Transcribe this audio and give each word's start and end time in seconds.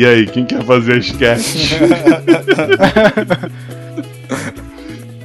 E 0.00 0.06
aí, 0.06 0.26
quem 0.26 0.46
quer 0.46 0.64
fazer 0.64 0.94
a 0.94 0.96
sketch? 0.96 1.72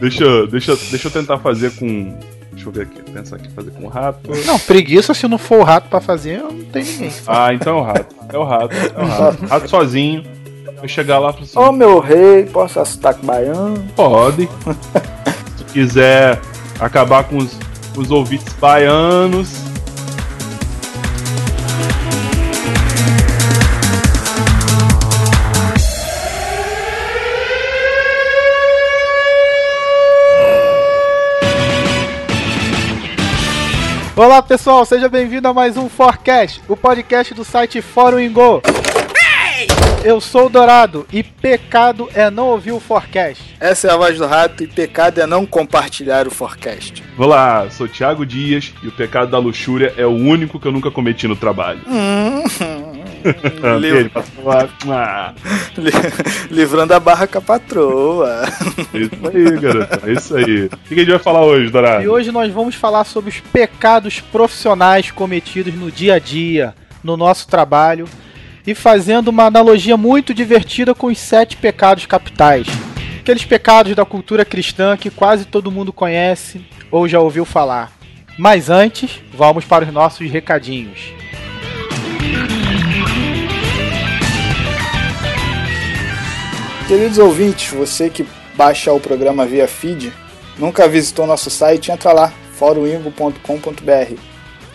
deixa, 0.02 0.24
eu- 0.26 0.48
deixa, 0.48 0.72
eu- 0.74 0.80
deixa 0.92 1.08
eu 1.08 1.12
tentar 1.12 1.38
fazer 1.38 1.72
com. 1.78 2.14
Deixa 2.52 2.68
eu 2.68 2.74
ver 2.74 2.82
aqui, 2.82 3.02
pensar 3.10 3.38
aqui, 3.38 3.50
fazer 3.52 3.72
com 3.72 3.86
o 3.86 3.88
rato. 3.88 4.20
Não, 4.46 4.60
preguiça 4.60 5.14
se 5.14 5.26
não 5.30 5.38
for 5.38 5.60
o 5.60 5.64
rato 5.64 5.88
pra 5.88 6.02
fazer, 6.02 6.40
não 6.40 6.62
tem 6.66 6.84
ninguém. 6.84 7.10
Ah, 7.26 7.54
então 7.54 7.78
é 7.78 7.82
o 7.82 7.84
rato. 7.86 8.16
É 8.34 8.38
o 8.38 8.44
rato. 8.44 8.76
É 8.76 9.02
o 9.02 9.06
rato. 9.08 9.46
Rato 9.48 9.70
sozinho. 9.70 10.24
Vai 10.78 10.90
chegar 10.90 11.20
lá 11.20 11.34
e 11.40 11.44
assim: 11.44 11.58
Ô 11.58 11.72
meu 11.72 12.00
rei, 12.00 12.44
posso 12.44 12.76
dar 12.76 12.84
sotaque 12.84 13.26
baiano? 13.26 13.82
pode. 13.96 14.50
Se 15.58 15.64
quiser 15.72 16.38
acabar 16.82 17.24
com 17.24 17.38
os, 17.38 17.58
os 17.96 18.12
ouvintes 18.12 18.52
baianos. 18.60 19.54
Olá 34.18 34.42
pessoal, 34.42 34.86
seja 34.86 35.10
bem-vindo 35.10 35.46
a 35.46 35.54
mais 35.54 35.76
um 35.76 35.90
Forecast, 35.90 36.62
o 36.70 36.78
podcast 36.78 37.34
do 37.34 37.44
site 37.44 37.82
Fórum 37.82 38.18
Ingo. 38.18 38.62
Eu 40.06 40.22
sou 40.22 40.46
o 40.46 40.50
Dourado 40.50 41.06
e 41.12 41.22
pecado 41.22 42.08
é 42.14 42.30
não 42.30 42.48
ouvir 42.48 42.72
o 42.72 42.80
Forecast. 42.80 43.44
Essa 43.60 43.90
é 43.90 43.92
a 43.92 43.98
voz 43.98 44.18
do 44.18 44.26
rato 44.26 44.64
e 44.64 44.68
pecado 44.68 45.20
é 45.20 45.28
não 45.28 45.46
compartilhar 45.46 46.28
o 46.28 46.32
forecast. 46.32 47.04
Olá, 47.18 47.70
sou 47.70 47.90
Thiago 47.90 48.26
Dias 48.26 48.74
e 48.82 48.88
o 48.88 48.92
pecado 48.94 49.32
da 49.32 49.38
luxúria 49.38 49.94
é 49.98 50.06
o 50.06 50.12
único 50.12 50.62
que 50.62 50.68
eu 50.68 50.72
nunca 50.72 50.90
cometi 50.90 51.28
no 51.28 51.36
trabalho. 51.36 51.82
Liv- 53.80 54.12
Livrando 56.52 56.94
a 56.94 57.00
barra 57.00 57.28
com 57.28 57.38
a 57.38 57.42
patroa. 57.42 58.44
é 58.94 58.98
isso 58.98 59.28
aí, 59.34 59.60
garoto. 59.60 60.08
É 60.08 60.12
isso 60.14 60.36
aí. 60.38 60.66
O 60.66 60.70
que 60.70 60.88
que 60.90 60.94
a 60.96 60.98
gente 61.00 61.10
vai 61.10 61.20
falar 61.20 61.44
hoje, 61.46 61.70
Dourado? 61.72 62.04
E 62.04 62.08
hoje 62.08 62.32
nós 62.32 62.52
vamos 62.52 62.76
falar 62.76 63.04
sobre 63.04 63.30
os 63.30 63.40
pecados 63.40 64.20
profissionais 64.20 65.12
cometidos 65.12 65.74
no 65.74 65.92
dia 65.92 66.16
a 66.16 66.20
dia, 66.20 66.74
no 67.04 67.18
nosso 67.18 67.48
trabalho, 67.48 68.06
e 68.66 68.74
fazendo 68.74 69.28
uma 69.30 69.46
analogia 69.46 69.98
muito 69.98 70.34
divertida 70.34 70.94
com 70.96 71.08
os 71.08 71.18
sete 71.20 71.58
pecados 71.58 72.06
capitais. 72.06 72.68
Aqueles 73.20 73.44
pecados 73.46 73.96
da 73.96 74.06
cultura 74.06 74.46
cristã 74.46 74.96
que 74.96 75.10
quase 75.10 75.46
todo 75.46 75.72
mundo 75.72 75.92
conhece 75.92 76.62
ou 76.92 77.08
já 77.08 77.20
ouviu 77.20 77.44
falar. 77.46 77.92
Mas 78.38 78.70
antes, 78.70 79.20
vamos 79.34 79.66
para 79.66 79.86
os 79.86 79.94
nossos 79.94 80.30
recadinhos. 80.30 81.00
Queridos 86.88 87.18
ouvintes, 87.18 87.74
você 87.74 88.10
que 88.10 88.26
baixa 88.56 88.94
o 88.94 89.00
programa 89.00 89.46
via 89.46 89.68
feed, 89.68 90.14
nunca 90.58 90.88
visitou 90.88 91.26
nosso 91.26 91.50
site, 91.50 91.92
entra 91.92 92.14
lá, 92.14 92.32
foroingo.com.br 92.54 94.14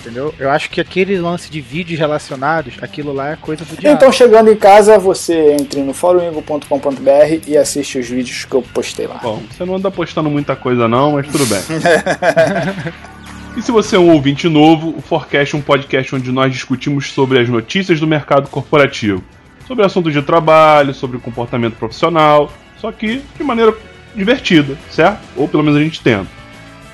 Entendeu? 0.00 0.34
Eu 0.38 0.50
acho 0.50 0.70
que 0.70 0.80
aquele 0.80 1.18
lance 1.18 1.50
de 1.50 1.60
vídeos 1.60 1.98
relacionados, 1.98 2.74
aquilo 2.80 3.12
lá 3.12 3.32
é 3.32 3.36
coisa 3.36 3.66
do 3.66 3.76
diabo. 3.76 3.94
Então, 3.94 4.10
chegando 4.10 4.50
em 4.50 4.56
casa, 4.56 4.98
você 4.98 5.52
entre 5.52 5.82
no 5.82 5.92
foroingo.com.br 5.92 7.46
e 7.46 7.56
assiste 7.56 7.98
os 7.98 8.08
vídeos 8.08 8.46
que 8.46 8.54
eu 8.54 8.62
postei 8.62 9.06
lá. 9.06 9.20
Bom, 9.22 9.42
você 9.50 9.64
não 9.64 9.76
anda 9.76 9.90
postando 9.90 10.30
muita 10.30 10.56
coisa 10.56 10.88
não, 10.88 11.12
mas 11.12 11.26
tudo 11.28 11.44
bem. 11.46 11.60
e 13.56 13.62
se 13.62 13.72
você 13.72 13.96
é 13.96 13.98
um 13.98 14.10
ouvinte 14.10 14.48
novo, 14.48 14.94
o 14.96 15.00
Forecast 15.00 15.54
é 15.54 15.58
um 15.58 15.62
podcast 15.62 16.14
onde 16.14 16.30
nós 16.30 16.52
discutimos 16.52 17.10
sobre 17.12 17.40
as 17.40 17.48
notícias 17.48 17.98
do 17.98 18.06
mercado 18.06 18.48
corporativo. 18.48 19.22
Sobre 19.66 19.84
assuntos 19.84 20.12
de 20.12 20.22
trabalho, 20.22 20.94
sobre 20.94 21.18
comportamento 21.18 21.74
profissional, 21.74 22.52
só 22.78 22.92
que 22.92 23.22
de 23.36 23.44
maneira 23.44 23.74
divertida, 24.14 24.76
certo? 24.90 25.20
Ou 25.36 25.48
pelo 25.48 25.62
menos 25.62 25.78
a 25.78 25.82
gente 25.82 26.00
tenta. 26.00 26.28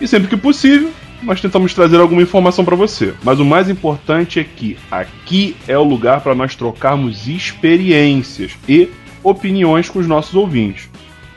E 0.01 0.09
sempre 0.09 0.29
que 0.29 0.37
possível, 0.37 0.91
nós 1.23 1.41
tentamos 1.41 1.73
trazer 1.75 1.99
alguma 1.99 2.23
informação 2.23 2.65
para 2.65 2.77
você. 2.77 3.15
Mas 3.23 3.39
o 3.39 3.45
mais 3.45 3.69
importante 3.69 4.41
é 4.41 4.45
que 4.45 4.79
aqui 4.91 5.57
é 5.67 5.77
o 5.77 5.85
lugar 5.85 6.21
para 6.21 6.35
nós 6.35 6.55
trocarmos 6.55 7.29
experiências 7.29 8.53
e 8.69 8.91
opiniões 9.23 9.89
com 9.89 9.99
os 9.99 10.07
nossos 10.07 10.35
ouvintes. 10.35 10.89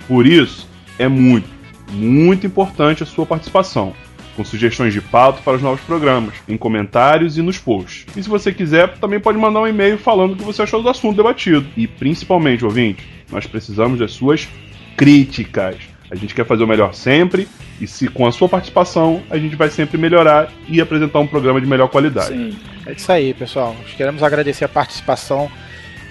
Por 0.07 0.25
isso, 0.25 0.67
é 0.97 1.07
muito, 1.07 1.47
muito 1.91 2.45
importante 2.45 3.03
a 3.03 3.05
sua 3.05 3.25
participação, 3.25 3.93
com 4.39 4.45
sugestões 4.45 4.93
de 4.93 5.01
pauta 5.01 5.41
para 5.43 5.57
os 5.57 5.61
novos 5.61 5.81
programas, 5.81 6.33
em 6.47 6.55
comentários 6.55 7.37
e 7.37 7.41
nos 7.41 7.57
posts. 7.57 8.05
E 8.15 8.23
se 8.23 8.29
você 8.29 8.53
quiser, 8.53 8.97
também 8.97 9.19
pode 9.19 9.37
mandar 9.37 9.59
um 9.59 9.67
e-mail 9.67 9.97
falando 9.97 10.31
o 10.31 10.35
que 10.37 10.45
você 10.45 10.61
achou 10.61 10.81
do 10.81 10.87
assunto 10.87 11.17
debatido. 11.17 11.67
E 11.75 11.85
principalmente, 11.85 12.63
ouvinte, 12.63 13.05
nós 13.29 13.45
precisamos 13.45 13.99
das 13.99 14.13
suas 14.13 14.47
críticas. 14.95 15.75
A 16.09 16.15
gente 16.15 16.33
quer 16.33 16.45
fazer 16.45 16.63
o 16.63 16.67
melhor 16.67 16.93
sempre, 16.93 17.49
e 17.81 17.85
se 17.85 18.07
com 18.07 18.25
a 18.25 18.31
sua 18.31 18.47
participação, 18.47 19.21
a 19.29 19.37
gente 19.37 19.57
vai 19.57 19.69
sempre 19.69 19.97
melhorar 19.97 20.49
e 20.69 20.79
apresentar 20.79 21.19
um 21.19 21.27
programa 21.27 21.59
de 21.59 21.67
melhor 21.67 21.89
qualidade. 21.89 22.29
Sim. 22.29 22.57
É 22.85 22.93
isso 22.93 23.11
aí, 23.11 23.33
pessoal. 23.33 23.75
Nós 23.77 23.91
queremos 23.91 24.23
agradecer 24.23 24.63
a 24.63 24.69
participação 24.69 25.51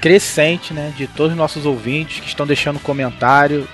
crescente, 0.03 0.75
né, 0.75 0.93
de 0.95 1.06
todos 1.06 1.33
os 1.33 1.39
nossos 1.39 1.65
ouvintes 1.65 2.21
que 2.21 2.28
estão 2.28 2.47
deixando 2.47 2.78
comentário, 2.78 3.66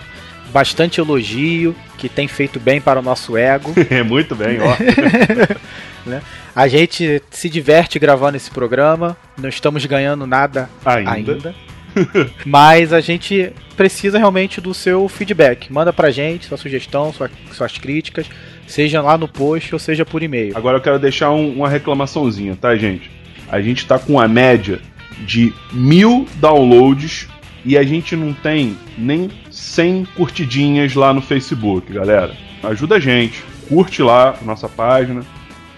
bastante 0.54 1.00
elogio, 1.00 1.74
que 1.98 2.08
tem 2.08 2.28
feito 2.28 2.58
bem 2.60 2.80
para 2.80 3.00
o 3.00 3.02
nosso 3.02 3.36
ego. 3.36 3.74
É 3.90 4.02
muito 4.02 4.34
bem, 4.36 4.58
ó. 4.60 4.74
A 6.54 6.68
gente 6.68 7.20
se 7.30 7.48
diverte 7.50 7.98
gravando 7.98 8.36
esse 8.36 8.50
programa, 8.50 9.16
não 9.36 9.48
estamos 9.48 9.84
ganhando 9.86 10.26
nada 10.26 10.70
Ainda. 10.84 11.10
ainda. 11.10 11.54
Mas 12.46 12.92
a 12.92 13.00
gente 13.00 13.52
precisa 13.76 14.18
realmente 14.18 14.60
do 14.60 14.74
seu 14.74 15.08
feedback. 15.08 15.72
Manda 15.72 15.92
pra 15.92 16.10
gente 16.10 16.46
sua 16.46 16.56
sugestão, 16.58 17.12
sua- 17.12 17.30
suas 17.52 17.78
críticas, 17.78 18.26
seja 18.66 19.00
lá 19.00 19.16
no 19.18 19.26
post 19.28 19.74
ou 19.74 19.78
seja 19.78 20.04
por 20.04 20.22
e-mail. 20.22 20.56
Agora 20.56 20.76
eu 20.78 20.80
quero 20.82 20.98
deixar 20.98 21.30
um- 21.30 21.52
uma 21.54 21.68
reclamaçãozinha, 21.68 22.56
tá, 22.60 22.76
gente? 22.76 23.10
A 23.48 23.60
gente 23.60 23.86
tá 23.86 23.98
com 23.98 24.20
a 24.20 24.28
média 24.28 24.80
de 25.20 25.52
mil 25.72 26.26
downloads 26.36 27.28
e 27.64 27.78
a 27.78 27.82
gente 27.84 28.14
não 28.16 28.32
tem 28.32 28.76
nem 28.98 29.30
100 29.74 30.06
curtidinhas 30.16 30.94
lá 30.94 31.12
no 31.12 31.20
Facebook, 31.20 31.92
galera. 31.92 32.32
Ajuda 32.62 32.94
a 32.94 33.00
gente, 33.00 33.42
curte 33.68 34.02
lá 34.02 34.36
a 34.40 34.44
nossa 34.44 34.68
página, 34.68 35.22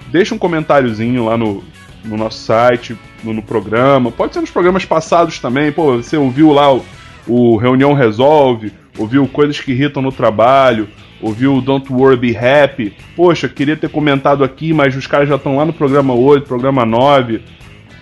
deixa 0.08 0.34
um 0.34 0.38
comentáriozinho 0.38 1.24
lá 1.24 1.36
no, 1.38 1.64
no 2.04 2.16
nosso 2.16 2.38
site, 2.38 2.96
no, 3.24 3.32
no 3.32 3.42
programa. 3.42 4.12
Pode 4.12 4.34
ser 4.34 4.40
nos 4.40 4.50
programas 4.50 4.84
passados 4.84 5.38
também. 5.38 5.72
Pô, 5.72 5.96
você 5.96 6.16
ouviu 6.16 6.52
lá 6.52 6.74
o, 6.74 6.84
o 7.26 7.56
Reunião 7.56 7.94
Resolve, 7.94 8.70
ouviu 8.98 9.26
Coisas 9.26 9.58
que 9.60 9.72
Irritam 9.72 10.02
no 10.02 10.12
Trabalho, 10.12 10.88
ouviu 11.20 11.62
Don't 11.62 11.90
Worry 11.90 12.18
Be 12.18 12.36
Happy. 12.36 12.94
Poxa, 13.16 13.48
queria 13.48 13.78
ter 13.78 13.88
comentado 13.88 14.44
aqui, 14.44 14.74
mas 14.74 14.94
os 14.94 15.06
caras 15.06 15.26
já 15.26 15.36
estão 15.36 15.56
lá 15.56 15.64
no 15.64 15.72
programa 15.72 16.12
8, 16.12 16.46
programa 16.46 16.84
9. 16.84 17.40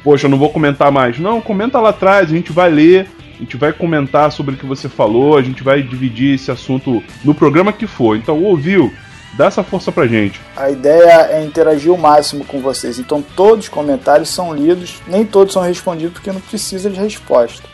Poxa, 0.03 0.27
eu 0.27 0.31
não 0.31 0.39
vou 0.39 0.51
comentar 0.51 0.91
mais. 0.91 1.21
Não, 1.21 1.41
comenta 1.41 1.81
lá 1.81 1.91
atrás, 1.91 2.31
a 2.31 2.35
gente 2.35 2.53
vai 2.53 2.69
ler, 2.69 3.07
a 3.35 3.39
gente 3.39 3.57
vai 3.57 3.73
comentar 3.73 4.31
sobre 4.31 4.55
o 4.55 4.59
que 4.59 4.67
você 4.67 4.89
falou, 4.89 5.37
a 5.37 5.43
gente 5.43 5.63
vai 5.63 5.83
dividir 5.83 6.35
esse 6.35 6.51
assunto 6.51 7.03
no 7.25 7.35
programa 7.35 7.73
que 7.73 7.87
for. 7.87 8.17
Então, 8.17 8.43
ouviu? 8.43 8.93
Dá 9.37 9.47
essa 9.47 9.65
força 9.65 9.91
pra 9.91 10.07
gente. 10.07 10.41
A 10.57 10.71
ideia 10.71 11.29
é 11.33 11.45
interagir 11.45 11.93
o 11.93 11.99
máximo 11.99 12.45
com 12.45 12.61
vocês. 12.61 13.01
Então 13.01 13.21
todos 13.35 13.65
os 13.65 13.69
comentários 13.69 14.29
são 14.29 14.55
lidos, 14.55 15.03
nem 15.09 15.27
todos 15.27 15.53
são 15.53 15.63
respondidos 15.63 16.13
porque 16.15 16.31
não 16.31 16.41
precisa 16.41 16.89
de 16.89 17.01
resposta. 17.01 17.69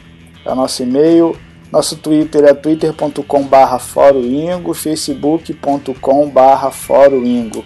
é 0.45 0.51
o 0.51 0.55
nosso 0.55 0.83
e-mail. 0.83 1.37
Nosso 1.75 1.97
Twitter 1.97 2.45
é 2.45 2.55
twitter.com/barra 2.55 3.81
foroingo, 3.81 4.73
facebook.com/barra 4.73 6.71
foroingo. 6.71 7.65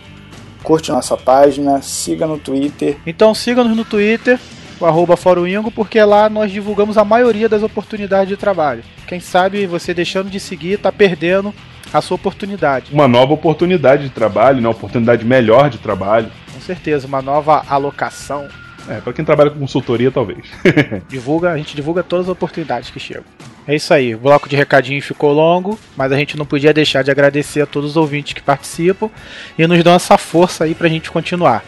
Curte 0.62 0.90
nossa 0.90 1.14
página, 1.14 1.82
siga 1.82 2.26
no 2.26 2.38
Twitter. 2.38 2.96
Então 3.06 3.34
siga-nos 3.34 3.76
no 3.76 3.84
Twitter, 3.84 4.40
o 4.80 4.86
arroba 4.86 5.14
Foroingo, 5.14 5.70
porque 5.70 6.02
lá 6.02 6.30
nós 6.30 6.50
divulgamos 6.50 6.96
a 6.96 7.04
maioria 7.04 7.50
das 7.50 7.62
oportunidades 7.62 8.28
de 8.28 8.38
trabalho. 8.38 8.82
Quem 9.06 9.20
sabe 9.20 9.66
você 9.66 9.92
deixando 9.92 10.30
de 10.30 10.40
seguir 10.40 10.78
tá 10.78 10.90
perdendo 10.90 11.52
a 11.92 12.00
sua 12.00 12.14
oportunidade. 12.14 12.94
Uma 12.94 13.06
nova 13.06 13.34
oportunidade 13.34 14.04
de 14.04 14.10
trabalho, 14.10 14.62
né? 14.62 14.68
uma 14.68 14.74
oportunidade 14.74 15.22
melhor 15.22 15.68
de 15.68 15.76
trabalho. 15.76 16.30
Com 16.54 16.60
certeza, 16.62 17.06
uma 17.06 17.20
nova 17.20 17.62
alocação. 17.68 18.48
É, 18.88 19.00
para 19.00 19.12
quem 19.12 19.24
trabalha 19.24 19.50
com 19.50 19.58
consultoria, 19.58 20.10
talvez. 20.10 20.44
divulga, 21.08 21.50
a 21.50 21.56
gente 21.56 21.76
divulga 21.76 22.02
todas 22.02 22.26
as 22.26 22.32
oportunidades 22.32 22.90
que 22.90 22.98
chegam. 22.98 23.24
É 23.66 23.74
isso 23.74 23.92
aí, 23.92 24.14
o 24.14 24.18
bloco 24.18 24.48
de 24.48 24.56
recadinho 24.56 25.02
ficou 25.02 25.30
longo, 25.32 25.78
mas 25.94 26.10
a 26.10 26.16
gente 26.16 26.38
não 26.38 26.46
podia 26.46 26.72
deixar 26.72 27.02
de 27.02 27.10
agradecer 27.10 27.60
a 27.60 27.66
todos 27.66 27.90
os 27.90 27.96
ouvintes 27.96 28.32
que 28.32 28.40
participam 28.40 29.10
e 29.58 29.66
nos 29.66 29.84
dão 29.84 29.94
essa 29.94 30.16
força 30.16 30.64
aí 30.64 30.74
pra 30.74 30.88
gente 30.88 31.10
continuar. 31.10 31.62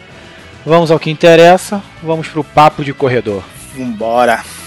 Vamos 0.65 0.89
ao 0.89 0.99
que 0.99 1.11
interessa, 1.11 1.81
vamos 2.01 2.27
pro 2.27 2.43
papo 2.43 2.83
de 2.83 2.93
corredor. 2.93 3.43
Vambora! 3.75 4.60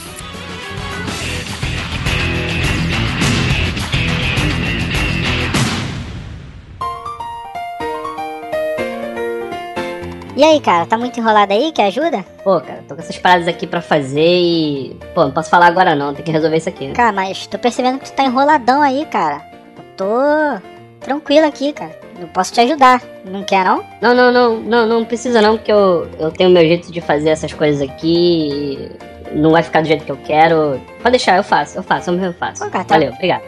E 10.36 10.42
aí, 10.42 10.60
cara, 10.60 10.84
tá 10.84 10.98
muito 10.98 11.18
enrolado 11.18 11.52
aí? 11.52 11.70
Quer 11.70 11.86
ajuda? 11.86 12.24
Pô, 12.42 12.60
cara, 12.60 12.82
tô 12.88 12.96
com 12.96 13.00
essas 13.00 13.16
paradas 13.16 13.46
aqui 13.46 13.66
pra 13.66 13.80
fazer 13.80 14.20
e. 14.20 14.96
Pô, 15.14 15.24
não 15.24 15.30
posso 15.30 15.48
falar 15.48 15.66
agora 15.66 15.94
não, 15.94 16.12
tem 16.12 16.24
que 16.24 16.32
resolver 16.32 16.56
isso 16.56 16.68
aqui. 16.68 16.88
Né? 16.88 16.94
Cara, 16.94 17.12
mas 17.12 17.46
tô 17.46 17.56
percebendo 17.56 18.00
que 18.00 18.10
tu 18.10 18.14
tá 18.14 18.24
enroladão 18.24 18.82
aí, 18.82 19.06
cara. 19.06 19.42
Eu 19.76 19.84
tô 19.96 20.66
tranquilo 21.00 21.46
aqui, 21.46 21.72
cara. 21.72 21.96
Eu 22.18 22.26
posso 22.28 22.52
te 22.52 22.60
ajudar. 22.60 23.00
Não 23.24 23.44
quer, 23.44 23.64
não? 23.64 23.84
Não, 24.00 24.14
não, 24.14 24.32
não, 24.32 24.56
não, 24.60 24.86
não 24.86 25.04
precisa 25.04 25.40
não, 25.40 25.56
porque 25.56 25.70
eu, 25.70 26.08
eu 26.18 26.32
tenho 26.32 26.50
meu 26.50 26.62
jeito 26.62 26.90
de 26.90 27.00
fazer 27.00 27.30
essas 27.30 27.52
coisas 27.52 27.80
aqui 27.80 28.98
e 29.32 29.36
não 29.38 29.52
vai 29.52 29.62
ficar 29.62 29.82
do 29.82 29.88
jeito 29.88 30.04
que 30.04 30.12
eu 30.12 30.18
quero. 30.24 30.80
Pode 31.00 31.10
deixar, 31.10 31.36
eu 31.36 31.44
faço, 31.44 31.78
eu 31.78 31.82
faço, 31.82 32.10
eu 32.10 32.32
faço. 32.34 32.64
Pô, 32.64 32.70
cara, 32.70 32.84
tá... 32.84 32.94
Valeu, 32.94 33.12
obrigado. 33.12 33.42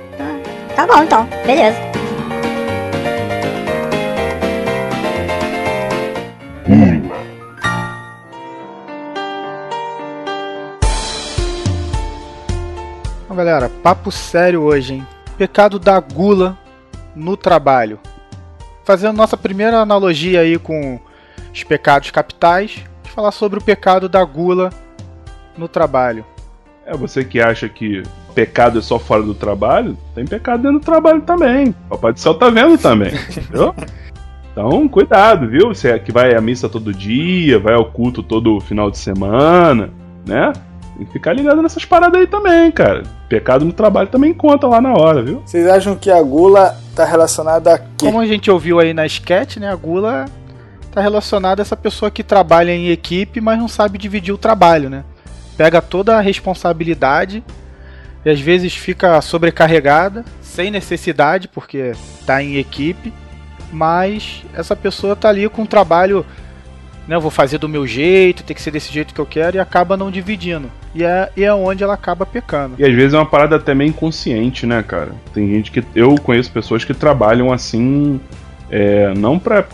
Tá 0.76 0.86
bom 0.86 1.02
então, 1.02 1.26
beleza. 1.44 1.95
Galera, 13.36 13.70
papo 13.82 14.10
sério 14.10 14.62
hoje, 14.62 14.94
hein? 14.94 15.06
Pecado 15.36 15.78
da 15.78 16.00
gula 16.00 16.56
no 17.14 17.36
trabalho. 17.36 17.98
Fazendo 18.84 19.16
nossa 19.16 19.36
primeira 19.36 19.78
analogia 19.78 20.40
aí 20.40 20.58
com 20.58 20.98
os 21.52 21.64
pecados 21.64 22.10
capitais, 22.10 22.84
falar 23.14 23.32
sobre 23.32 23.58
o 23.58 23.62
pecado 23.62 24.08
da 24.08 24.24
gula 24.24 24.70
no 25.56 25.68
trabalho. 25.68 26.24
É 26.84 26.96
você 26.96 27.24
que 27.24 27.40
acha 27.40 27.68
que 27.68 28.02
pecado 28.34 28.78
é 28.78 28.82
só 28.82 28.98
fora 28.98 29.22
do 29.22 29.34
trabalho, 29.34 29.96
tem 30.14 30.24
pecado 30.24 30.62
dentro 30.62 30.78
do 30.78 30.84
trabalho 30.84 31.22
também. 31.22 31.74
Papai 31.88 32.12
do 32.12 32.20
Céu 32.20 32.34
tá 32.34 32.48
vendo 32.50 32.78
também, 32.78 33.12
entendeu? 33.28 33.74
Então, 34.52 34.88
cuidado, 34.88 35.48
viu? 35.48 35.68
Você 35.68 35.90
é 35.90 35.98
que 35.98 36.12
vai 36.12 36.34
à 36.34 36.40
missa 36.40 36.68
todo 36.68 36.94
dia, 36.94 37.58
vai 37.58 37.74
ao 37.74 37.86
culto 37.86 38.22
todo 38.22 38.60
final 38.60 38.90
de 38.90 38.98
semana, 38.98 39.90
né? 40.26 40.52
Tem 40.96 41.06
que 41.06 41.12
ficar 41.12 41.32
ligado 41.32 41.62
nessas 41.62 41.84
paradas 41.84 42.20
aí 42.20 42.26
também, 42.26 42.70
cara. 42.70 43.02
Pecado 43.28 43.64
no 43.64 43.72
trabalho 43.72 44.08
também 44.08 44.32
conta 44.32 44.66
lá 44.66 44.80
na 44.80 44.94
hora, 44.94 45.22
viu? 45.22 45.42
Vocês 45.44 45.66
acham 45.68 45.94
que 45.94 46.10
a 46.10 46.22
gula 46.22 46.76
tá 46.94 47.04
relacionada 47.04 47.74
a 47.74 47.78
quê? 47.78 48.06
Como 48.06 48.20
a 48.20 48.26
gente 48.26 48.50
ouviu 48.50 48.80
aí 48.80 48.94
na 48.94 49.04
sketch, 49.06 49.56
né? 49.56 49.70
A 49.70 49.76
gula 49.76 50.26
tá 50.90 51.00
relacionada 51.00 51.60
a 51.60 51.64
essa 51.64 51.76
pessoa 51.76 52.10
que 52.10 52.22
trabalha 52.22 52.70
em 52.70 52.88
equipe, 52.88 53.40
mas 53.40 53.58
não 53.58 53.68
sabe 53.68 53.98
dividir 53.98 54.32
o 54.32 54.38
trabalho, 54.38 54.88
né? 54.88 55.04
Pega 55.56 55.82
toda 55.82 56.16
a 56.16 56.20
responsabilidade 56.20 57.44
e 58.24 58.30
às 58.30 58.40
vezes 58.40 58.74
fica 58.74 59.20
sobrecarregada, 59.20 60.24
sem 60.40 60.70
necessidade, 60.70 61.48
porque 61.48 61.92
tá 62.24 62.42
em 62.42 62.56
equipe 62.56 63.12
mas 63.72 64.42
essa 64.54 64.74
pessoa 64.74 65.16
tá 65.16 65.28
ali 65.28 65.48
com 65.48 65.62
um 65.62 65.66
trabalho, 65.66 66.24
né, 67.06 67.18
vou 67.18 67.30
fazer 67.30 67.58
do 67.58 67.68
meu 67.68 67.86
jeito, 67.86 68.42
tem 68.42 68.54
que 68.54 68.62
ser 68.62 68.70
desse 68.70 68.92
jeito 68.92 69.14
que 69.14 69.20
eu 69.20 69.26
quero 69.26 69.56
e 69.56 69.60
acaba 69.60 69.96
não 69.96 70.10
dividindo. 70.10 70.70
E 70.96 71.04
é, 71.04 71.30
e 71.36 71.44
é 71.44 71.52
onde 71.52 71.84
ela 71.84 71.92
acaba 71.92 72.24
pecando. 72.24 72.74
E 72.78 72.84
às 72.84 72.94
vezes 72.94 73.12
é 73.12 73.18
uma 73.18 73.26
parada 73.26 73.56
até 73.56 73.74
meio 73.74 73.90
inconsciente, 73.90 74.64
né, 74.64 74.82
cara? 74.82 75.10
Tem 75.34 75.46
gente 75.46 75.70
que. 75.70 75.84
Eu 75.94 76.14
conheço 76.14 76.50
pessoas 76.50 76.86
que 76.86 76.94
trabalham 76.94 77.52
assim, 77.52 78.18
é, 78.70 79.12
não 79.14 79.38
pra, 79.38 79.66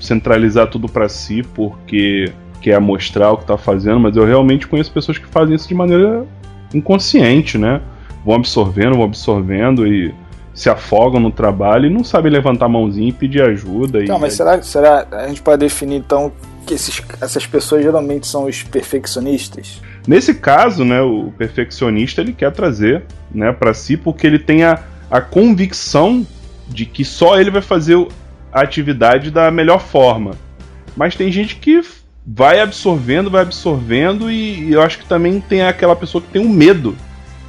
centralizar 0.00 0.68
tudo 0.68 0.88
para 0.88 1.08
si, 1.08 1.42
porque 1.42 2.32
quer 2.60 2.80
mostrar 2.80 3.32
o 3.32 3.38
que 3.38 3.44
tá 3.44 3.58
fazendo, 3.58 3.98
mas 3.98 4.16
eu 4.16 4.24
realmente 4.24 4.68
conheço 4.68 4.92
pessoas 4.92 5.18
que 5.18 5.26
fazem 5.26 5.56
isso 5.56 5.66
de 5.66 5.74
maneira 5.74 6.24
inconsciente, 6.72 7.58
né? 7.58 7.80
Vão 8.24 8.36
absorvendo, 8.36 8.94
vão 8.94 9.04
absorvendo 9.04 9.84
e 9.84 10.14
se 10.56 10.70
afogam 10.70 11.20
no 11.20 11.30
trabalho 11.30 11.86
e 11.86 11.90
não 11.90 12.02
sabem 12.02 12.32
levantar 12.32 12.64
a 12.64 12.68
mãozinha 12.68 13.10
e 13.10 13.12
pedir 13.12 13.42
ajuda. 13.42 14.02
Então, 14.02 14.16
e... 14.16 14.20
mas 14.20 14.32
será, 14.32 14.62
será 14.62 15.06
a 15.12 15.28
gente 15.28 15.42
pode 15.42 15.58
definir 15.58 15.96
então 15.96 16.32
que 16.66 16.72
esses, 16.72 17.00
essas 17.20 17.46
pessoas 17.46 17.82
geralmente 17.82 18.26
são 18.26 18.46
os 18.46 18.62
perfeccionistas? 18.62 19.82
Nesse 20.08 20.34
caso, 20.34 20.82
né, 20.82 21.02
o 21.02 21.30
perfeccionista 21.36 22.22
ele 22.22 22.32
quer 22.32 22.50
trazer, 22.52 23.04
né, 23.30 23.52
para 23.52 23.74
si 23.74 23.98
porque 23.98 24.26
ele 24.26 24.38
tem 24.38 24.64
a, 24.64 24.82
a 25.10 25.20
convicção 25.20 26.26
de 26.66 26.86
que 26.86 27.04
só 27.04 27.38
ele 27.38 27.50
vai 27.50 27.62
fazer 27.62 28.08
a 28.50 28.62
atividade 28.62 29.30
da 29.30 29.50
melhor 29.50 29.80
forma. 29.80 30.32
Mas 30.96 31.14
tem 31.14 31.30
gente 31.30 31.56
que 31.56 31.82
vai 32.26 32.60
absorvendo, 32.60 33.30
vai 33.30 33.42
absorvendo 33.42 34.30
e, 34.30 34.70
e 34.70 34.72
eu 34.72 34.80
acho 34.80 35.00
que 35.00 35.04
também 35.04 35.38
tem 35.38 35.62
aquela 35.62 35.94
pessoa 35.94 36.22
que 36.22 36.28
tem 36.28 36.40
um 36.40 36.48
medo, 36.48 36.96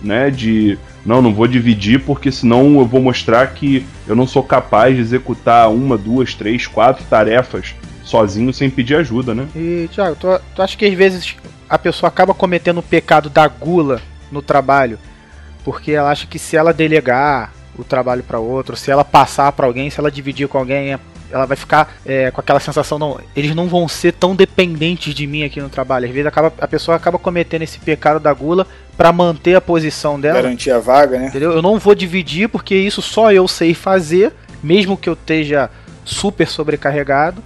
né, 0.04 0.30
de 0.30 0.78
não, 1.08 1.22
não 1.22 1.34
vou 1.34 1.48
dividir 1.48 2.04
porque 2.04 2.32
senão 2.32 2.78
eu 2.80 2.86
vou 2.86 3.02
mostrar 3.02 3.48
que 3.48 3.86
eu 4.06 4.16
não 4.16 4.28
sou 4.28 4.44
capaz 4.44 4.94
de 4.94 5.02
executar 5.02 5.72
uma, 5.72 5.98
duas, 5.98 6.36
três, 6.36 6.68
quatro 6.68 7.06
tarefas 7.06 7.74
sozinho 8.04 8.54
sem 8.54 8.70
pedir 8.70 8.96
ajuda, 8.96 9.34
né? 9.34 9.48
E, 9.56 9.90
Thiago, 9.92 10.18
tu, 10.18 10.28
tu 10.54 10.62
acha 10.62 10.78
que 10.78 10.86
às 10.86 10.94
vezes 10.94 11.36
a 11.70 11.80
pessoa 11.80 12.10
acaba 12.10 12.34
cometendo 12.34 12.80
o 12.80 12.84
pecado 12.84 13.30
da 13.30 13.48
gula 13.48 14.02
no 14.30 14.42
trabalho 14.42 15.00
porque 15.64 15.92
ela 15.92 16.12
acha 16.12 16.28
que 16.28 16.38
se 16.38 16.56
ela 16.56 16.74
delegar 16.74 17.54
o 17.78 17.84
trabalho 17.84 18.24
para 18.24 18.40
outro, 18.40 18.76
se 18.76 18.92
ela 18.92 19.04
passar 19.04 19.52
para 19.54 19.66
alguém, 19.66 19.90
se 19.90 20.00
ela 20.00 20.12
dividir 20.12 20.48
com 20.48 20.58
alguém, 20.58 20.98
ela 21.32 21.46
vai 21.46 21.58
ficar 21.58 21.96
é, 22.06 22.32
com 22.32 22.40
aquela 22.40 22.60
sensação, 22.60 22.98
não, 22.98 23.20
eles 23.36 23.54
não 23.54 23.68
vão 23.68 23.88
ser 23.88 24.14
tão 24.14 24.36
dependentes 24.36 25.14
de 25.14 25.28
mim 25.28 25.44
aqui 25.44 25.60
no 25.60 25.70
trabalho. 25.70 26.06
Às 26.06 26.12
vezes 26.12 26.26
acaba, 26.26 26.54
a 26.60 26.68
pessoa 26.68 26.96
acaba 26.96 27.18
cometendo 27.20 27.62
esse 27.62 27.80
pecado 27.80 28.20
da 28.20 28.34
gula 28.34 28.66
para 28.96 29.12
manter 29.12 29.56
a 29.56 29.62
posição 29.62 30.20
dela. 30.20 30.42
Garantir 30.42 30.72
a 30.72 30.80
vaga, 30.80 31.20
né? 31.20 31.28
Entendeu? 31.28 31.52
Eu 31.52 31.62
não 31.62 31.78
vou 31.78 31.94
dividir 31.94 32.50
porque 32.50 32.76
isso 32.76 33.02
só 33.02 33.32
eu 33.32 33.48
sei 33.48 33.74
fazer, 33.74 34.34
mesmo 34.64 34.98
que 34.98 35.10
eu 35.10 35.14
esteja 35.14 35.70
super 36.04 36.48
sobrecarregado. 36.48 37.44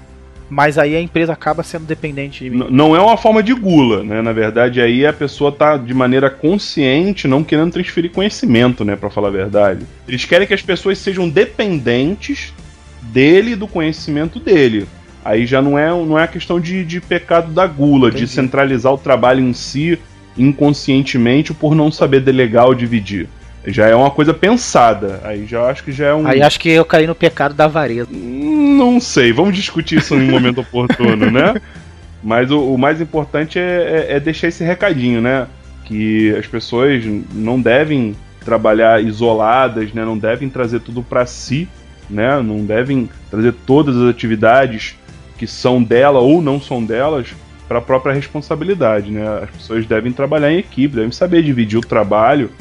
Mas 0.53 0.77
aí 0.77 0.97
a 0.97 0.99
empresa 0.99 1.31
acaba 1.31 1.63
sendo 1.63 1.85
dependente 1.85 2.43
de 2.43 2.49
mim. 2.49 2.67
Não 2.69 2.93
é 2.93 2.99
uma 2.99 3.15
forma 3.15 3.41
de 3.41 3.53
gula, 3.53 4.03
né? 4.03 4.21
Na 4.21 4.33
verdade, 4.33 4.81
aí 4.81 5.05
a 5.05 5.13
pessoa 5.13 5.49
tá 5.49 5.77
de 5.77 5.93
maneira 5.93 6.29
consciente, 6.29 7.25
não 7.25 7.41
querendo 7.41 7.71
transferir 7.71 8.11
conhecimento, 8.11 8.83
né? 8.83 8.97
Para 8.97 9.09
falar 9.09 9.29
a 9.29 9.31
verdade. 9.31 9.85
Eles 10.05 10.25
querem 10.25 10.45
que 10.45 10.53
as 10.53 10.61
pessoas 10.61 10.97
sejam 10.97 11.29
dependentes 11.29 12.53
dele 13.01 13.51
e 13.51 13.55
do 13.55 13.67
conhecimento 13.67 14.39
dele. 14.39 14.87
Aí 15.23 15.45
já 15.45 15.61
não 15.61 15.77
é, 15.77 15.89
não 15.89 16.17
é 16.17 16.23
a 16.23 16.27
questão 16.27 16.59
de, 16.59 16.83
de 16.83 16.99
pecado 16.99 17.51
da 17.51 17.67
gula, 17.67 18.09
Entendi. 18.09 18.25
de 18.25 18.31
centralizar 18.31 18.93
o 18.93 18.97
trabalho 18.97 19.41
em 19.41 19.53
si 19.53 19.99
inconscientemente 20.37 21.53
por 21.53 21.75
não 21.75 21.91
saber 21.91 22.21
delegar 22.21 22.65
ou 22.65 22.73
dividir. 22.73 23.27
Já 23.67 23.87
é 23.87 23.95
uma 23.95 24.09
coisa 24.09 24.33
pensada. 24.33 25.21
Aí 25.23 25.45
já 25.45 25.69
acho 25.69 25.83
que 25.83 25.91
já 25.91 26.07
é 26.07 26.13
um. 26.13 26.25
Aí 26.25 26.41
acho 26.41 26.59
que 26.59 26.69
eu 26.69 26.83
caí 26.83 27.05
no 27.05 27.13
pecado 27.13 27.53
da 27.53 27.65
avareza. 27.65 28.09
Não 28.11 28.99
sei, 28.99 29.31
vamos 29.31 29.55
discutir 29.55 29.99
isso 29.99 30.15
em 30.15 30.27
um 30.27 30.31
momento 30.31 30.61
oportuno, 30.61 31.29
né? 31.29 31.61
Mas 32.23 32.49
o, 32.51 32.73
o 32.73 32.77
mais 32.77 33.01
importante 33.01 33.59
é, 33.59 34.07
é, 34.09 34.15
é, 34.15 34.19
deixar 34.19 34.47
esse 34.47 34.63
recadinho, 34.63 35.21
né? 35.21 35.47
Que 35.85 36.35
as 36.35 36.47
pessoas 36.47 37.03
não 37.33 37.61
devem 37.61 38.15
trabalhar 38.43 39.03
isoladas, 39.03 39.93
né? 39.93 40.03
Não 40.03 40.17
devem 40.17 40.49
trazer 40.49 40.79
tudo 40.79 41.03
para 41.03 41.25
si, 41.27 41.67
né? 42.11 42.41
Não 42.41 42.65
devem 42.65 43.09
trazer 43.29 43.53
todas 43.65 43.95
as 43.95 44.09
atividades 44.09 44.95
que 45.37 45.47
são 45.47 45.81
dela 45.81 46.19
ou 46.19 46.41
não 46.41 46.61
são 46.61 46.83
delas 46.83 47.33
para 47.67 47.79
a 47.79 47.81
própria 47.81 48.13
responsabilidade, 48.13 49.09
né? 49.11 49.25
As 49.43 49.49
pessoas 49.49 49.85
devem 49.85 50.11
trabalhar 50.11 50.51
em 50.51 50.57
equipe, 50.57 50.95
devem 50.95 51.11
saber 51.11 51.41
dividir 51.41 51.79
o 51.79 51.81
trabalho 51.81 52.51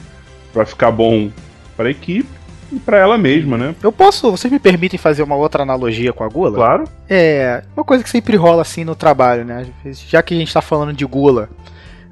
para 0.52 0.64
ficar 0.64 0.90
bom 0.90 1.30
para 1.76 1.88
a 1.88 1.90
equipe 1.90 2.28
e 2.73 2.78
para 2.78 2.99
ela 2.99 3.19
mesma, 3.19 3.59
né? 3.59 3.75
Eu 3.83 3.90
posso, 3.90 4.30
vocês 4.30 4.52
me 4.52 4.59
permitem 4.59 4.99
fazer 4.99 5.23
uma 5.23 5.35
outra 5.35 5.62
analogia 5.62 6.12
com 6.12 6.23
a 6.23 6.28
gula? 6.28 6.54
Claro. 6.54 6.85
É, 7.09 7.62
uma 7.76 7.85
coisa 7.85 8.04
que 8.04 8.11
sempre 8.11 8.37
rola 8.37 8.62
assim 8.62 8.85
no 8.85 8.95
trabalho, 8.95 9.45
né? 9.45 9.66
Já 10.07 10.23
que 10.23 10.35
a 10.35 10.38
gente 10.38 10.49
está 10.49 10.62
falando 10.62 10.92
de 10.92 11.04
gula, 11.04 11.49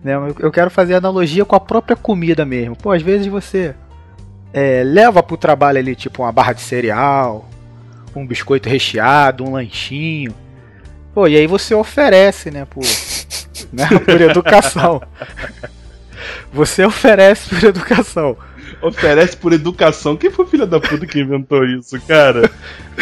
né? 0.03 0.15
Eu 0.41 0.51
quero 0.51 0.71
fazer 0.71 0.95
analogia 0.95 1.45
com 1.45 1.55
a 1.55 1.61
própria 1.61 1.97
comida 1.97 2.45
mesmo. 2.45 2.77
Pô, 2.77 2.91
às 2.91 3.03
vezes 3.03 3.27
você 3.29 3.75
é, 4.53 4.83
leva 4.85 5.23
pro 5.23 5.37
trabalho 5.37 5.79
ali 5.79 5.95
tipo 5.95 6.23
uma 6.23 6.33
barra 6.33 6.53
de 6.53 6.61
cereal, 6.61 7.49
um 8.15 8.27
biscoito 8.27 8.69
recheado, 8.69 9.45
um 9.45 9.53
lanchinho. 9.53 10.35
Pô, 11.15 11.27
e 11.27 11.37
aí 11.37 11.47
você 11.47 11.75
oferece, 11.75 12.51
né, 12.51 12.65
por, 12.65 12.85
né, 13.73 13.89
por 14.05 14.21
educação. 14.21 15.03
Você 16.53 16.85
oferece 16.85 17.49
por 17.49 17.65
educação. 17.65 18.37
Oferece 18.83 19.37
por 19.37 19.53
educação. 19.53 20.17
Quem 20.17 20.31
foi 20.31 20.47
filho 20.47 20.67
da 20.67 20.79
puta 20.81 21.07
que 21.07 21.21
inventou 21.21 21.65
isso, 21.65 22.01
cara? 22.07 22.51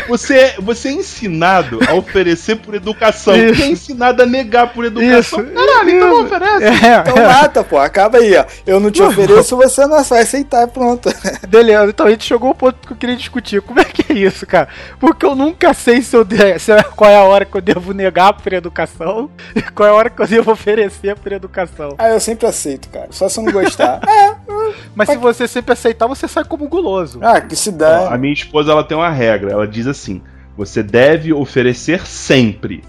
Você, 0.09 0.35
é- 0.37 0.55
você 0.61 0.89
é 0.89 0.93
ensinado 0.93 1.79
a 1.89 1.95
oferecer 1.95 2.57
por 2.57 2.75
educação. 2.75 3.35
Isso. 3.37 3.61
E 3.61 3.65
é 3.65 3.67
ensinado 3.69 4.23
a 4.23 4.27
negar 4.27 4.73
por 4.73 4.85
educação. 4.85 5.41
Isso. 5.43 5.53
Caralho, 5.53 5.91
então 5.91 6.09
não 6.09 6.25
Isso. 6.27 6.35
oferece. 6.35 6.87
É, 6.87 6.99
Então 7.01 7.17
mata, 7.25 7.65
pô. 7.65 7.79
Acaba 7.79 8.19
aí, 8.19 8.37
ó. 8.37 8.45
Eu 8.67 8.79
não 8.81 8.91
te 8.91 9.03
ofereço, 9.03 9.57
você 9.57 9.87
não 9.87 10.03
vai 10.05 10.23
aceitar, 10.23 10.67
pronto. 10.69 11.09
Beleza, 11.49 11.87
então 11.87 12.07
a 12.07 12.11
gente 12.11 12.25
chegou 12.25 12.49
ao 12.49 12.55
ponto 12.55 12.87
que 12.87 12.93
eu 12.93 12.97
queria 12.97 13.17
discutir. 13.17 13.61
Como 13.63 13.81
é 13.81 13.85
que 13.85 14.13
é 14.13 14.17
isso, 14.17 14.47
cara? 14.47 14.69
Porque 15.01 15.25
eu 15.25 15.35
nunca 15.35 15.73
sei 15.73 16.03
se 16.03 16.15
eu 16.17 16.25
de- 16.25 16.59
se 16.59 16.73
é- 16.73 16.83
qual 16.83 17.11
é 17.11 17.17
a 17.17 17.25
hora 17.25 17.45
que 17.45 17.57
eu 17.57 17.61
devo 17.63 17.93
negar 17.95 18.33
por 18.35 18.53
educação 18.53 19.31
e 19.55 19.63
qual 19.63 19.89
é 19.89 19.93
a 19.93 19.95
hora 19.95 20.11
que 20.11 20.21
eu 20.21 20.27
devo 20.27 20.53
oferecer 20.53 21.17
por 21.17 21.33
educação. 21.33 21.95
Ah, 21.99 22.11
eu 22.11 22.21
sempre 22.21 22.47
aceito, 22.47 22.89
cara. 22.91 23.09
Só 23.11 23.29
se 23.29 23.39
eu 23.41 23.45
não 23.45 23.53
gostar. 23.53 24.01
Mas 24.95 25.09
se 25.09 25.17
você 25.17 25.47
sempre 25.57 25.73
aceitar, 25.73 26.07
você 26.07 26.29
sai 26.29 26.45
como 26.45 26.69
guloso. 26.69 27.21
ah, 27.23 27.41
que 27.41 27.57
se 27.57 27.73
dá. 27.73 28.13
a 28.13 28.19
minha 28.19 28.33
esposa 28.33 28.73
ela 28.73 28.85
tem 28.85 28.97
uma 28.97 29.11
regra. 29.11 29.51
Ela 29.51 29.67
diz 29.67 29.87
assim: 29.87 30.23
você 30.57 30.83
deve 30.83 31.33
oferecer 31.33 32.07
sempre. 32.07 32.83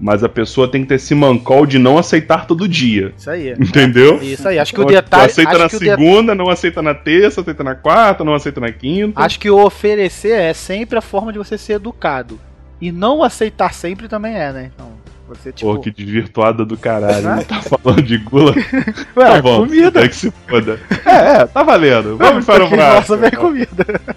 Mas 0.00 0.24
a 0.24 0.28
pessoa 0.28 0.68
tem 0.68 0.82
que 0.82 0.88
ter 0.88 0.96
esse 0.96 1.14
mancol 1.14 1.64
de 1.64 1.78
não 1.78 1.96
aceitar 1.96 2.46
todo 2.46 2.66
dia. 2.66 3.14
Isso 3.16 3.30
aí. 3.30 3.52
Entendeu? 3.52 4.20
Isso 4.20 4.46
aí. 4.46 4.58
Acho 4.58 4.74
que 4.74 4.80
o 4.80 4.84
detalhe. 4.84 5.26
aceita 5.26 5.52
acho 5.52 5.60
na 5.60 5.68
segunda, 5.68 6.34
não 6.34 6.50
aceita 6.50 6.82
na 6.82 6.94
terça, 6.94 7.40
aceita 7.40 7.62
na 7.62 7.74
quarta, 7.74 8.24
não 8.24 8.34
aceita 8.34 8.60
na 8.60 8.72
quinta. 8.72 9.22
Acho 9.22 9.38
que 9.38 9.48
o 9.48 9.64
oferecer 9.64 10.32
é 10.32 10.52
sempre 10.52 10.98
a 10.98 11.00
forma 11.00 11.32
de 11.32 11.38
você 11.38 11.56
ser 11.56 11.74
educado. 11.74 12.40
E 12.80 12.90
não 12.90 13.22
aceitar 13.22 13.72
sempre 13.72 14.08
também 14.08 14.34
é, 14.34 14.52
né? 14.52 14.70
Então, 14.74 14.88
você 15.28 15.52
tipo. 15.52 15.74
Pô, 15.74 15.80
que 15.80 15.90
desvirtuada 15.90 16.64
do 16.64 16.76
caralho. 16.76 17.28
Ah. 17.28 17.36
Não 17.36 17.42
tá 17.44 17.62
falando 17.62 18.02
de 18.02 18.18
gula. 18.18 18.52
Ué, 19.16 19.30
tá 19.30 19.42
bom, 19.42 19.66
comida. 19.66 20.04
É 20.04 20.08
que 20.08 20.16
se 20.16 20.32
foda. 20.48 20.78
É, 21.06 21.42
é, 21.42 21.46
tá 21.46 21.62
valendo. 21.62 22.16
Vamos 22.16 22.44
para 22.44 22.64
o 22.64 22.68
braço. 22.70 23.12
Nossa, 23.12 23.16
minha 23.16 23.30
comida. 23.30 24.00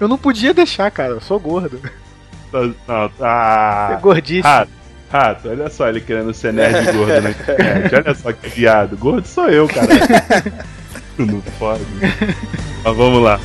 Eu 0.00 0.08
não 0.08 0.18
podia 0.18 0.52
deixar, 0.52 0.90
cara. 0.90 1.10
Eu 1.10 1.20
sou 1.20 1.38
gordo. 1.38 1.80
Tá- 2.50 2.60
Não, 2.86 3.04
É 3.04 3.10
tá. 3.18 3.98
gordíssimo. 4.02 4.42
Rato, 4.44 4.70
rato, 5.10 5.48
olha 5.48 5.70
só 5.70 5.88
ele 5.88 6.00
querendo 6.00 6.32
ser 6.34 6.52
nerd 6.52 6.84
gordo 6.92 7.20
na 7.20 7.30
internet. 7.30 7.94
Olha 7.94 8.14
só 8.14 8.32
que 8.32 8.48
viado. 8.48 8.96
Gordo 8.96 9.26
sou 9.26 9.48
eu, 9.48 9.68
cara. 9.68 9.86
não 11.18 11.40
pode. 11.58 11.82
Mas 12.84 12.96
vamos 12.96 13.22
lá. 13.22 13.38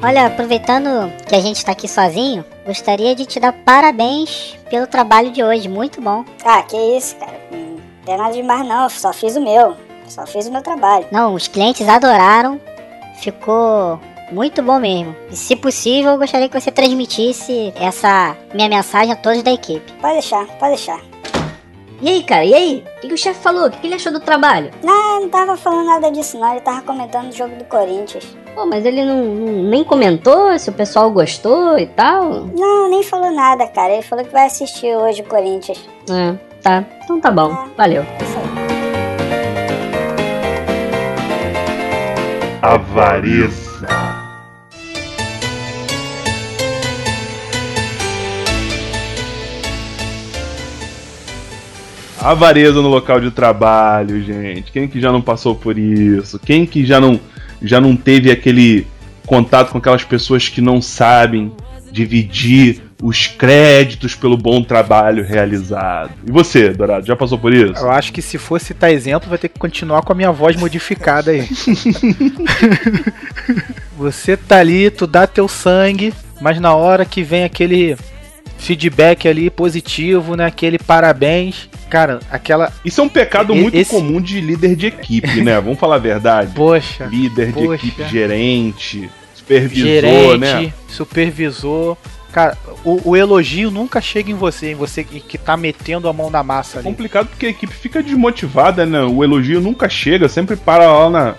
Olha, 0.00 0.26
aproveitando 0.26 1.12
que 1.26 1.34
a 1.34 1.40
gente 1.40 1.64
tá 1.64 1.72
aqui 1.72 1.88
sozinho, 1.88 2.44
gostaria 2.64 3.16
de 3.16 3.26
te 3.26 3.40
dar 3.40 3.52
parabéns 3.52 4.56
pelo 4.70 4.86
trabalho 4.86 5.32
de 5.32 5.42
hoje, 5.42 5.68
muito 5.68 6.00
bom. 6.00 6.24
Ah, 6.44 6.62
que 6.62 6.76
isso, 6.76 7.16
cara. 7.16 7.36
Não 7.50 7.78
tem 8.06 8.16
nada 8.16 8.32
demais 8.32 8.66
não, 8.66 8.88
só 8.88 9.12
fiz 9.12 9.34
o 9.34 9.40
meu. 9.40 9.76
Só 10.06 10.24
fiz 10.24 10.46
o 10.46 10.52
meu 10.52 10.62
trabalho. 10.62 11.06
Não, 11.10 11.34
os 11.34 11.48
clientes 11.48 11.86
adoraram, 11.88 12.60
ficou 13.20 13.98
muito 14.30 14.62
bom 14.62 14.78
mesmo. 14.78 15.16
E 15.32 15.36
se 15.36 15.56
possível, 15.56 16.12
eu 16.12 16.18
gostaria 16.18 16.48
que 16.48 16.58
você 16.58 16.70
transmitisse 16.70 17.72
essa 17.74 18.36
minha 18.54 18.68
mensagem 18.68 19.12
a 19.12 19.16
todos 19.16 19.42
da 19.42 19.52
equipe. 19.52 19.92
Pode 20.00 20.14
deixar, 20.14 20.46
pode 20.58 20.76
deixar. 20.76 21.00
E 22.00 22.08
aí, 22.08 22.22
cara, 22.22 22.44
e 22.44 22.54
aí? 22.54 22.84
O 22.96 23.00
que, 23.00 23.08
que 23.08 23.14
o 23.14 23.18
chefe 23.18 23.40
falou? 23.40 23.66
O 23.66 23.70
que, 23.70 23.78
que 23.78 23.86
ele 23.88 23.94
achou 23.96 24.12
do 24.12 24.20
trabalho? 24.20 24.70
Não, 24.84 25.14
eu 25.16 25.20
não 25.22 25.28
tava 25.28 25.56
falando 25.56 25.86
nada 25.86 26.10
disso 26.12 26.38
não, 26.38 26.52
ele 26.52 26.60
tava 26.60 26.80
comentando 26.82 27.28
o 27.28 27.36
jogo 27.36 27.56
do 27.56 27.64
Corinthians. 27.64 28.24
Pô, 28.54 28.64
mas 28.66 28.84
ele 28.84 29.04
não, 29.04 29.24
não- 29.24 29.62
nem 29.64 29.82
comentou 29.82 30.56
se 30.58 30.70
o 30.70 30.72
pessoal 30.72 31.10
gostou 31.10 31.76
e 31.78 31.86
tal. 31.86 32.46
Não, 32.56 32.88
nem 32.88 33.02
falou 33.02 33.32
nada, 33.32 33.66
cara. 33.66 33.94
Ele 33.94 34.02
falou 34.02 34.24
que 34.24 34.30
vai 34.32 34.46
assistir 34.46 34.94
hoje 34.96 35.22
o 35.22 35.24
Corinthians. 35.24 35.78
É, 36.08 36.34
tá. 36.62 36.84
Então 37.04 37.20
tá 37.20 37.30
bom. 37.32 37.66
Valeu. 37.76 38.02
Isso 38.02 38.38
aí. 38.38 38.48
Avareza. 42.62 43.88
Avareza 52.28 52.82
no 52.82 52.88
local 52.88 53.22
de 53.22 53.30
trabalho, 53.30 54.22
gente. 54.22 54.70
Quem 54.70 54.86
que 54.86 55.00
já 55.00 55.10
não 55.10 55.22
passou 55.22 55.54
por 55.54 55.78
isso? 55.78 56.38
Quem 56.38 56.66
que 56.66 56.84
já 56.84 57.00
não 57.00 57.18
já 57.62 57.80
não 57.80 57.96
teve 57.96 58.30
aquele 58.30 58.86
contato 59.24 59.72
com 59.72 59.78
aquelas 59.78 60.04
pessoas 60.04 60.46
que 60.46 60.60
não 60.60 60.82
sabem 60.82 61.50
dividir 61.90 62.82
os 63.02 63.26
créditos 63.26 64.14
pelo 64.14 64.36
bom 64.36 64.62
trabalho 64.62 65.24
realizado? 65.24 66.10
E 66.26 66.30
você, 66.30 66.68
Dourado, 66.68 67.06
já 67.06 67.16
passou 67.16 67.38
por 67.38 67.54
isso? 67.54 67.82
Eu 67.82 67.90
acho 67.90 68.12
que 68.12 68.20
se 68.20 68.36
for 68.36 68.60
citar 68.60 68.90
exemplo, 68.90 69.30
vai 69.30 69.38
ter 69.38 69.48
que 69.48 69.58
continuar 69.58 70.02
com 70.02 70.12
a 70.12 70.16
minha 70.16 70.30
voz 70.30 70.54
modificada 70.54 71.30
aí. 71.30 71.48
Você 73.96 74.36
tá 74.36 74.58
ali, 74.58 74.90
tu 74.90 75.06
dá 75.06 75.26
teu 75.26 75.48
sangue, 75.48 76.12
mas 76.42 76.60
na 76.60 76.74
hora 76.74 77.06
que 77.06 77.22
vem 77.22 77.44
aquele 77.44 77.96
feedback 78.58 79.26
ali 79.26 79.48
positivo, 79.48 80.36
né? 80.36 80.44
Aquele 80.46 80.78
parabéns. 80.78 81.68
Cara, 81.88 82.20
aquela. 82.30 82.70
Isso 82.84 83.00
é 83.00 83.04
um 83.04 83.08
pecado 83.08 83.54
muito 83.54 83.74
esse- 83.76 83.90
comum 83.90 84.20
de 84.20 84.40
líder 84.40 84.76
de 84.76 84.86
equipe, 84.88 85.40
né? 85.42 85.58
Vamos 85.62 85.78
falar 85.78 85.94
a 85.96 85.98
verdade. 85.98 86.52
Poxa, 86.54 87.06
líder 87.06 87.46
de 87.46 87.52
Poxa. 87.54 87.74
equipe, 87.74 88.04
gerente, 88.08 89.08
supervisor, 89.34 89.86
gerente, 89.86 90.38
né? 90.38 90.72
supervisor. 90.88 91.96
Cara, 92.30 92.58
o, 92.84 93.10
o 93.10 93.16
elogio 93.16 93.70
nunca 93.70 94.02
chega 94.02 94.30
em 94.30 94.34
você, 94.34 94.72
em 94.72 94.74
você 94.74 95.02
que, 95.02 95.18
que 95.18 95.38
tá 95.38 95.56
metendo 95.56 96.08
a 96.08 96.12
mão 96.12 96.28
na 96.28 96.42
massa 96.42 96.76
É 96.76 96.80
ali. 96.80 96.84
complicado 96.88 97.26
porque 97.28 97.46
a 97.46 97.48
equipe 97.50 97.72
fica 97.72 98.02
desmotivada, 98.02 98.84
né? 98.84 99.00
O 99.02 99.24
elogio 99.24 99.62
nunca 99.62 99.88
chega, 99.88 100.28
sempre 100.28 100.54
para 100.54 100.92
lá 100.92 101.08
na, 101.08 101.34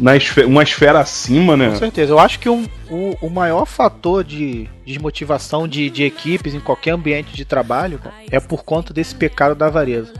na 0.00 0.16
esfe- 0.16 0.44
uma 0.44 0.62
esfera 0.62 1.00
acima, 1.00 1.56
né? 1.56 1.70
Com 1.70 1.76
certeza. 1.76 2.12
Eu 2.12 2.18
acho 2.18 2.38
que 2.38 2.48
um- 2.48 2.66
o, 2.90 3.16
o 3.22 3.30
maior 3.30 3.66
fator 3.66 4.24
de 4.24 4.68
desmotivação 4.86 5.66
de, 5.68 5.88
de 5.90 6.02
equipes 6.04 6.54
em 6.54 6.60
qualquer 6.60 6.90
ambiente 6.92 7.34
de 7.36 7.44
trabalho 7.44 8.00
é 8.30 8.40
por 8.40 8.64
conta 8.64 8.92
desse 8.92 9.14
pecado 9.14 9.54
da 9.54 9.66
avareza. 9.66 10.12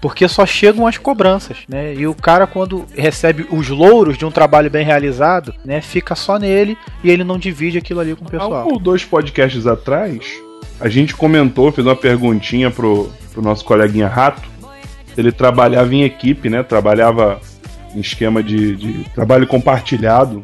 Porque 0.00 0.28
só 0.28 0.44
chegam 0.44 0.86
as 0.86 0.98
cobranças, 0.98 1.58
né? 1.66 1.94
E 1.94 2.06
o 2.06 2.14
cara, 2.14 2.46
quando 2.46 2.84
recebe 2.94 3.46
os 3.50 3.70
louros 3.70 4.18
de 4.18 4.26
um 4.26 4.30
trabalho 4.30 4.70
bem 4.70 4.84
realizado, 4.84 5.54
né? 5.64 5.80
Fica 5.80 6.14
só 6.14 6.38
nele 6.38 6.76
e 7.02 7.10
ele 7.10 7.24
não 7.24 7.38
divide 7.38 7.78
aquilo 7.78 8.00
ali 8.00 8.14
com 8.14 8.24
o 8.26 8.30
pessoal. 8.30 8.68
ou 8.68 8.78
dois 8.78 9.02
podcasts 9.02 9.66
atrás, 9.66 10.26
a 10.78 10.90
gente 10.90 11.14
comentou, 11.16 11.72
fez 11.72 11.86
uma 11.86 11.96
perguntinha 11.96 12.70
pro, 12.70 13.10
pro 13.32 13.40
nosso 13.40 13.64
coleguinha 13.64 14.06
Rato. 14.06 14.42
Ele 15.16 15.32
trabalhava 15.32 15.94
em 15.94 16.02
equipe, 16.02 16.50
né? 16.50 16.62
Trabalhava 16.62 17.40
em 17.94 18.00
esquema 18.00 18.42
de, 18.42 18.76
de 18.76 19.04
trabalho 19.10 19.46
compartilhado. 19.46 20.42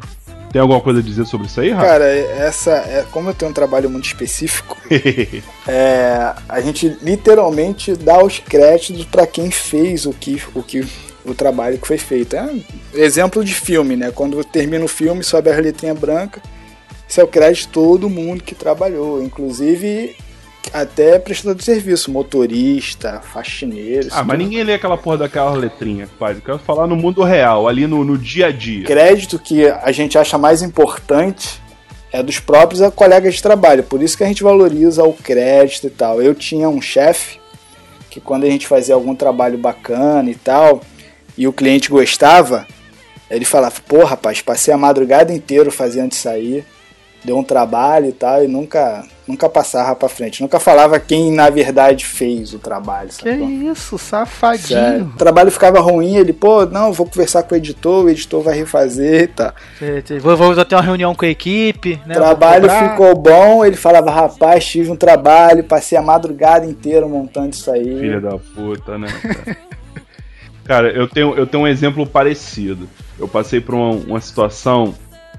Tem 0.51 0.61
alguma 0.61 0.81
coisa 0.81 0.99
a 0.99 1.03
dizer 1.03 1.25
sobre 1.25 1.47
isso 1.47 1.61
aí, 1.61 1.69
Rato? 1.69 1.87
Cara, 1.87 2.05
essa 2.05 2.71
é 2.71 3.05
como 3.09 3.29
eu 3.29 3.33
tenho 3.33 3.51
um 3.51 3.53
trabalho 3.53 3.89
muito 3.89 4.05
específico, 4.05 4.77
é, 5.65 6.33
a 6.47 6.59
gente 6.59 6.97
literalmente 7.01 7.95
dá 7.95 8.21
os 8.21 8.39
créditos 8.39 9.05
para 9.05 9.25
quem 9.25 9.49
fez 9.49 10.05
o 10.05 10.11
que, 10.11 10.41
o 10.53 10.61
que 10.61 10.85
o 11.23 11.33
trabalho 11.33 11.77
que 11.77 11.87
foi 11.87 11.97
feito. 11.97 12.35
É 12.35 12.43
um 12.43 12.61
exemplo 12.93 13.45
de 13.45 13.53
filme, 13.53 13.95
né? 13.95 14.11
Quando 14.11 14.43
termina 14.43 14.83
o 14.83 14.89
filme, 14.89 15.23
sobe 15.23 15.49
a 15.49 15.55
letrinha 15.55 15.93
branca, 15.93 16.41
isso 17.07 17.21
é 17.21 17.23
o 17.23 17.27
crédito 17.27 17.67
de 17.67 17.73
todo 17.73 18.09
mundo 18.09 18.43
que 18.43 18.55
trabalhou, 18.55 19.23
inclusive 19.23 20.15
até 20.73 21.17
prestador 21.19 21.55
de 21.55 21.63
serviço, 21.63 22.11
motorista, 22.11 23.21
faxineiro. 23.21 24.07
ah, 24.11 24.23
mas 24.23 24.37
tudo. 24.37 24.37
ninguém 24.37 24.63
lê 24.63 24.73
aquela 24.73 24.97
porra 24.97 25.19
daquela 25.19 25.51
letrinha, 25.51 26.07
pai. 26.19 26.33
Eu 26.33 26.41
quero 26.41 26.59
falar 26.59 26.87
no 26.87 26.95
mundo 26.95 27.23
real, 27.23 27.67
ali 27.67 27.87
no, 27.87 28.03
no 28.03 28.17
dia 28.17 28.47
a 28.47 28.51
dia. 28.51 28.85
crédito 28.85 29.39
que 29.39 29.67
a 29.67 29.91
gente 29.91 30.17
acha 30.17 30.37
mais 30.37 30.61
importante 30.61 31.61
é 32.11 32.21
dos 32.21 32.39
próprios 32.39 32.81
colegas 32.93 33.35
de 33.35 33.41
trabalho. 33.41 33.83
Por 33.83 34.01
isso 34.03 34.17
que 34.17 34.23
a 34.23 34.27
gente 34.27 34.43
valoriza 34.43 35.03
o 35.03 35.13
crédito 35.13 35.87
e 35.87 35.89
tal. 35.89 36.21
Eu 36.21 36.35
tinha 36.35 36.67
um 36.69 36.81
chefe 36.81 37.39
que 38.09 38.19
quando 38.19 38.43
a 38.43 38.49
gente 38.49 38.67
fazia 38.67 38.93
algum 38.93 39.15
trabalho 39.15 39.57
bacana 39.57 40.29
e 40.29 40.35
tal, 40.35 40.81
e 41.37 41.47
o 41.47 41.53
cliente 41.53 41.89
gostava, 41.89 42.67
ele 43.29 43.45
falava, 43.45 43.75
pô 43.87 44.03
rapaz, 44.03 44.41
passei 44.41 44.73
a 44.73 44.77
madrugada 44.77 45.33
inteira 45.33 45.71
fazendo 45.71 46.11
isso 46.11 46.27
aí, 46.27 46.65
deu 47.23 47.37
um 47.37 47.43
trabalho 47.43 48.07
e 48.07 48.11
tal, 48.11 48.43
e 48.43 48.47
nunca, 48.47 49.05
nunca 49.31 49.49
passava 49.49 49.95
pra 49.95 50.09
frente. 50.09 50.41
Nunca 50.41 50.59
falava 50.59 50.99
quem 50.99 51.31
na 51.31 51.49
verdade 51.49 52.05
fez 52.05 52.53
o 52.53 52.59
trabalho. 52.59 53.09
Que 53.09 53.15
sacou? 53.15 53.49
isso, 53.49 53.97
Sério. 53.97 54.25
safadinho. 54.27 55.05
O 55.15 55.17
trabalho 55.17 55.51
ficava 55.51 55.79
ruim, 55.79 56.15
ele, 56.15 56.33
pô, 56.33 56.65
não, 56.65 56.91
vou 56.93 57.05
conversar 57.07 57.43
com 57.43 57.55
o 57.55 57.57
editor, 57.57 58.05
o 58.05 58.09
editor 58.09 58.41
vai 58.41 58.55
refazer 58.55 59.23
e 59.23 59.27
tal. 59.27 59.53
Vou, 60.21 60.35
vou 60.37 60.65
ter 60.65 60.75
uma 60.75 60.81
reunião 60.81 61.15
com 61.15 61.25
a 61.25 61.29
equipe, 61.29 61.99
né? 62.05 62.15
O 62.15 62.17
trabalho 62.17 62.69
ficou 62.69 63.15
bom, 63.15 63.65
ele 63.65 63.75
falava, 63.75 64.11
rapaz, 64.11 64.65
tive 64.65 64.91
um 64.91 64.95
trabalho, 64.95 65.63
passei 65.63 65.97
a 65.97 66.01
madrugada 66.01 66.65
inteira 66.65 67.07
montando 67.07 67.51
isso 67.53 67.71
aí. 67.71 67.99
Filha 67.99 68.21
da 68.21 68.37
puta, 68.37 68.97
né? 68.97 69.07
Cara, 69.21 69.57
Cara, 70.63 70.89
eu 70.91 71.07
tenho, 71.07 71.35
eu 71.35 71.45
tenho 71.45 71.63
um 71.63 71.67
exemplo 71.67 72.05
parecido. 72.05 72.87
Eu 73.19 73.27
passei 73.27 73.59
por 73.59 73.75
uma, 73.75 73.89
uma 73.91 74.21
situação 74.21 74.95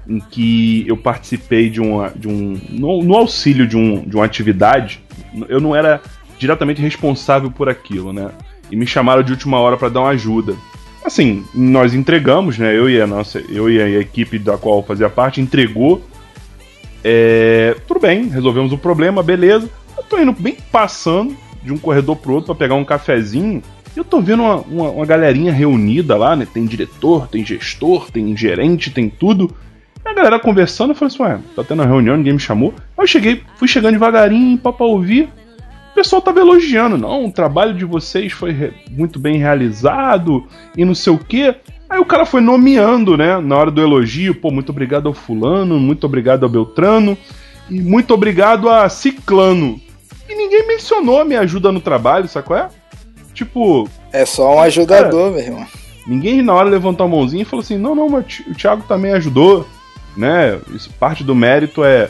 em 0.07 0.19
que 0.19 0.85
eu 0.87 0.97
participei 0.97 1.69
de, 1.69 1.79
uma, 1.79 2.09
de 2.15 2.27
um. 2.27 2.59
No, 2.69 3.03
no 3.03 3.15
auxílio 3.15 3.67
de, 3.67 3.77
um, 3.77 4.01
de 4.01 4.15
uma 4.15 4.25
atividade, 4.25 5.01
eu 5.47 5.59
não 5.59 5.75
era 5.75 6.01
diretamente 6.37 6.81
responsável 6.81 7.49
por 7.49 7.69
aquilo, 7.69 8.11
né? 8.11 8.31
E 8.69 8.75
me 8.75 8.85
chamaram 8.85 9.23
de 9.23 9.31
última 9.31 9.59
hora 9.59 9.77
para 9.77 9.89
dar 9.89 10.01
uma 10.01 10.09
ajuda. 10.09 10.55
Assim, 11.03 11.43
nós 11.53 11.93
entregamos, 11.93 12.57
né? 12.57 12.75
Eu 12.75 12.89
e 12.89 12.99
a 13.01 13.07
nossa, 13.07 13.39
eu 13.49 13.69
e 13.69 13.81
a 13.81 13.99
equipe 13.99 14.39
da 14.39 14.57
qual 14.57 14.83
fazia 14.83 15.09
parte 15.09 15.41
entregou. 15.41 16.01
É, 17.03 17.75
tudo 17.87 17.99
bem, 17.99 18.27
resolvemos 18.27 18.71
o 18.71 18.77
problema, 18.77 19.21
beleza. 19.21 19.69
Eu 19.97 20.03
tô 20.03 20.17
indo 20.17 20.31
bem 20.31 20.57
passando 20.71 21.35
de 21.61 21.73
um 21.73 21.77
corredor 21.77 22.15
pro 22.15 22.33
outro 22.33 22.47
para 22.47 22.65
pegar 22.65 22.75
um 22.75 22.85
cafezinho. 22.85 23.61
E 23.95 23.99
eu 23.99 24.03
tô 24.03 24.21
vendo 24.21 24.43
uma, 24.43 24.55
uma, 24.57 24.89
uma, 24.89 25.05
galerinha 25.05 25.51
reunida 25.51 26.17
lá, 26.17 26.35
né? 26.35 26.47
Tem 26.51 26.65
diretor, 26.65 27.27
tem 27.27 27.45
gestor, 27.45 28.09
tem 28.09 28.35
gerente, 28.35 28.89
tem 28.89 29.09
tudo. 29.09 29.53
A 30.05 30.13
galera 30.13 30.39
conversando, 30.39 30.91
eu 30.91 30.95
falei 30.95 31.13
assim, 31.13 31.23
ué, 31.23 31.39
tá 31.55 31.63
tendo 31.63 31.79
uma 31.79 31.87
reunião, 31.87 32.17
ninguém 32.17 32.33
me 32.33 32.39
chamou. 32.39 32.73
Aí 32.97 33.03
eu 33.03 33.07
cheguei, 33.07 33.41
fui 33.55 33.67
chegando 33.67 33.93
devagarinho 33.93 34.57
pra, 34.57 34.73
pra 34.73 34.85
ouvir. 34.85 35.29
O 35.91 35.95
pessoal 35.95 36.21
tava 36.21 36.39
elogiando, 36.39 36.97
não, 36.97 37.25
o 37.25 37.31
trabalho 37.31 37.73
de 37.73 37.85
vocês 37.85 38.33
foi 38.33 38.73
muito 38.89 39.19
bem 39.19 39.37
realizado 39.37 40.47
e 40.75 40.83
não 40.83 40.95
sei 40.95 41.13
o 41.13 41.17
quê. 41.17 41.55
Aí 41.89 41.99
o 41.99 42.05
cara 42.05 42.25
foi 42.25 42.41
nomeando, 42.41 43.15
né, 43.15 43.39
na 43.39 43.55
hora 43.55 43.69
do 43.69 43.79
elogio, 43.79 44.33
pô, 44.33 44.49
muito 44.49 44.71
obrigado 44.71 45.07
ao 45.07 45.13
fulano, 45.13 45.79
muito 45.79 46.05
obrigado 46.05 46.43
ao 46.43 46.49
Beltrano 46.49 47.15
e 47.69 47.79
muito 47.79 48.13
obrigado 48.13 48.69
a 48.69 48.89
Ciclano. 48.89 49.79
E 50.27 50.35
ninguém 50.35 50.67
mencionou 50.67 51.21
a 51.21 51.25
minha 51.25 51.41
ajuda 51.41 51.71
no 51.71 51.79
trabalho, 51.79 52.27
sacou 52.27 52.57
é? 52.57 52.69
Tipo. 53.33 53.87
É 54.11 54.25
só 54.25 54.55
um 54.55 54.61
ajudador, 54.61 55.11
cara, 55.11 55.31
meu 55.31 55.39
irmão. 55.39 55.67
Ninguém 56.05 56.41
na 56.41 56.53
hora 56.53 56.69
levantou 56.69 57.05
a 57.05 57.09
mãozinha 57.09 57.43
e 57.43 57.45
falou 57.45 57.61
assim: 57.61 57.77
não, 57.77 57.95
não, 57.95 58.09
mas 58.09 58.41
o 58.47 58.53
Thiago 58.53 58.83
também 58.87 59.13
ajudou, 59.13 59.67
né? 60.15 60.59
Isso, 60.73 60.89
parte 60.99 61.23
do 61.23 61.35
mérito 61.35 61.83
é 61.83 62.09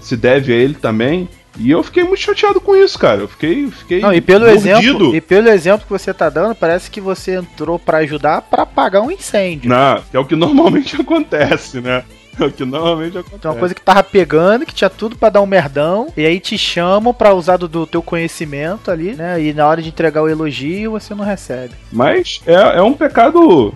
se 0.00 0.16
deve 0.16 0.52
a 0.52 0.56
ele 0.56 0.74
também. 0.74 1.28
E 1.58 1.70
eu 1.70 1.82
fiquei 1.82 2.04
muito 2.04 2.20
chateado 2.20 2.60
com 2.60 2.76
isso, 2.76 2.98
cara. 2.98 3.22
Eu 3.22 3.28
fiquei, 3.28 3.68
fiquei 3.70 4.00
Não, 4.00 4.12
e 4.12 4.20
pelo 4.20 4.46
exemplo, 4.46 5.14
e 5.14 5.20
pelo 5.20 5.48
exemplo 5.48 5.84
que 5.84 5.92
você 5.92 6.14
tá 6.14 6.30
dando, 6.30 6.54
parece 6.54 6.90
que 6.90 7.00
você 7.00 7.36
entrou 7.36 7.78
para 7.78 7.98
ajudar 7.98 8.42
para 8.42 8.62
apagar 8.62 9.02
um 9.02 9.10
incêndio. 9.10 9.68
Não, 9.68 10.00
que 10.10 10.16
é 10.16 10.20
o 10.20 10.24
que 10.24 10.36
normalmente 10.36 11.00
acontece, 11.00 11.80
né? 11.80 12.04
É 12.38 12.44
o 12.44 12.52
que 12.52 12.64
normalmente 12.64 13.18
acontece. 13.18 13.36
Então, 13.36 13.52
uma 13.52 13.58
coisa 13.58 13.74
que 13.74 13.82
tava 13.82 14.02
pegando, 14.02 14.64
que 14.64 14.72
tinha 14.72 14.88
tudo 14.88 15.16
para 15.16 15.30
dar 15.30 15.40
um 15.42 15.46
merdão, 15.46 16.12
e 16.16 16.24
aí 16.24 16.38
te 16.38 16.56
chamam 16.56 17.12
para 17.12 17.34
usar 17.34 17.56
do, 17.56 17.66
do, 17.66 17.86
teu 17.86 18.02
conhecimento 18.02 18.90
ali, 18.90 19.14
né? 19.14 19.42
E 19.42 19.52
na 19.52 19.66
hora 19.66 19.82
de 19.82 19.88
entregar 19.88 20.22
o 20.22 20.28
elogio, 20.28 20.92
você 20.92 21.14
não 21.14 21.24
recebe. 21.24 21.74
Mas 21.92 22.40
é, 22.46 22.78
é 22.78 22.82
um 22.82 22.94
pecado 22.94 23.74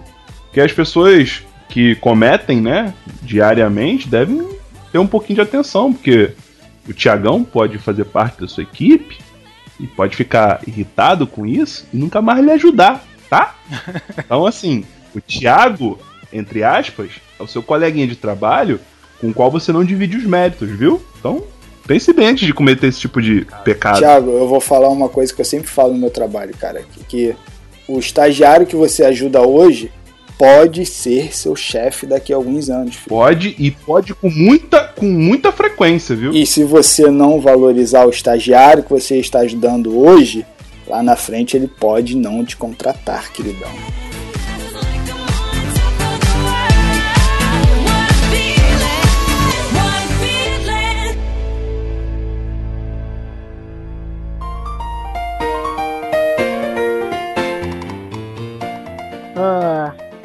que 0.53 0.61
as 0.61 0.73
pessoas 0.73 1.43
que 1.69 1.95
cometem, 1.97 2.61
né, 2.61 2.95
diariamente, 3.23 4.09
devem 4.09 4.49
ter 4.93 4.99
um 4.99 5.07
pouquinho 5.07 5.37
de 5.37 5.41
atenção, 5.43 5.93
porque 5.93 6.33
o 6.89 6.93
Tiagão 6.93 7.43
pode 7.43 7.79
fazer 7.79 8.05
parte 8.05 8.41
da 8.41 8.49
sua 8.49 8.63
equipe 8.63 9.19
e 9.81 9.87
pode 9.87 10.15
ficar 10.15 10.61
irritado 10.67 11.27
com 11.27 11.47
isso 11.47 11.87
e 11.93 11.97
nunca 11.97 12.23
mais 12.23 12.45
lhe 12.45 12.51
ajudar, 12.53 13.05
tá? 13.29 13.57
Então, 14.19 14.47
assim, 14.47 14.85
o 15.15 15.21
Thiago, 15.21 15.99
entre 16.33 16.63
aspas, 16.63 17.11
é 17.39 17.43
o 17.43 17.47
seu 17.47 17.63
coleguinha 17.63 18.07
de 18.07 18.17
trabalho 18.17 18.81
com 19.21 19.31
o 19.31 19.35
qual 19.35 19.51
você 19.51 19.73
não 19.73 19.85
divide 19.85 20.17
os 20.17 20.25
méritos, 20.25 20.71
viu? 20.71 21.03
Então, 21.19 21.43
pense 21.87 22.13
bem 22.13 22.29
antes 22.29 22.47
de 22.47 22.53
cometer 22.53 22.89
esse 22.89 23.01
tipo 23.01 23.21
de 23.21 23.47
pecado. 23.65 23.99
Tiago, 23.99 24.31
eu 24.31 24.49
vou 24.49 24.61
falar 24.61 24.89
uma 24.89 25.09
coisa 25.09 25.33
que 25.33 25.41
eu 25.41 25.45
sempre 25.45 25.69
falo 25.69 25.93
no 25.93 25.99
meu 25.99 26.11
trabalho, 26.11 26.55
cara, 26.57 26.83
que, 26.83 27.05
que 27.05 27.37
o 27.89 27.99
estagiário 27.99 28.67
que 28.67 28.77
você 28.77 29.05
ajuda 29.05 29.43
hoje 29.43 29.91
pode 30.39 30.85
ser 30.87 31.35
seu 31.35 31.55
chefe 31.55 32.07
daqui 32.07 32.33
a 32.33 32.37
alguns 32.37 32.69
anos. 32.71 32.97
Filho. 32.97 33.09
Pode 33.09 33.55
e 33.59 33.71
pode 33.71 34.15
com 34.15 34.31
muita, 34.31 34.85
com 34.85 35.07
muita 35.07 35.53
frequência, 35.53 36.15
viu? 36.15 36.33
E 36.33 36.47
se 36.47 36.65
você 36.65 37.11
não 37.11 37.41
valorizar 37.41 38.07
o 38.07 38.11
estagiário 38.11 38.83
que 38.83 38.91
você 38.91 39.19
está 39.19 39.41
ajudando 39.41 39.99
hoje, 39.99 40.45
lá 40.87 41.03
na 41.03 41.17
frente 41.17 41.57
ele 41.57 41.69
pode 41.69 42.17
não 42.17 42.45
te 42.45 42.57
contratar, 42.57 43.33
queridão. 43.33 44.04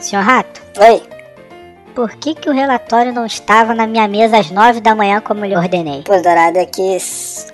Senhor 0.10 0.26
Rato? 0.26 0.60
Oi. 0.80 1.04
Por 1.94 2.10
que, 2.16 2.34
que 2.34 2.50
o 2.50 2.54
relatório 2.54 3.14
não 3.14 3.28
estava 3.28 3.76
na 3.76 3.86
minha 3.86 4.08
mesa 4.08 4.40
às 4.40 4.50
nove 4.50 4.82
da 4.82 4.96
manhã 4.96 5.22
como 5.22 5.46
eu 5.46 5.50
lhe 5.50 5.56
ordenei? 5.56 6.02
Pô, 6.02 6.20
Dourado, 6.20 6.58
é 6.58 6.66
que, 6.66 6.98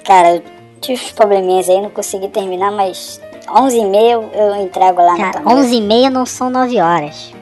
cara, 0.06 0.36
eu 0.36 0.44
tive 0.80 1.04
uns 1.04 1.12
probleminhas 1.12 1.68
aí, 1.68 1.82
não 1.82 1.90
consegui 1.90 2.30
terminar, 2.30 2.72
mas 2.72 3.20
onze 3.54 3.78
e 3.78 3.84
meia 3.84 4.14
eu 4.14 4.56
entrego 4.56 5.02
lá 5.02 5.18
cara, 5.18 5.42
na 5.42 5.52
Onze 5.52 5.76
e 5.76 5.82
meia 5.82 6.10
não 6.10 6.26
são 6.26 6.50
nove 6.50 6.80
horas. 6.80 7.34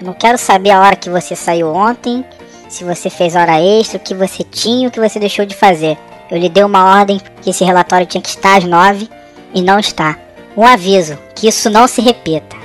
Eu 0.00 0.06
não 0.06 0.14
quero 0.14 0.38
saber 0.38 0.70
a 0.70 0.80
hora 0.80 0.96
que 0.96 1.10
você 1.10 1.36
saiu 1.36 1.68
ontem, 1.68 2.24
se 2.66 2.84
você 2.84 3.10
fez 3.10 3.36
hora 3.36 3.60
extra, 3.60 3.98
o 3.98 4.00
que 4.00 4.14
você 4.14 4.42
tinha, 4.44 4.88
o 4.88 4.90
que 4.90 4.98
você 4.98 5.20
deixou 5.20 5.44
de 5.44 5.54
fazer. 5.54 5.98
Eu 6.30 6.38
lhe 6.38 6.48
dei 6.48 6.64
uma 6.64 7.00
ordem 7.00 7.20
que 7.42 7.50
esse 7.50 7.64
relatório 7.64 8.06
tinha 8.06 8.22
que 8.22 8.30
estar 8.30 8.56
às 8.56 8.64
nove 8.64 9.10
e 9.52 9.60
não 9.60 9.78
está. 9.78 10.18
Um 10.56 10.64
aviso, 10.64 11.18
que 11.34 11.48
isso 11.48 11.68
não 11.68 11.86
se 11.86 12.00
repita. 12.00 12.63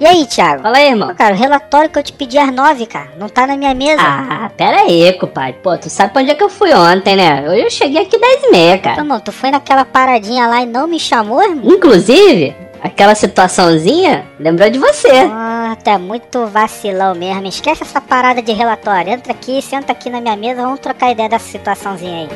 E 0.00 0.06
aí, 0.06 0.26
Thiago? 0.26 0.62
Fala 0.62 0.76
aí, 0.76 0.90
irmão. 0.90 1.08
Pô, 1.08 1.14
cara, 1.16 1.34
o 1.34 1.36
relatório 1.36 1.90
que 1.90 1.98
eu 1.98 2.02
te 2.04 2.12
pedi 2.12 2.38
às 2.38 2.54
nove, 2.54 2.86
cara, 2.86 3.10
não 3.18 3.28
tá 3.28 3.48
na 3.48 3.56
minha 3.56 3.74
mesa. 3.74 4.00
Ah, 4.00 4.48
pera 4.56 4.82
aí, 4.82 5.12
compadre. 5.14 5.54
Pô, 5.60 5.76
tu 5.76 5.90
sabe 5.90 6.12
pra 6.12 6.22
onde 6.22 6.30
é 6.30 6.36
que 6.36 6.44
eu 6.44 6.48
fui 6.48 6.72
ontem, 6.72 7.16
né? 7.16 7.44
Hoje 7.48 7.62
eu 7.62 7.70
cheguei 7.70 8.02
aqui 8.02 8.16
dez 8.16 8.44
e 8.44 8.50
meia, 8.52 8.78
cara. 8.78 9.02
Então, 9.02 9.18
tu 9.18 9.32
foi 9.32 9.50
naquela 9.50 9.84
paradinha 9.84 10.46
lá 10.46 10.62
e 10.62 10.66
não 10.66 10.86
me 10.86 11.00
chamou, 11.00 11.42
irmão? 11.42 11.64
Inclusive, 11.64 12.54
aquela 12.80 13.16
situaçãozinha 13.16 14.24
lembrou 14.38 14.70
de 14.70 14.78
você. 14.78 15.28
Ah, 15.32 15.76
tu 15.82 15.90
é 15.90 15.98
muito 15.98 16.46
vacilão 16.46 17.16
mesmo. 17.16 17.48
Esquece 17.48 17.82
essa 17.82 18.00
parada 18.00 18.40
de 18.40 18.52
relatório. 18.52 19.14
Entra 19.14 19.32
aqui, 19.32 19.60
senta 19.60 19.90
aqui 19.90 20.08
na 20.08 20.20
minha 20.20 20.36
mesa, 20.36 20.62
vamos 20.62 20.78
trocar 20.78 21.10
ideia 21.10 21.28
dessa 21.28 21.48
situaçãozinha 21.48 22.20
aí. 22.20 22.28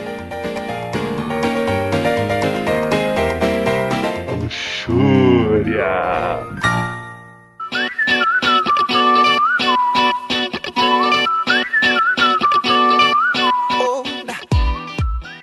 Luxúria. 4.40 5.92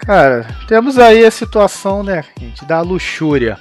Cara, 0.09 0.47
temos 0.67 0.97
aí 0.97 1.23
a 1.23 1.29
situação, 1.29 2.01
né, 2.01 2.23
gente, 2.39 2.65
da 2.65 2.81
luxúria. 2.81 3.59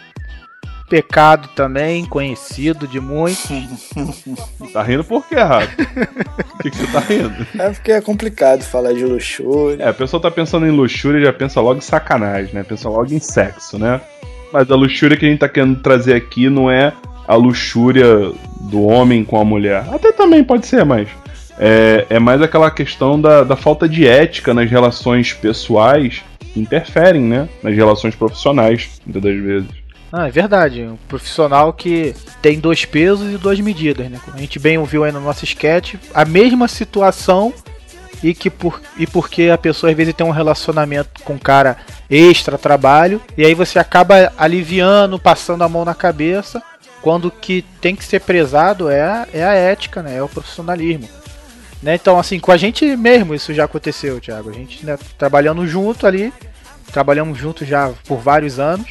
Pecado 0.88 1.46
também, 1.54 2.06
conhecido 2.06 2.88
de 2.88 2.98
muitos. 2.98 3.90
tá 4.72 4.82
rindo 4.82 5.04
por 5.04 5.28
quê, 5.28 5.34
Rato? 5.34 5.68
Por 5.76 6.62
que, 6.62 6.70
que, 6.70 6.76
você 6.78 6.87
tá 6.90 7.00
rindo? 7.00 7.46
É 7.58 7.68
porque 7.68 7.92
é 7.92 8.00
complicado 8.00 8.62
falar 8.62 8.94
de 8.94 9.04
luxúria. 9.04 9.84
É, 9.84 9.88
a 9.90 9.92
pessoa 9.92 10.22
tá 10.22 10.30
pensando 10.30 10.66
em 10.66 10.70
luxúria 10.70 11.18
e 11.18 11.24
já 11.24 11.34
pensa 11.34 11.61
logo 11.61 11.76
em 11.76 11.82
sacanagem, 11.82 12.54
né? 12.54 12.62
Pensa 12.62 12.88
logo 12.88 13.12
em 13.12 13.20
sexo, 13.20 13.78
né? 13.78 14.00
Mas 14.50 14.70
a 14.70 14.74
luxúria 14.74 15.18
que 15.18 15.26
a 15.26 15.28
gente 15.28 15.40
tá 15.40 15.50
querendo 15.50 15.82
trazer 15.82 16.14
aqui 16.14 16.48
não 16.48 16.70
é 16.70 16.94
a 17.26 17.34
luxúria 17.34 18.32
do 18.62 18.84
homem 18.84 19.22
com 19.22 19.38
a 19.38 19.44
mulher. 19.44 19.84
Até 19.92 20.12
também 20.12 20.42
pode 20.42 20.66
ser, 20.66 20.82
mas 20.82 21.08
é, 21.58 22.06
é 22.08 22.18
mais 22.18 22.40
aquela 22.40 22.70
questão 22.70 23.20
da, 23.20 23.44
da 23.44 23.54
falta 23.54 23.87
de 23.87 24.08
ética 24.08 24.54
nas 24.54 24.70
relações 24.70 25.34
pessoais 25.34 26.22
interferem, 26.56 27.22
né, 27.22 27.48
nas 27.62 27.74
relações 27.74 28.14
profissionais, 28.14 29.00
muitas 29.04 29.22
das 29.22 29.40
vezes. 29.40 29.68
Ah, 30.12 30.28
é 30.28 30.30
verdade. 30.30 30.82
Um 30.82 30.96
profissional 31.08 31.72
que 31.72 32.14
tem 32.40 32.58
dois 32.58 32.84
pesos 32.84 33.32
e 33.32 33.37
duas 33.37 33.61
medidas, 33.61 34.11
né? 34.11 34.18
A 34.32 34.38
gente 34.38 34.58
bem 34.58 34.78
ouviu 34.78 35.04
aí 35.04 35.12
no 35.12 35.20
nosso 35.20 35.44
sketch, 35.44 35.96
a 36.14 36.24
mesma 36.24 36.66
situação 36.66 37.52
e 38.22 38.34
que 38.34 38.50
por 38.50 38.80
e 38.96 39.06
porque 39.06 39.50
a 39.50 39.58
pessoa 39.58 39.90
às 39.90 39.96
vezes 39.96 40.14
tem 40.14 40.26
um 40.26 40.30
relacionamento 40.30 41.22
com 41.22 41.38
cara 41.38 41.76
extra 42.11 42.58
trabalho 42.58 43.20
e 43.37 43.44
aí 43.44 43.54
você 43.54 43.78
acaba 43.78 44.32
aliviando, 44.37 45.18
passando 45.18 45.62
a 45.62 45.68
mão 45.68 45.84
na 45.84 45.94
cabeça, 45.94 46.62
quando 47.02 47.26
o 47.26 47.30
que 47.30 47.64
tem 47.80 47.94
que 47.94 48.04
ser 48.04 48.20
prezado 48.22 48.88
é 48.88 49.26
é 49.32 49.44
a 49.44 49.54
ética, 49.54 50.02
né? 50.02 50.16
É 50.16 50.22
o 50.22 50.28
profissionalismo. 50.28 51.08
Né? 51.82 51.94
Então, 51.94 52.18
assim, 52.18 52.38
com 52.40 52.50
a 52.50 52.56
gente 52.56 52.84
mesmo 52.96 53.34
isso 53.34 53.54
já 53.54 53.64
aconteceu, 53.64 54.20
Thiago. 54.20 54.50
A 54.50 54.52
gente 54.52 54.84
né, 54.84 54.98
trabalhando 55.16 55.66
junto 55.66 56.06
ali, 56.06 56.32
trabalhamos 56.92 57.38
juntos 57.38 57.66
já 57.66 57.92
por 58.06 58.18
vários 58.18 58.58
anos, 58.58 58.88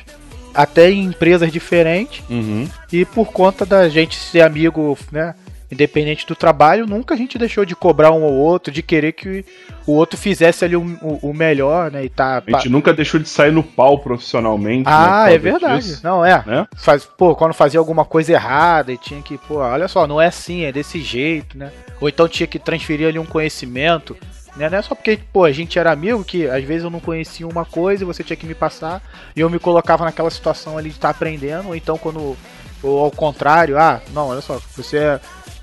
até 0.53 0.89
em 0.89 1.05
empresas 1.05 1.51
diferentes. 1.51 2.23
Uhum. 2.29 2.67
E 2.91 3.05
por 3.05 3.31
conta 3.31 3.65
da 3.65 3.89
gente 3.89 4.15
ser 4.15 4.41
amigo, 4.41 4.97
né? 5.11 5.35
Independente 5.69 6.25
do 6.25 6.33
trabalho, 6.33 6.87
nunca 6.87 7.13
a 7.13 7.17
gente 7.17 7.37
deixou 7.37 7.65
de 7.65 7.75
cobrar 7.75 8.11
um 8.11 8.23
ou 8.23 8.31
outro, 8.31 8.71
de 8.71 8.81
querer 8.81 9.11
que 9.11 9.43
o 9.85 9.91
outro 9.91 10.17
fizesse 10.17 10.63
ali 10.63 10.77
o, 10.77 10.81
o, 11.01 11.29
o 11.29 11.33
melhor, 11.33 11.91
né? 11.91 12.05
E 12.05 12.09
tá. 12.09 12.41
A 12.47 12.51
gente 12.51 12.69
nunca 12.69 12.93
deixou 12.93 13.19
de 13.19 13.27
sair 13.27 13.51
no 13.51 13.61
pau 13.61 13.99
profissionalmente. 13.99 14.83
Ah, 14.85 15.25
né, 15.25 15.35
é 15.35 15.37
verdade. 15.37 15.99
Não, 16.01 16.23
é. 16.23 16.41
Né? 16.45 16.67
Faz, 16.77 17.03
pô, 17.03 17.35
quando 17.35 17.53
fazia 17.53 17.81
alguma 17.81 18.05
coisa 18.05 18.31
errada 18.31 18.93
e 18.93 18.97
tinha 18.97 19.21
que, 19.21 19.37
pô, 19.37 19.55
olha 19.55 19.89
só, 19.89 20.07
não 20.07 20.21
é 20.21 20.27
assim, 20.27 20.63
é 20.63 20.71
desse 20.71 21.01
jeito, 21.01 21.57
né? 21.57 21.69
Ou 21.99 22.07
então 22.07 22.29
tinha 22.29 22.47
que 22.47 22.59
transferir 22.59 23.09
ali 23.09 23.19
um 23.19 23.25
conhecimento. 23.25 24.15
Né? 24.55 24.69
Não 24.69 24.77
é 24.77 24.81
só 24.81 24.95
porque, 24.95 25.19
pô, 25.33 25.43
a 25.43 25.51
gente 25.51 25.77
era 25.77 25.91
amigo 25.91 26.23
que 26.23 26.49
às 26.49 26.63
vezes 26.63 26.85
eu 26.85 26.89
não 26.89 27.01
conhecia 27.01 27.47
uma 27.47 27.65
coisa 27.65 28.03
e 28.03 28.05
você 28.05 28.23
tinha 28.23 28.37
que 28.37 28.45
me 28.45 28.55
passar 28.55 29.01
e 29.35 29.41
eu 29.41 29.49
me 29.49 29.59
colocava 29.59 30.05
naquela 30.05 30.29
situação 30.29 30.77
ali 30.77 30.89
de 30.89 30.95
estar 30.95 31.09
tá 31.09 31.15
aprendendo, 31.15 31.67
ou 31.67 31.75
então 31.75 31.97
quando. 31.97 32.37
Ou 32.83 32.99
ao 32.99 33.09
contrário, 33.09 33.75
ah, 33.75 33.99
não, 34.13 34.27
olha 34.27 34.41
só, 34.41 34.61
você 34.75 35.19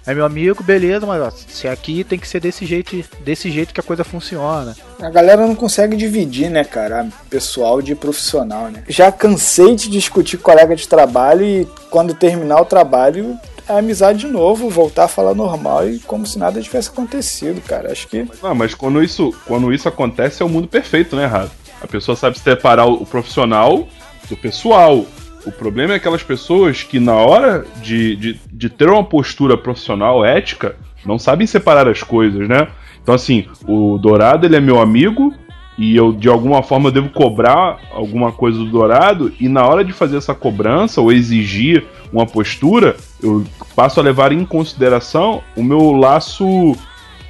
é 0.07 0.15
meu 0.15 0.25
amigo, 0.25 0.63
beleza, 0.63 1.07
mas 1.07 1.23
ó, 1.23 1.31
se 1.31 1.67
aqui 1.67 2.05
tem 2.05 2.19
que 2.19 2.29
ser 2.29 2.41
desse 2.41 2.67
jeito, 2.67 3.03
desse 3.21 3.51
jeito 3.51 3.73
que 3.73 3.81
a 3.81 3.83
coisa 3.83 4.05
funciona. 4.05 4.77
A 5.01 5.11
galera 5.11 5.47
não 5.47 5.55
consegue 5.55 5.97
dividir, 5.97 6.51
né, 6.51 6.63
cara, 6.63 7.09
pessoal 7.31 7.81
de 7.81 7.95
profissional, 7.95 8.71
né? 8.71 8.83
Já 8.89 9.11
cansei 9.11 9.75
de 9.75 9.89
discutir 9.89 10.37
colega 10.39 10.77
de 10.77 10.87
trabalho 10.87 11.45
e 11.45 11.67
quando 11.91 12.15
terminar 12.15 12.61
o 12.61 12.67
trabalho 12.67 13.39
é 13.69 13.79
amizade 13.79 14.21
de 14.21 14.27
novo, 14.27 14.69
voltar 14.69 15.05
a 15.05 15.09
falar 15.09 15.35
normal 15.35 15.89
e 15.89 15.99
como 16.01 16.27
se 16.27 16.39
nada 16.39 16.61
tivesse 16.61 16.91
acontecido, 16.91 17.61
cara. 17.63 17.91
Acho 17.91 18.07
que. 18.09 18.29
Não, 18.43 18.55
mas 18.55 18.75
quando 18.75 19.03
isso, 19.03 19.35
quando 19.47 19.73
isso 19.73 19.89
acontece 19.89 20.43
é 20.43 20.47
o 20.47 20.49
mundo 20.49 20.69
perfeito, 20.69 21.17
né, 21.17 21.25
Rato? 21.27 21.53
A 21.81 21.87
pessoa 21.87 22.17
sabe 22.17 22.39
separar 22.39 22.87
o 22.87 23.07
profissional 23.07 23.89
do 24.29 24.37
pessoal. 24.37 25.05
O 25.47 25.53
problema 25.53 25.93
é 25.93 25.97
aquelas 25.97 26.23
pessoas 26.23 26.83
que, 26.83 26.99
na 26.99 27.15
hora 27.15 27.65
de, 27.83 28.17
de, 28.17 28.41
de 28.51 28.69
ter 28.71 28.89
uma 28.89 29.05
postura 29.05 29.57
profissional 29.57 30.25
ética, 30.25 30.77
não 31.05 31.19
sabem 31.19 31.47
separar 31.47 31.87
as 31.89 32.03
coisas, 32.03 32.49
né? 32.49 32.69
Então, 33.03 33.15
assim, 33.15 33.47
o 33.69 33.99
Dourado 33.99 34.47
ele 34.47 34.57
é 34.57 34.61
meu 34.61 34.81
amigo 34.81 35.35
e 35.77 35.95
eu, 35.97 36.13
de 36.13 36.29
alguma 36.29 36.63
forma, 36.63 36.91
devo 36.91 37.11
cobrar 37.11 37.79
alguma 37.93 38.33
coisa 38.33 38.59
do 38.59 38.67
Dourado, 38.67 39.33
e 39.41 39.49
na 39.49 39.67
hora 39.67 39.85
de 39.85 39.93
fazer 39.93 40.17
essa 40.17 40.35
cobrança 40.35 41.01
ou 41.01 41.13
exigir 41.13 41.85
uma 42.13 42.25
postura, 42.25 42.97
eu 43.23 43.45
passo 43.75 43.99
a 43.99 44.03
levar 44.03 44.33
em 44.33 44.45
consideração 44.45 45.43
o 45.57 45.63
meu 45.63 45.93
laço 45.93 46.77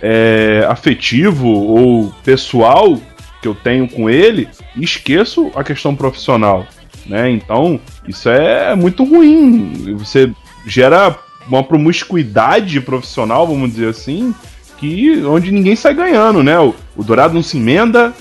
é, 0.01 0.67
afetivo 0.69 1.49
ou 1.49 2.13
pessoal 2.23 2.99
que 3.41 3.49
eu 3.49 3.55
tenho 3.55 3.89
com 3.89 4.09
ele 4.11 4.49
e 4.77 4.85
esqueço 4.85 5.51
a 5.55 5.65
questão 5.65 5.97
profissional 5.97 6.67
né? 7.07 7.31
Então, 7.31 7.81
isso 8.07 8.29
é 8.29 8.75
muito 8.75 9.05
ruim. 9.05 9.95
Você 9.99 10.33
gera 10.67 11.17
uma 11.47 11.63
promiscuidade 11.63 12.81
profissional, 12.81 13.47
vamos 13.47 13.73
dizer 13.73 13.89
assim, 13.89 14.35
que 14.79 15.25
onde 15.25 15.51
ninguém 15.51 15.77
sai 15.77 15.95
ganhando, 15.95 16.43
né? 16.43 16.59
O, 16.59 16.75
o 16.97 17.05
Dourado 17.05 17.35
não 17.35 17.43
se 17.43 17.57
emenda, 17.57 18.13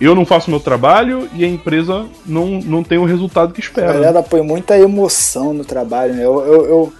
eu 0.00 0.14
não 0.14 0.26
faço 0.26 0.50
meu 0.50 0.58
trabalho 0.58 1.28
e 1.34 1.44
a 1.44 1.48
empresa 1.48 2.06
não, 2.26 2.60
não 2.60 2.82
tem 2.82 2.98
o 2.98 3.04
resultado 3.04 3.52
que 3.52 3.60
espera. 3.60 3.90
A 3.90 3.94
galera 3.94 4.22
põe 4.22 4.42
muita 4.42 4.76
emoção 4.76 5.52
no 5.52 5.64
trabalho, 5.64 6.14
né? 6.14 6.24
Eu, 6.24 6.40
eu, 6.40 6.66
eu, 6.66 6.92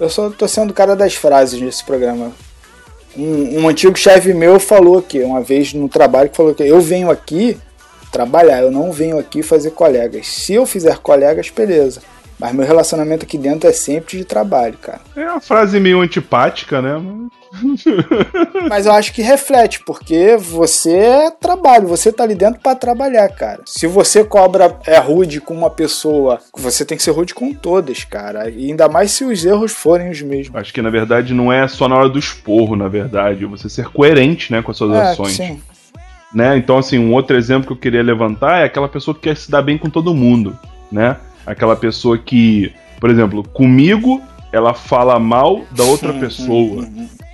eu 0.00 0.08
só 0.08 0.30
tô 0.30 0.46
sendo 0.46 0.70
o 0.70 0.74
cara 0.74 0.94
das 0.94 1.14
frases 1.14 1.60
nesse 1.60 1.84
programa. 1.84 2.30
Um, 3.16 3.62
um 3.62 3.68
antigo 3.68 3.96
chefe 3.96 4.32
meu 4.34 4.58
falou 4.58 5.00
que 5.02 5.22
uma 5.22 5.40
vez 5.40 5.72
no 5.72 5.88
trabalho 5.88 6.30
que 6.30 6.36
falou 6.36 6.54
que 6.54 6.62
eu 6.62 6.80
venho 6.80 7.10
aqui 7.10 7.56
trabalhar. 8.14 8.62
Eu 8.62 8.70
não 8.70 8.92
venho 8.92 9.18
aqui 9.18 9.42
fazer 9.42 9.72
colegas. 9.72 10.28
Se 10.28 10.54
eu 10.54 10.64
fizer 10.64 10.98
colegas, 10.98 11.50
beleza. 11.50 12.00
Mas 12.38 12.52
meu 12.52 12.64
relacionamento 12.66 13.24
aqui 13.24 13.36
dentro 13.38 13.68
é 13.68 13.72
sempre 13.72 14.18
de 14.18 14.24
trabalho, 14.24 14.76
cara. 14.78 15.00
É 15.16 15.30
uma 15.30 15.40
frase 15.40 15.78
meio 15.80 16.00
antipática, 16.00 16.80
né? 16.80 17.00
Mas 18.68 18.86
eu 18.86 18.92
acho 18.92 19.12
que 19.12 19.22
reflete, 19.22 19.80
porque 19.84 20.36
você 20.36 20.96
é 20.96 21.30
trabalho, 21.30 21.86
você 21.86 22.12
tá 22.12 22.24
ali 22.24 22.34
dentro 22.34 22.60
para 22.60 22.74
trabalhar, 22.74 23.28
cara. 23.28 23.62
Se 23.64 23.86
você 23.86 24.24
cobra 24.24 24.76
é 24.86 24.98
rude 24.98 25.40
com 25.40 25.54
uma 25.54 25.70
pessoa, 25.70 26.40
você 26.56 26.84
tem 26.84 26.96
que 26.96 27.04
ser 27.04 27.12
rude 27.12 27.34
com 27.34 27.52
todas, 27.52 28.02
cara. 28.02 28.50
E 28.50 28.70
ainda 28.70 28.88
mais 28.88 29.12
se 29.12 29.24
os 29.24 29.44
erros 29.44 29.72
forem 29.72 30.10
os 30.10 30.20
mesmos. 30.20 30.56
Acho 30.56 30.74
que 30.74 30.82
na 30.82 30.90
verdade 30.90 31.32
não 31.32 31.52
é 31.52 31.68
só 31.68 31.88
na 31.88 31.96
hora 31.96 32.08
do 32.08 32.18
esporro, 32.18 32.74
na 32.74 32.88
verdade, 32.88 33.46
você 33.46 33.68
ser 33.68 33.86
coerente, 33.88 34.50
né, 34.50 34.60
com 34.60 34.72
as 34.72 34.76
suas 34.76 34.96
é, 34.96 35.02
ações. 35.02 35.36
Sim. 35.36 35.60
Né? 36.34 36.56
Então, 36.56 36.78
assim, 36.78 36.98
um 36.98 37.12
outro 37.12 37.36
exemplo 37.36 37.68
que 37.68 37.72
eu 37.72 37.76
queria 37.76 38.02
levantar 38.02 38.60
é 38.60 38.64
aquela 38.64 38.88
pessoa 38.88 39.14
que 39.14 39.20
quer 39.20 39.36
se 39.36 39.50
dar 39.50 39.62
bem 39.62 39.78
com 39.78 39.88
todo 39.88 40.14
mundo, 40.14 40.58
né? 40.90 41.16
Aquela 41.46 41.76
pessoa 41.76 42.18
que, 42.18 42.72
por 42.98 43.08
exemplo, 43.08 43.44
comigo 43.44 44.20
ela 44.50 44.74
fala 44.74 45.18
mal 45.18 45.62
da 45.70 45.84
outra 45.84 46.12
pessoa 46.12 46.88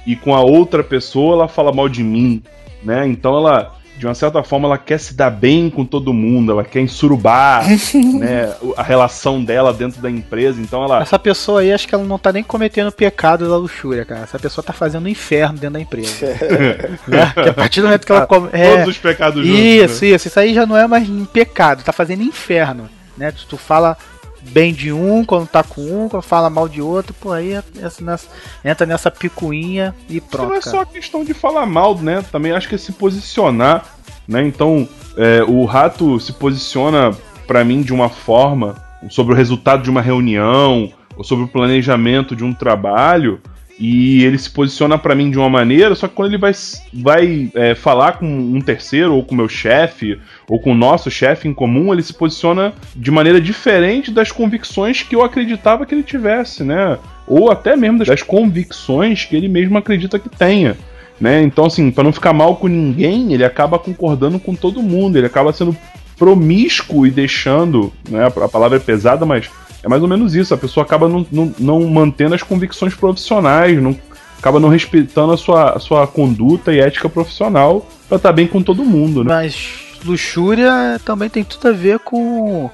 e 0.06 0.16
com 0.16 0.34
a 0.34 0.40
outra 0.40 0.84
pessoa 0.84 1.34
ela 1.34 1.48
fala 1.48 1.72
mal 1.72 1.88
de 1.88 2.02
mim, 2.02 2.42
né? 2.82 3.06
Então 3.06 3.36
ela 3.36 3.74
de 4.00 4.06
uma 4.06 4.14
certa 4.14 4.42
forma, 4.42 4.66
ela 4.66 4.78
quer 4.78 4.98
se 4.98 5.12
dar 5.12 5.28
bem 5.28 5.68
com 5.68 5.84
todo 5.84 6.10
mundo, 6.10 6.50
ela 6.52 6.64
quer 6.64 6.80
ensurubar 6.80 7.62
né, 8.18 8.50
a 8.74 8.82
relação 8.82 9.44
dela 9.44 9.74
dentro 9.74 10.00
da 10.00 10.10
empresa, 10.10 10.58
então 10.58 10.82
ela... 10.82 11.02
Essa 11.02 11.18
pessoa 11.18 11.60
aí, 11.60 11.70
acho 11.70 11.86
que 11.86 11.94
ela 11.94 12.02
não 12.02 12.18
tá 12.18 12.32
nem 12.32 12.42
cometendo 12.42 12.88
o 12.88 12.92
pecado 12.92 13.46
da 13.46 13.58
luxúria, 13.58 14.06
cara. 14.06 14.22
Essa 14.22 14.38
pessoa 14.38 14.64
tá 14.64 14.72
fazendo 14.72 15.04
um 15.04 15.08
inferno 15.08 15.58
dentro 15.58 15.74
da 15.74 15.80
empresa. 15.80 16.28
né? 17.06 17.30
a 17.36 17.52
partir 17.52 17.82
do 17.82 17.88
momento 17.88 18.06
que 18.06 18.12
ela... 18.12 18.26
Come... 18.26 18.48
É... 18.52 18.70
Todos 18.78 18.88
os 18.88 18.98
pecados 18.98 19.46
juntos, 19.46 19.60
Isso, 19.60 20.04
né? 20.04 20.10
isso. 20.12 20.28
Isso 20.28 20.40
aí 20.40 20.54
já 20.54 20.64
não 20.64 20.78
é 20.78 20.86
mais 20.86 21.06
um 21.06 21.26
pecado, 21.26 21.84
tá 21.84 21.92
fazendo 21.92 22.22
inferno. 22.22 22.88
Né? 23.18 23.30
Tu, 23.32 23.44
tu 23.46 23.58
fala 23.58 23.98
bem 24.42 24.72
de 24.72 24.92
um, 24.92 25.24
quando 25.24 25.46
tá 25.46 25.62
com 25.62 25.80
um, 25.80 26.08
quando 26.08 26.22
fala 26.22 26.50
mal 26.50 26.68
de 26.68 26.80
outro, 26.80 27.14
pô, 27.14 27.32
aí 27.32 27.52
essa, 27.80 28.02
nessa, 28.02 28.28
entra 28.64 28.86
nessa 28.86 29.10
picuinha 29.10 29.94
e 30.08 30.20
pronto. 30.20 30.48
Não 30.48 30.56
é 30.56 30.60
só 30.60 30.84
questão 30.84 31.24
de 31.24 31.34
falar 31.34 31.66
mal, 31.66 31.96
né? 31.96 32.24
Também 32.32 32.52
acho 32.52 32.68
que 32.68 32.74
é 32.74 32.78
se 32.78 32.92
posicionar, 32.92 33.84
né? 34.26 34.42
Então, 34.42 34.88
é, 35.16 35.42
o 35.42 35.64
rato 35.64 36.18
se 36.18 36.32
posiciona 36.32 37.12
para 37.46 37.64
mim 37.64 37.82
de 37.82 37.92
uma 37.92 38.08
forma 38.08 38.76
sobre 39.08 39.34
o 39.34 39.36
resultado 39.36 39.82
de 39.82 39.90
uma 39.90 40.00
reunião 40.00 40.92
ou 41.16 41.24
sobre 41.24 41.44
o 41.44 41.48
planejamento 41.48 42.36
de 42.36 42.44
um 42.44 42.52
trabalho 42.52 43.40
e 43.80 44.22
ele 44.24 44.36
se 44.36 44.50
posiciona 44.50 44.98
para 44.98 45.14
mim 45.14 45.30
de 45.30 45.38
uma 45.38 45.48
maneira, 45.48 45.94
só 45.94 46.06
que 46.06 46.14
quando 46.14 46.28
ele 46.28 46.36
vai, 46.36 46.52
vai 46.92 47.50
é, 47.54 47.74
falar 47.74 48.18
com 48.18 48.26
um 48.26 48.60
terceiro, 48.60 49.14
ou 49.14 49.24
com 49.24 49.34
meu 49.34 49.48
chefe, 49.48 50.20
ou 50.46 50.60
com 50.60 50.72
o 50.72 50.74
nosso 50.74 51.10
chefe 51.10 51.48
em 51.48 51.54
comum, 51.54 51.90
ele 51.90 52.02
se 52.02 52.12
posiciona 52.12 52.74
de 52.94 53.10
maneira 53.10 53.40
diferente 53.40 54.10
das 54.10 54.30
convicções 54.30 55.02
que 55.02 55.16
eu 55.16 55.22
acreditava 55.22 55.86
que 55.86 55.94
ele 55.94 56.02
tivesse, 56.02 56.62
né? 56.62 56.98
Ou 57.26 57.50
até 57.50 57.74
mesmo 57.74 58.04
das 58.04 58.22
convicções 58.22 59.24
que 59.24 59.34
ele 59.34 59.48
mesmo 59.48 59.78
acredita 59.78 60.18
que 60.18 60.28
tenha. 60.28 60.76
Né? 61.18 61.42
Então, 61.42 61.64
assim, 61.64 61.90
para 61.90 62.04
não 62.04 62.12
ficar 62.12 62.32
mal 62.34 62.56
com 62.56 62.68
ninguém, 62.68 63.32
ele 63.32 63.44
acaba 63.44 63.78
concordando 63.78 64.38
com 64.38 64.54
todo 64.54 64.82
mundo, 64.82 65.16
ele 65.16 65.26
acaba 65.26 65.52
sendo 65.52 65.74
promíscuo 66.18 67.06
e 67.06 67.10
deixando, 67.10 67.90
né? 68.08 68.26
A 68.26 68.48
palavra 68.48 68.76
é 68.76 68.80
pesada, 68.80 69.24
mas 69.24 69.50
é 69.82 69.88
mais 69.88 70.02
ou 70.02 70.08
menos 70.08 70.34
isso. 70.34 70.52
A 70.54 70.58
pessoa 70.58 70.84
acaba 70.84 71.08
não, 71.08 71.26
não, 71.30 71.54
não 71.58 71.80
mantendo 71.88 72.34
as 72.34 72.42
convicções 72.42 72.94
profissionais, 72.94 73.80
não, 73.80 73.96
acaba 74.38 74.60
não 74.60 74.68
respeitando 74.68 75.32
a 75.32 75.36
sua, 75.36 75.72
a 75.72 75.78
sua 75.78 76.06
conduta 76.06 76.72
e 76.72 76.80
ética 76.80 77.08
profissional 77.08 77.86
para 78.08 78.16
estar 78.16 78.28
tá 78.30 78.32
bem 78.32 78.46
com 78.46 78.62
todo 78.62 78.84
mundo, 78.84 79.24
né? 79.24 79.30
Mas 79.34 79.90
luxúria 80.04 81.00
também 81.04 81.28
tem 81.28 81.44
tudo 81.44 81.68
a 81.68 81.72
ver 81.72 81.98
com. 82.00 82.70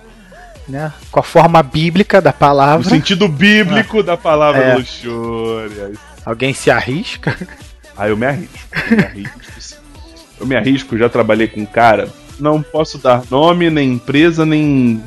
Né, 0.68 0.92
com 1.12 1.20
a 1.20 1.22
forma 1.22 1.62
bíblica 1.62 2.20
da 2.20 2.32
palavra. 2.32 2.84
O 2.84 2.90
sentido 2.90 3.28
bíblico 3.28 4.00
ah, 4.00 4.02
da 4.02 4.16
palavra 4.16 4.64
é. 4.64 4.74
luxúria. 4.74 5.92
Alguém 6.24 6.52
se 6.52 6.70
arrisca? 6.70 7.36
Ah, 7.98 8.10
eu 8.10 8.14
me 8.14 8.26
arrisco. 8.26 8.58
Eu 8.90 8.94
me 8.94 9.02
arrisco, 9.02 9.80
eu 10.38 10.46
me 10.46 10.54
arrisco 10.54 10.98
já 10.98 11.08
trabalhei 11.08 11.48
com 11.48 11.62
um 11.62 11.64
cara. 11.64 12.10
Não 12.38 12.60
posso 12.60 12.98
dar 12.98 13.22
nome, 13.30 13.70
nem 13.70 13.94
empresa, 13.94 14.44
nem 14.44 15.02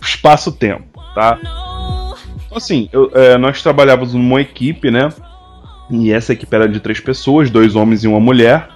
espaço-tempo 0.00 0.89
tá? 1.14 1.38
Então, 2.46 2.56
assim, 2.56 2.88
eu, 2.92 3.10
é, 3.14 3.38
nós 3.38 3.62
trabalhávamos 3.62 4.14
numa 4.14 4.40
equipe, 4.40 4.90
né? 4.90 5.08
E 5.90 6.12
essa 6.12 6.32
equipe 6.32 6.54
era 6.54 6.68
de 6.68 6.80
três 6.80 7.00
pessoas, 7.00 7.50
dois 7.50 7.74
homens 7.74 8.04
e 8.04 8.08
uma 8.08 8.20
mulher. 8.20 8.68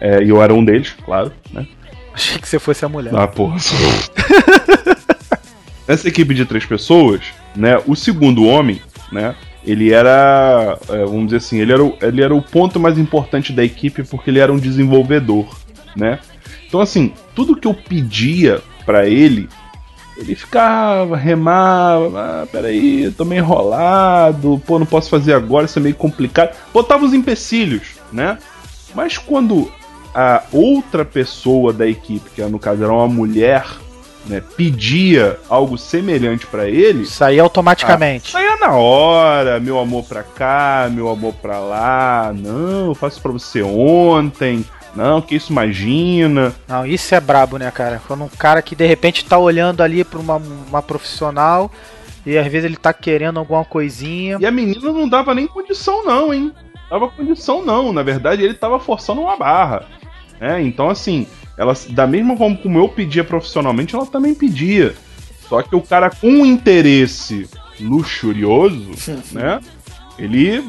É, 0.00 0.22
e 0.22 0.28
eu 0.28 0.42
era 0.42 0.52
um 0.52 0.64
deles, 0.64 0.94
claro, 1.04 1.32
né? 1.52 1.66
Achei 2.12 2.38
que 2.38 2.48
você 2.48 2.58
fosse 2.58 2.84
a 2.84 2.88
mulher. 2.88 3.14
Ah, 3.14 3.26
porra. 3.26 3.56
Essa 5.86 6.08
equipe 6.08 6.34
de 6.34 6.44
três 6.44 6.64
pessoas, 6.64 7.20
né? 7.54 7.80
O 7.86 7.94
segundo 7.94 8.46
homem, 8.46 8.80
né? 9.12 9.34
Ele 9.64 9.92
era, 9.92 10.78
é, 10.88 11.04
vamos 11.04 11.26
dizer 11.26 11.38
assim, 11.38 11.58
ele 11.58 11.72
era, 11.72 11.84
o, 11.84 11.96
ele 12.00 12.22
era 12.22 12.34
o 12.34 12.40
ponto 12.40 12.78
mais 12.78 12.98
importante 12.98 13.52
da 13.52 13.64
equipe 13.64 14.04
porque 14.04 14.30
ele 14.30 14.38
era 14.38 14.52
um 14.52 14.58
desenvolvedor, 14.58 15.46
né? 15.94 16.20
Então, 16.66 16.80
assim, 16.80 17.12
tudo 17.34 17.56
que 17.56 17.66
eu 17.66 17.74
pedia 17.74 18.60
para 18.84 19.08
ele, 19.08 19.48
ele 20.16 20.34
ficava, 20.34 21.16
remava, 21.16 22.42
ah, 22.42 22.46
peraí, 22.50 23.04
eu 23.04 23.12
tô 23.12 23.24
meio 23.24 23.40
enrolado, 23.40 24.60
pô, 24.66 24.78
não 24.78 24.86
posso 24.86 25.10
fazer 25.10 25.34
agora, 25.34 25.66
isso 25.66 25.78
é 25.78 25.82
meio 25.82 25.94
complicado. 25.94 26.56
Botava 26.72 27.04
os 27.04 27.12
empecilhos, 27.12 27.96
né? 28.12 28.38
Mas 28.94 29.18
quando 29.18 29.70
a 30.14 30.42
outra 30.50 31.04
pessoa 31.04 31.72
da 31.72 31.86
equipe, 31.86 32.30
que 32.34 32.42
no 32.42 32.58
caso 32.58 32.82
era 32.82 32.92
uma 32.92 33.06
mulher, 33.06 33.66
né, 34.24 34.42
pedia 34.56 35.38
algo 35.48 35.76
semelhante 35.76 36.46
para 36.46 36.68
ele. 36.68 37.04
Saía 37.04 37.42
automaticamente. 37.42 38.30
Ah, 38.30 38.40
saía 38.40 38.56
na 38.56 38.72
hora, 38.72 39.60
meu 39.60 39.78
amor 39.78 40.04
pra 40.04 40.22
cá, 40.22 40.88
meu 40.90 41.08
amor 41.10 41.34
pra 41.34 41.58
lá. 41.58 42.32
Não, 42.34 42.86
eu 42.86 42.94
faço 42.94 43.20
pra 43.20 43.30
você 43.30 43.62
ontem. 43.62 44.64
Não, 44.96 45.20
que 45.20 45.34
isso 45.34 45.52
imagina. 45.52 46.54
Não, 46.66 46.86
isso 46.86 47.14
é 47.14 47.20
brabo, 47.20 47.58
né, 47.58 47.70
cara? 47.70 48.00
Quando 48.06 48.24
um 48.24 48.28
cara 48.28 48.62
que 48.62 48.74
de 48.74 48.86
repente 48.86 49.24
tá 49.24 49.38
olhando 49.38 49.82
ali 49.82 50.02
pra 50.02 50.18
uma, 50.18 50.36
uma 50.36 50.82
profissional 50.82 51.70
e 52.24 52.36
às 52.36 52.46
vezes 52.46 52.64
ele 52.64 52.76
tá 52.76 52.92
querendo 52.92 53.38
alguma 53.38 53.64
coisinha. 53.64 54.38
E 54.40 54.46
a 54.46 54.50
menina 54.50 54.90
não 54.92 55.08
dava 55.08 55.34
nem 55.34 55.46
condição, 55.46 56.04
não, 56.04 56.32
hein? 56.32 56.52
Dava 56.90 57.08
condição, 57.08 57.64
não. 57.64 57.92
Na 57.92 58.02
verdade, 58.02 58.42
ele 58.42 58.54
tava 58.54 58.80
forçando 58.80 59.20
uma 59.20 59.36
barra. 59.36 59.84
É, 60.40 60.60
então, 60.60 60.88
assim, 60.88 61.26
ela, 61.56 61.74
da 61.90 62.06
mesma 62.06 62.36
forma 62.36 62.56
como 62.56 62.78
eu 62.78 62.88
pedia 62.88 63.22
profissionalmente, 63.22 63.94
ela 63.94 64.06
também 64.06 64.34
pedia. 64.34 64.94
Só 65.48 65.62
que 65.62 65.76
o 65.76 65.80
cara 65.80 66.10
com 66.10 66.28
um 66.28 66.46
interesse 66.46 67.48
luxurioso, 67.80 68.90
né? 69.32 69.60
Ele. 70.18 70.64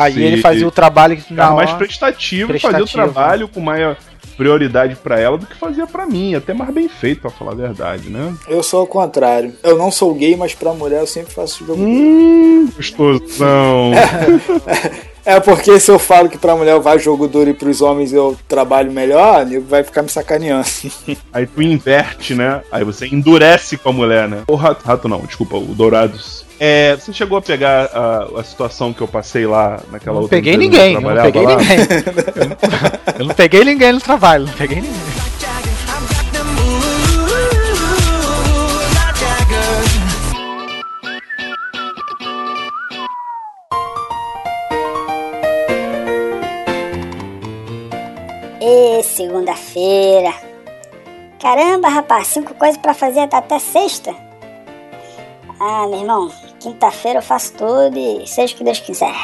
Aí 0.00 0.12
se- 0.14 0.20
ele 0.22 0.40
fazia 0.40 0.66
o 0.66 0.70
trabalho 0.70 1.16
que 1.16 1.32
na 1.34 1.50
mais 1.52 1.72
prestativo, 1.72 2.48
Prestativo, 2.48 2.72
fazia 2.86 3.02
o 3.02 3.12
trabalho 3.12 3.48
com 3.48 3.60
mais 3.60 3.96
prioridade 4.36 4.96
pra 4.96 5.20
ela 5.20 5.36
do 5.36 5.44
que 5.46 5.54
fazia 5.56 5.86
pra 5.86 6.06
mim. 6.06 6.34
Até 6.34 6.54
mais 6.54 6.72
bem 6.72 6.88
feito, 6.88 7.20
pra 7.20 7.30
falar 7.30 7.52
a 7.52 7.54
verdade, 7.56 8.08
né? 8.08 8.32
Eu 8.48 8.62
sou 8.62 8.80
ao 8.80 8.86
contrário. 8.86 9.52
Eu 9.62 9.76
não 9.76 9.90
sou 9.90 10.14
gay, 10.14 10.34
mas 10.34 10.54
pra 10.54 10.72
mulher 10.72 11.00
eu 11.00 11.06
sempre 11.06 11.32
faço 11.34 11.66
jogo. 11.66 11.82
Hum, 11.82 12.68
gostosão. 12.76 13.90
É 15.22 15.38
porque 15.38 15.78
se 15.78 15.90
eu 15.90 15.98
falo 15.98 16.30
que 16.30 16.38
pra 16.38 16.56
mulher 16.56 16.78
vai 16.80 16.98
jogo 16.98 17.28
duro 17.28 17.50
e 17.50 17.54
pros 17.54 17.82
homens 17.82 18.10
eu 18.10 18.36
trabalho 18.48 18.90
melhor, 18.90 19.44
nego 19.44 19.66
vai 19.68 19.84
ficar 19.84 20.02
me 20.02 20.08
sacaneando. 20.08 20.66
Aí 21.30 21.46
tu 21.46 21.60
inverte, 21.60 22.34
né? 22.34 22.62
Aí 22.72 22.82
você 22.84 23.06
endurece 23.06 23.76
com 23.76 23.90
a 23.90 23.92
mulher, 23.92 24.26
né? 24.26 24.42
O 24.48 24.54
rato, 24.54 24.82
rato 24.84 25.08
não, 25.08 25.20
desculpa, 25.20 25.56
o 25.58 25.74
Dourados. 25.74 26.46
É, 26.62 26.94
você 26.94 27.10
chegou 27.10 27.38
a 27.38 27.42
pegar 27.42 27.86
a, 27.86 28.40
a 28.40 28.44
situação 28.44 28.92
que 28.92 29.00
eu 29.00 29.08
passei 29.08 29.46
lá 29.46 29.80
naquela 29.90 30.16
Não 30.16 30.22
outra 30.22 30.36
peguei 30.36 30.58
ninguém, 30.58 30.94
onde 30.98 31.06
eu 31.06 31.14
não 31.14 31.22
peguei 31.22 31.42
lá? 31.42 31.56
ninguém. 31.56 31.78
Eu 31.78 32.44
não- 32.48 33.20
Eu 33.20 33.24
não 33.24 33.34
peguei 33.34 33.64
ninguém 33.64 33.92
no 33.92 34.00
trabalho, 34.00 34.46
não 34.46 34.52
peguei 34.52 34.76
ninguém. 34.82 35.00
Segunda-feira. 49.02 50.32
Caramba, 51.40 51.88
rapaz, 51.88 52.26
cinco 52.28 52.54
coisas 52.54 52.76
pra 52.76 52.92
fazer 52.92 53.20
até 53.32 53.58
sexta? 53.58 54.14
Ah, 55.58 55.86
meu 55.88 56.00
irmão, 56.00 56.30
quinta-feira 56.60 57.18
eu 57.18 57.22
faço 57.22 57.54
tudo 57.54 57.98
e 57.98 58.26
seja 58.26 58.54
o 58.54 58.56
que 58.56 58.64
Deus 58.64 58.78
quiser. 58.78 59.14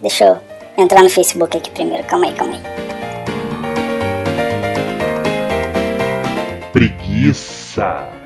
Deixa 0.00 0.24
eu 0.24 0.38
entrar 0.82 1.02
no 1.02 1.10
Facebook 1.10 1.56
aqui 1.56 1.70
primeiro, 1.70 2.04
calma 2.04 2.26
aí, 2.26 2.34
calma 2.34 2.54
aí. 2.54 2.62
Preguiça. 6.72 8.17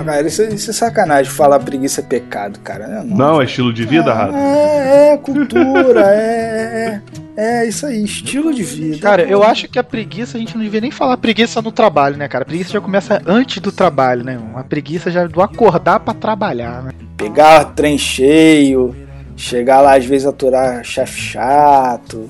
Ah, 0.00 0.04
cara, 0.04 0.26
isso, 0.26 0.42
isso 0.42 0.70
é 0.70 0.74
sacanagem 0.74 1.30
falar 1.32 1.58
preguiça 1.60 2.00
é 2.00 2.04
pecado, 2.04 2.58
cara. 2.60 3.02
Não, 3.04 3.16
Não, 3.16 3.40
é 3.42 3.44
estilo 3.44 3.72
de 3.72 3.84
vida, 3.84 4.12
Rato? 4.12 4.34
É, 4.34 5.12
é, 5.12 5.16
cultura, 5.16 6.00
é, 6.12 7.00
é, 7.36 7.62
é 7.62 7.68
isso 7.68 7.86
aí, 7.86 8.04
estilo 8.04 8.52
de 8.52 8.62
vida. 8.62 8.98
Cara, 8.98 9.22
eu 9.22 9.42
acho 9.42 9.68
que 9.68 9.78
a 9.78 9.84
preguiça, 9.84 10.36
a 10.36 10.40
gente 10.40 10.54
não 10.56 10.62
devia 10.62 10.80
nem 10.80 10.90
falar 10.90 11.16
preguiça 11.16 11.62
no 11.62 11.72
trabalho, 11.72 12.16
né, 12.16 12.28
cara? 12.28 12.42
A 12.42 12.46
preguiça 12.46 12.72
já 12.72 12.80
começa 12.80 13.20
antes 13.26 13.58
do 13.58 13.72
trabalho, 13.72 14.24
né? 14.24 14.38
Uma 14.38 14.64
preguiça 14.64 15.10
já 15.10 15.26
do 15.26 15.40
acordar 15.40 16.00
pra 16.00 16.12
trabalhar, 16.14 16.82
né? 16.82 16.92
Pegar 17.16 17.64
trem 17.74 17.96
cheio, 17.96 18.94
chegar 19.36 19.80
lá 19.80 19.96
às 19.96 20.04
vezes 20.04 20.26
aturar 20.26 20.84
chefe 20.84 21.18
chato, 21.20 22.28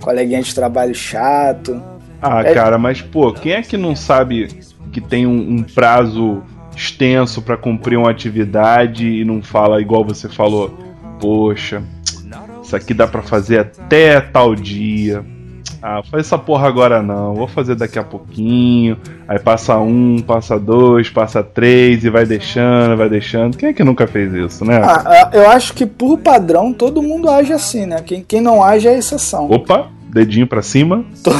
coleguinha 0.00 0.42
de 0.42 0.54
trabalho 0.54 0.94
chato. 0.94 1.82
Ah, 2.22 2.42
É- 2.42 2.52
cara, 2.54 2.78
mas 2.78 3.00
pô, 3.00 3.32
quem 3.32 3.52
é 3.52 3.62
que 3.62 3.76
não 3.76 3.96
sabe 3.96 4.48
que 4.92 5.00
tem 5.00 5.26
um, 5.26 5.56
um 5.56 5.62
prazo 5.62 6.42
extenso 6.74 7.42
pra 7.42 7.56
cumprir 7.56 7.98
uma 7.98 8.10
atividade 8.10 9.06
e 9.06 9.24
não 9.24 9.42
fala 9.42 9.80
igual 9.80 10.04
você 10.04 10.28
falou? 10.28 10.76
Poxa, 11.20 11.82
isso 12.62 12.76
aqui 12.76 12.94
dá 12.94 13.06
pra 13.06 13.22
fazer 13.22 13.58
até 13.58 14.20
tal 14.20 14.54
dia. 14.54 15.24
Ah, 15.82 16.02
faz 16.10 16.26
essa 16.26 16.36
porra 16.36 16.68
agora 16.68 17.02
não, 17.02 17.34
vou 17.34 17.48
fazer 17.48 17.74
daqui 17.74 17.98
a 17.98 18.04
pouquinho. 18.04 18.98
Aí 19.26 19.38
passa 19.38 19.78
um, 19.78 20.20
passa 20.20 20.58
dois, 20.58 21.08
passa 21.08 21.42
três 21.42 22.04
e 22.04 22.10
vai 22.10 22.26
deixando, 22.26 22.96
vai 22.96 23.08
deixando. 23.08 23.56
Quem 23.56 23.70
é 23.70 23.72
que 23.72 23.82
nunca 23.82 24.06
fez 24.06 24.32
isso, 24.34 24.64
né? 24.64 24.76
Ah, 24.82 25.02
ah, 25.06 25.30
eu 25.32 25.48
acho 25.48 25.72
que 25.72 25.86
por 25.86 26.18
padrão 26.18 26.72
todo 26.72 27.02
mundo 27.02 27.30
age 27.30 27.52
assim, 27.52 27.86
né? 27.86 28.02
Quem, 28.04 28.22
quem 28.22 28.40
não 28.42 28.62
age 28.62 28.88
é 28.88 28.98
exceção. 28.98 29.50
Opa, 29.50 29.88
dedinho 30.12 30.46
pra 30.46 30.60
cima. 30.62 31.04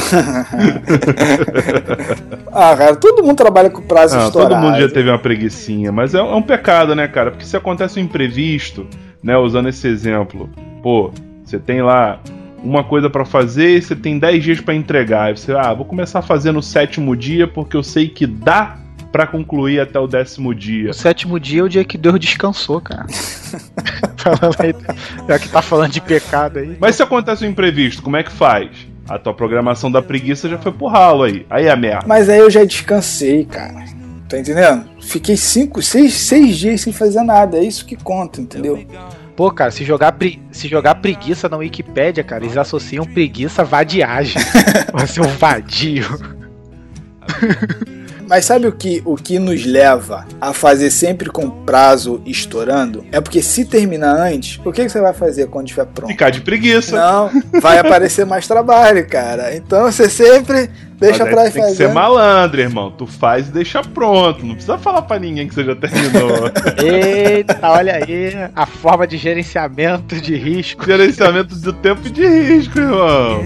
Ah, 2.53 2.75
cara, 2.75 2.95
todo 2.97 3.23
mundo 3.23 3.37
trabalha 3.37 3.69
com 3.69 3.81
prazo 3.81 4.17
Ah, 4.17 4.25
estourado. 4.25 4.55
todo 4.55 4.61
mundo 4.61 4.77
já 4.81 4.89
teve 4.89 5.09
uma 5.09 5.17
preguiçinha, 5.17 5.89
mas 5.91 6.13
é, 6.13 6.17
é 6.19 6.21
um 6.21 6.41
pecado, 6.41 6.93
né, 6.93 7.07
cara? 7.07 7.31
Porque 7.31 7.45
se 7.45 7.55
acontece 7.55 7.97
um 7.97 8.03
imprevisto, 8.03 8.85
né, 9.23 9.37
usando 9.37 9.69
esse 9.69 9.87
exemplo, 9.87 10.49
pô, 10.83 11.11
você 11.45 11.57
tem 11.57 11.81
lá 11.81 12.19
uma 12.63 12.83
coisa 12.83 13.09
pra 13.09 13.25
fazer 13.25 13.77
e 13.77 13.81
você 13.81 13.95
tem 13.95 14.19
10 14.19 14.43
dias 14.43 14.61
pra 14.61 14.73
entregar. 14.73 15.23
Aí 15.25 15.37
você, 15.37 15.53
ah, 15.53 15.73
vou 15.73 15.85
começar 15.85 16.19
a 16.19 16.21
fazer 16.21 16.51
no 16.51 16.61
sétimo 16.61 17.15
dia 17.15 17.47
porque 17.47 17.75
eu 17.75 17.83
sei 17.83 18.07
que 18.07 18.27
dá 18.27 18.77
pra 19.11 19.27
concluir 19.27 19.79
até 19.79 19.99
o 19.99 20.07
décimo 20.07 20.55
dia. 20.55 20.91
O 20.91 20.93
sétimo 20.93 21.39
dia 21.39 21.61
é 21.61 21.63
o 21.63 21.69
dia 21.69 21.83
que 21.83 21.97
Deus 21.97 22.19
descansou, 22.19 22.79
cara. 22.79 23.05
Já 25.27 25.39
que 25.39 25.49
tá 25.49 25.61
falando 25.61 25.91
de 25.91 25.99
pecado 26.01 26.59
aí. 26.59 26.77
Mas 26.79 26.95
se 26.95 27.03
acontece 27.03 27.45
um 27.45 27.49
imprevisto, 27.49 28.01
como 28.01 28.15
é 28.15 28.23
que 28.23 28.31
faz? 28.31 28.69
A 29.09 29.19
tua 29.19 29.33
programação 29.33 29.91
da 29.91 30.01
preguiça 30.01 30.47
já 30.47 30.57
foi 30.57 30.71
pro 30.71 30.87
ralo 30.87 31.23
aí. 31.23 31.45
Aí 31.49 31.65
é 31.65 31.71
a 31.71 31.75
merda. 31.75 32.05
Mas 32.07 32.29
aí 32.29 32.39
eu 32.39 32.49
já 32.49 32.63
descansei, 32.63 33.43
cara. 33.43 33.83
Tá 34.29 34.39
entendendo? 34.39 34.85
Fiquei 35.01 35.35
cinco, 35.35 35.81
seis, 35.81 36.13
seis 36.13 36.57
dias 36.57 36.79
sem 36.79 36.93
fazer 36.93 37.21
nada. 37.21 37.57
É 37.57 37.63
isso 37.63 37.85
que 37.85 37.97
conta, 37.97 38.39
entendeu? 38.39 38.85
Pô, 39.35 39.49
cara, 39.51 39.71
se 39.71 39.83
jogar, 39.83 40.11
pre- 40.13 40.41
se 40.51 40.67
jogar 40.67 40.95
preguiça 40.95 41.47
na 41.49 41.57
Wikipédia, 41.57 42.23
cara, 42.23 42.43
eles 42.43 42.57
associam 42.57 43.05
preguiça 43.05 43.61
a 43.61 43.65
vadiagem. 43.65 44.41
Vai 44.93 45.07
ser 45.07 45.21
um 45.21 45.27
vadio. 45.27 46.05
Mas 48.27 48.45
sabe 48.45 48.65
o 48.67 48.71
que, 48.71 49.01
o 49.03 49.15
que 49.15 49.37
nos 49.39 49.65
leva 49.65 50.25
a 50.39 50.53
fazer 50.53 50.89
sempre 50.89 51.29
com 51.29 51.49
prazo 51.49 52.21
estourando? 52.25 53.05
É 53.11 53.19
porque 53.19 53.41
se 53.41 53.65
terminar 53.65 54.15
antes, 54.31 54.57
o 54.65 54.71
que, 54.71 54.83
que 54.83 54.89
você 54.89 55.01
vai 55.01 55.13
fazer 55.13 55.47
quando 55.47 55.65
estiver 55.65 55.85
pronto? 55.87 56.11
Ficar 56.11 56.29
de 56.29 56.39
preguiça. 56.39 56.95
Não, 56.95 57.29
vai 57.59 57.77
aparecer 57.79 58.25
mais 58.25 58.47
trabalho, 58.47 59.05
cara. 59.05 59.53
Então 59.55 59.83
você 59.91 60.09
sempre 60.09 60.69
deixa 61.01 61.25
pra 61.25 61.47
ir 61.47 61.51
tem 61.51 61.63
que 61.63 61.69
ser 61.71 61.83
fazer. 61.85 61.93
malandro, 61.93 62.61
irmão. 62.61 62.91
Tu 62.91 63.05
faz 63.07 63.49
e 63.49 63.51
deixa 63.51 63.81
pronto. 63.81 64.45
Não 64.45 64.53
precisa 64.53 64.77
falar 64.77 65.01
pra 65.01 65.19
ninguém 65.19 65.47
que 65.47 65.53
você 65.53 65.63
já 65.63 65.75
terminou. 65.75 66.51
Eita, 66.81 67.59
olha 67.63 67.95
aí 67.95 68.31
a 68.55 68.65
forma 68.65 69.05
de 69.07 69.17
gerenciamento 69.17 70.21
de 70.21 70.35
risco. 70.35 70.85
Gerenciamento 70.85 71.55
do 71.55 71.73
tempo 71.73 72.09
de 72.09 72.25
risco, 72.25 72.79
irmão. 72.79 73.41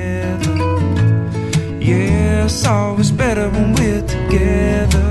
Yeah, 1.81 2.43
it's 2.45 2.65
always 2.65 3.11
better 3.11 3.49
when 3.49 3.73
we're 3.79 4.01
together. 4.03 5.05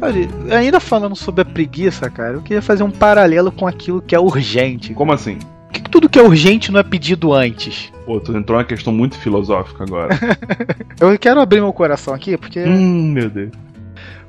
Olha, 0.00 0.28
ainda 0.56 0.78
falando 0.78 1.16
sobre 1.16 1.42
a 1.42 1.44
preguiça, 1.44 2.08
cara, 2.08 2.34
eu 2.34 2.42
queria 2.42 2.62
fazer 2.62 2.82
um 2.84 2.90
paralelo 2.90 3.50
com 3.50 3.66
aquilo 3.66 4.00
que 4.00 4.14
é 4.14 4.20
urgente. 4.20 4.94
Como 4.94 5.12
assim? 5.12 5.38
Por 5.66 5.72
que 5.72 5.80
que 5.82 5.90
tudo 5.90 6.08
que 6.08 6.18
é 6.18 6.22
urgente 6.22 6.70
não 6.70 6.80
é 6.80 6.82
pedido 6.82 7.32
antes? 7.32 7.92
Pô, 8.04 8.20
tu 8.20 8.36
entrou 8.36 8.58
numa 8.58 8.64
questão 8.64 8.92
muito 8.92 9.18
filosófica 9.18 9.84
agora. 9.84 10.18
Eu 11.00 11.18
quero 11.18 11.40
abrir 11.40 11.60
meu 11.60 11.72
coração 11.72 12.14
aqui, 12.14 12.36
porque. 12.36 12.60
hum, 12.60 13.12
meu 13.12 13.28
Deus. 13.28 13.50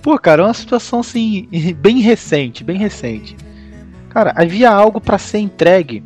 Pô, 0.01 0.17
cara, 0.17 0.41
é 0.41 0.45
uma 0.45 0.53
situação 0.53 0.99
assim, 1.01 1.47
bem 1.79 1.99
recente, 1.99 2.63
bem 2.63 2.77
recente. 2.77 3.35
Cara, 4.09 4.33
havia 4.35 4.69
algo 4.71 4.99
pra 4.99 5.17
ser 5.17 5.39
entregue 5.39 6.03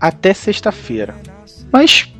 até 0.00 0.34
sexta-feira. 0.34 1.14
Mas 1.72 2.12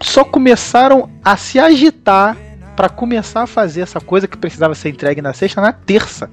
só 0.00 0.24
começaram 0.24 1.10
a 1.24 1.36
se 1.36 1.58
agitar 1.58 2.36
pra 2.74 2.88
começar 2.88 3.42
a 3.42 3.46
fazer 3.46 3.82
essa 3.82 4.00
coisa 4.00 4.26
que 4.26 4.38
precisava 4.38 4.74
ser 4.74 4.88
entregue 4.88 5.20
na 5.20 5.34
sexta 5.34 5.60
na 5.60 5.72
terça. 5.72 6.30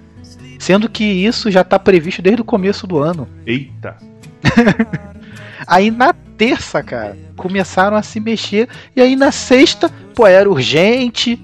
Sendo 0.59 0.89
que 0.89 1.03
isso 1.03 1.51
já 1.51 1.63
tá 1.63 1.77
previsto 1.77 2.21
desde 2.21 2.41
o 2.41 2.45
começo 2.45 2.87
do 2.87 2.99
ano. 2.99 3.27
Eita. 3.45 3.97
Aí 5.65 5.89
na 5.89 6.13
terça, 6.13 6.83
cara, 6.83 7.17
começaram 7.35 7.97
a 7.97 8.03
se 8.03 8.19
mexer. 8.19 8.67
E 8.95 9.01
aí 9.01 9.15
na 9.15 9.31
sexta, 9.31 9.89
pô, 10.13 10.27
era 10.27 10.49
urgente. 10.49 11.41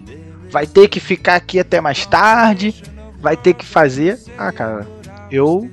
Vai 0.52 0.67
ter 0.67 0.88
que 0.88 0.99
ficar 0.99 1.36
aqui 1.36 1.60
até 1.60 1.82
mais 1.82 2.06
tarde. 2.06 2.76
Vai 3.19 3.36
ter 3.38 3.54
que 3.54 3.65
fazer. 3.65 4.19
Ah, 4.38 4.52
cara, 4.52 4.86
eu 5.32 5.69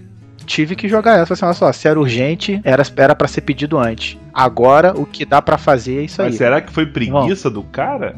tive 0.46 0.74
que 0.74 0.88
jogar 0.88 1.18
essa. 1.18 1.34
Assim, 1.34 1.44
olha 1.44 1.54
só, 1.54 1.72
se 1.72 1.86
era 1.86 2.00
urgente, 2.00 2.60
era, 2.64 2.82
era 2.96 3.14
pra 3.14 3.28
ser 3.28 3.42
pedido 3.42 3.76
antes. 3.78 4.16
Agora 4.32 4.94
o 4.98 5.04
que 5.04 5.24
dá 5.24 5.42
pra 5.42 5.58
fazer 5.58 5.98
é 5.98 6.02
isso 6.04 6.22
Mas 6.22 6.32
aí. 6.32 6.38
será 6.38 6.60
que 6.60 6.72
foi 6.72 6.86
preguiça 6.86 7.50
do 7.50 7.62
cara? 7.64 8.16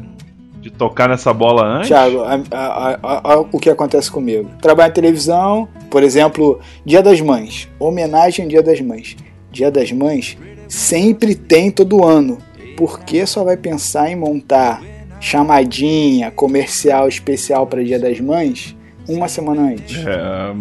De 0.61 0.69
tocar 0.71 1.09
nessa 1.09 1.33
bola 1.33 1.65
antes? 1.65 1.91
A- 1.91 3.45
o 3.51 3.59
que 3.59 3.69
acontece 3.69 4.09
comigo? 4.09 4.49
Trabalho 4.61 4.91
em 4.91 4.93
televisão, 4.93 5.67
por 5.89 6.03
exemplo, 6.03 6.61
Dia 6.85 7.01
das 7.03 7.19
Mães. 7.19 7.67
Homenagem 7.79 8.45
ao 8.45 8.49
Dia 8.49 8.63
das 8.63 8.79
Mães. 8.79 9.15
Dia 9.53 9.69
das 9.69 9.91
Mães 9.91 10.35
sempre 10.67 11.35
tem 11.35 11.69
todo 11.69 12.03
ano. 12.03 12.39
Por 12.75 13.01
que 13.01 13.23
só 13.27 13.43
vai 13.43 13.55
pensar 13.55 14.09
em 14.09 14.15
montar 14.15 14.81
chamadinha, 15.21 16.31
comercial 16.31 17.07
especial 17.07 17.67
para 17.67 17.83
Dia 17.83 17.99
das 17.99 18.19
Mães 18.19 18.75
uma 19.07 19.27
semana 19.27 19.69
antes? 19.69 20.03
É, 20.05 20.53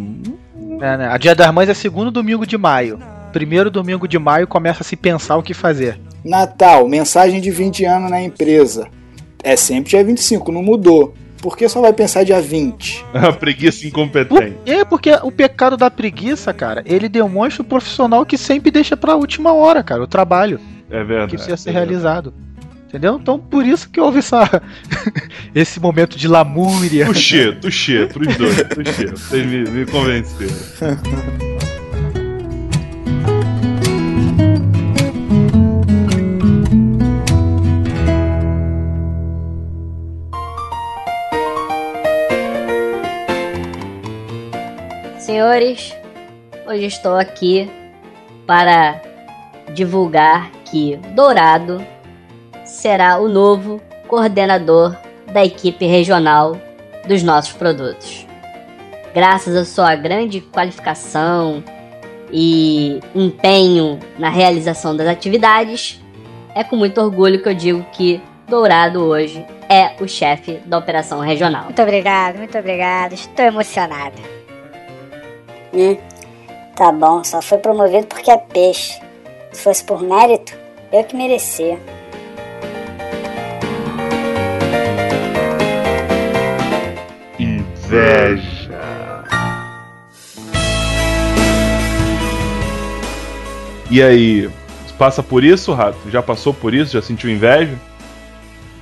É, 0.85 0.97
né? 0.99 1.09
A 1.09 1.17
Dia 1.17 1.35
das 1.35 1.53
Mães 1.53 1.71
é 1.71 1.75
segundo 1.75 2.11
domingo 2.11 2.47
de 2.47 2.59
maio. 2.59 2.99
Primeiro 3.33 3.71
domingo 3.71 4.07
de 4.07 4.19
maio 4.19 4.47
começa 4.47 4.83
a 4.83 4.85
se 4.85 4.95
pensar 4.95 5.39
o 5.39 5.43
que 5.43 5.55
fazer. 5.55 5.99
Natal, 6.23 6.87
mensagem 6.87 7.41
de 7.41 7.51
20 7.51 7.87
anos 7.87 8.11
na 8.11 8.23
empresa. 8.23 8.89
É 9.43 9.57
sempre 9.57 9.91
dia 9.91 10.05
25, 10.05 10.53
não 10.53 10.63
mudou. 10.63 11.15
Por 11.43 11.57
que 11.57 11.69
só 11.69 11.81
vai 11.81 11.93
pensar 11.93 12.25
dia 12.25 12.41
20? 12.41 13.05
a 13.13 13.33
preguiça 13.33 13.81
Por 13.81 13.87
incompetente. 13.89 14.57
quê? 14.65 14.85
Porque 14.89 15.11
o 15.23 15.31
pecado 15.33 15.77
da 15.77 15.91
preguiça, 15.91 16.55
cara, 16.55 16.83
ele 16.87 17.09
demonstra 17.09 17.63
o 17.63 17.65
profissional 17.65 18.25
que 18.25 18.39
sempre 18.39 18.71
deixa 18.71 18.97
pra 18.97 19.17
última 19.17 19.53
hora, 19.53 19.83
cara, 19.83 20.03
o 20.03 20.07
trabalho 20.07 20.61
É 20.89 21.01
que 21.01 21.05
verdade. 21.05 21.31
precisa 21.33 21.57
ser 21.57 21.71
é 21.71 21.73
realizado. 21.73 22.33
Entendeu? 22.87 23.19
Então, 23.21 23.39
por 23.39 23.65
isso 23.67 23.89
que 23.89 23.99
houve 23.99 24.19
essa, 24.19 24.63
esse 25.55 25.81
momento 25.81 26.17
de 26.17 26.29
lamúria. 26.29 27.07
Tuxê, 27.07 27.51
tuxê, 27.53 28.07
pros 28.07 28.37
dois, 28.37 28.57
tuxê. 28.65 29.07
Vocês 29.07 29.47
me, 29.47 29.63
me 29.65 29.87
convenceram. 29.87 30.53
Senhores, 45.33 45.97
hoje 46.66 46.85
estou 46.85 47.16
aqui 47.16 47.66
para 48.47 49.01
divulgar 49.73 50.51
que 50.66 50.97
Dourado 51.14 51.83
será 52.66 53.18
o 53.18 53.31
novo 53.31 53.81
coordenador 54.09 54.95
da 55.33 55.42
equipe 55.42 55.87
regional 55.87 56.61
dos 57.09 57.23
nossos 57.23 57.55
produtos. 57.55 58.27
Graças 59.14 59.57
à 59.57 59.64
sua 59.64 59.95
grande 59.95 60.42
qualificação 60.42 61.64
e 62.31 63.01
empenho 63.14 63.99
na 64.18 64.29
realização 64.29 64.95
das 64.95 65.09
atividades, 65.09 65.99
é 66.55 66.62
com 66.62 66.77
muito 66.77 67.01
orgulho 67.01 67.42
que 67.42 67.49
eu 67.49 67.55
digo 67.55 67.87
que 67.92 68.21
Dourado 68.47 69.01
hoje 69.01 69.42
é 69.66 69.95
o 69.99 70.07
chefe 70.07 70.59
da 70.66 70.77
operação 70.77 71.21
regional. 71.21 71.64
Muito 71.64 71.81
obrigado, 71.81 72.37
muito 72.37 72.59
obrigado. 72.59 73.14
Estou 73.14 73.47
emocionada. 73.47 74.42
Hum, 75.75 75.97
tá 76.77 76.93
bom, 76.93 77.25
só 77.25 77.41
foi 77.41 77.59
promovido 77.59 78.07
porque 78.07 78.31
é 78.31 78.37
peixe. 78.37 79.01
Se 79.53 79.63
fosse 79.63 79.83
por 79.85 80.03
mérito, 80.03 80.57
eu 80.93 81.03
que 81.05 81.17
merecia. 81.17 81.79
Inveja. 87.39 88.81
E 93.91 94.03
aí, 94.03 94.51
passa 94.99 95.23
por 95.23 95.43
isso, 95.43 95.73
Rato? 95.73 95.99
Já 96.11 96.23
passou 96.23 96.53
por 96.55 96.73
isso? 96.75 96.93
Já 96.93 97.03
sentiu 97.03 97.31
inveja? 97.31 97.79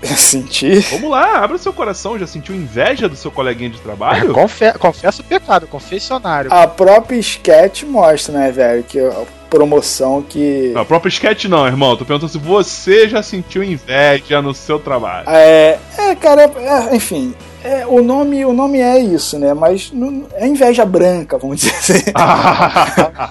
Senti. 0.17 0.81
Vamos 0.91 1.11
lá, 1.11 1.43
abra 1.43 1.59
seu 1.59 1.73
coração. 1.73 2.19
Já 2.19 2.27
sentiu 2.27 2.55
inveja 2.55 3.09
do 3.09 3.17
seu 3.17 3.31
coleguinha 3.31 3.71
de 3.71 3.81
trabalho? 3.81 4.33
Confe 4.33 4.73
confessa 4.79 5.23
o 5.23 5.25
pecado, 5.25 5.67
confessionário. 5.67 6.53
A 6.53 6.67
própria 6.67 7.19
sketch 7.19 7.83
mostra, 7.85 8.33
né, 8.39 8.51
velho, 8.51 8.83
que 8.83 8.99
a 8.99 9.25
promoção 9.49 10.23
que. 10.23 10.73
Não, 10.75 10.85
próprio 10.87 11.09
sketch 11.09 11.45
não, 11.45 11.67
irmão. 11.67 11.97
Tô 11.97 12.05
perguntando 12.05 12.33
se 12.33 12.39
você 12.39 13.09
já 13.09 13.23
sentiu 13.23 13.63
inveja 13.63 14.41
no 14.41 14.55
seu 14.55 14.79
trabalho. 14.79 15.29
É, 15.29 15.79
é 15.99 16.15
cara, 16.15 16.43
é, 16.43 16.97
enfim. 16.97 17.35
É, 17.65 17.87
o, 17.87 18.03
nome, 18.03 18.45
o 18.45 18.53
nome 18.53 18.79
é 18.81 18.99
isso, 18.99 19.39
né? 19.39 19.53
Mas 19.55 19.91
não- 19.93 20.25
é 20.35 20.47
inveja 20.47 20.85
branca, 20.85 21.39
vamos 21.39 21.61
dizer 21.61 21.75
assim. 21.77 22.13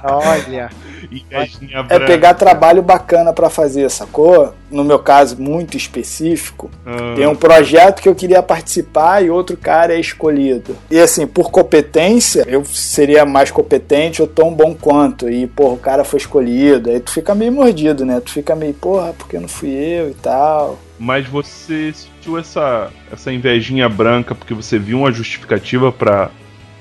Olha. 0.04 0.70
Invejinha 1.12 1.80
É 1.80 1.84
branca. 1.84 2.06
pegar 2.06 2.34
trabalho 2.36 2.82
bacana 2.82 3.34
pra 3.34 3.50
fazer, 3.50 3.89
sacou? 3.89 4.54
No 4.70 4.84
meu 4.84 5.00
caso, 5.00 5.42
muito 5.42 5.76
específico, 5.76 6.70
Ah, 6.86 7.13
tem 7.15 7.26
um 7.26 7.36
projeto 7.36 8.02
que 8.02 8.08
eu 8.10 8.13
queria 8.13 8.44
participar 8.44 9.24
e 9.24 9.30
outro 9.32 9.58
cara 9.58 9.96
é 9.96 10.00
escolhido. 10.00 10.76
E 10.92 11.00
assim, 11.00 11.26
por 11.26 11.50
competência, 11.50 12.44
eu 12.48 12.63
seria 12.65 13.26
mais 13.26 13.50
competente 13.50 14.22
ou 14.22 14.28
tão 14.28 14.54
bom 14.54 14.76
quanto. 14.80 15.28
E, 15.30 15.48
porra, 15.48 15.74
o 15.74 15.78
cara 15.78 16.04
foi 16.04 16.18
escolhido. 16.20 16.89
Aí 16.92 17.00
tu 17.00 17.12
fica 17.12 17.34
meio 17.34 17.52
mordido, 17.52 18.06
né? 18.06 18.20
Tu 18.24 18.32
fica 18.32 18.56
meio, 18.56 18.74
porra, 18.76 19.13
porque 19.18 19.39
não 19.39 19.48
fui 19.48 19.70
eu 19.72 20.10
e 20.12 20.13
tal. 20.13 20.78
Mas 20.99 21.25
você 21.25 21.93
sentiu 21.93 22.38
essa, 22.38 22.91
essa 23.12 23.31
invejinha 23.31 23.88
branca 23.88 24.35
porque 24.35 24.53
você 24.53 24.77
viu 24.77 24.99
uma 24.99 25.12
justificativa 25.12 25.91
pra, 25.91 26.29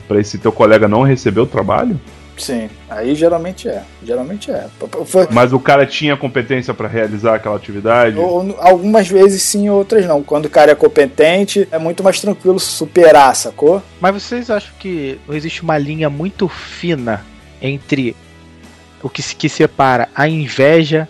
pra 0.09 0.21
esse 0.21 0.39
teu 0.39 0.51
colega 0.51 0.89
não 0.89 1.03
receber 1.03 1.41
o 1.41 1.47
trabalho? 1.47 1.99
Sim, 2.37 2.69
aí 2.89 3.15
geralmente 3.17 3.69
é. 3.69 3.83
Geralmente 4.03 4.49
é. 4.51 4.67
Foi, 5.07 5.27
Mas 5.31 5.53
o 5.53 5.59
cara 5.59 5.85
tinha 5.85 6.17
competência 6.17 6.73
pra 6.73 6.87
realizar 6.87 7.35
aquela 7.35 7.57
atividade? 7.57 8.17
Ou- 8.17 8.55
algumas 8.61 9.09
vezes 9.09 9.43
sim, 9.43 9.69
outras 9.69 10.07
não. 10.07 10.23
Quando 10.23 10.47
o 10.47 10.51
cara 10.51 10.71
é 10.71 10.75
competente, 10.75 11.67
é 11.71 11.79
muito 11.79 12.03
mais 12.05 12.21
tranquilo 12.21 12.61
superar, 12.61 13.35
sacou? 13.35 13.83
Mas 14.01 14.15
vocês 14.23 14.51
acham 14.51 14.73
que 14.79 15.19
existe 15.31 15.63
uma 15.63 15.77
linha 15.79 16.09
muito 16.09 16.47
fina 16.49 17.25
entre 17.61 18.15
o 19.03 19.09
que, 19.09 19.21
se- 19.23 19.35
que 19.35 19.49
separa 19.49 20.09
a 20.15 20.29
inveja 20.29 21.09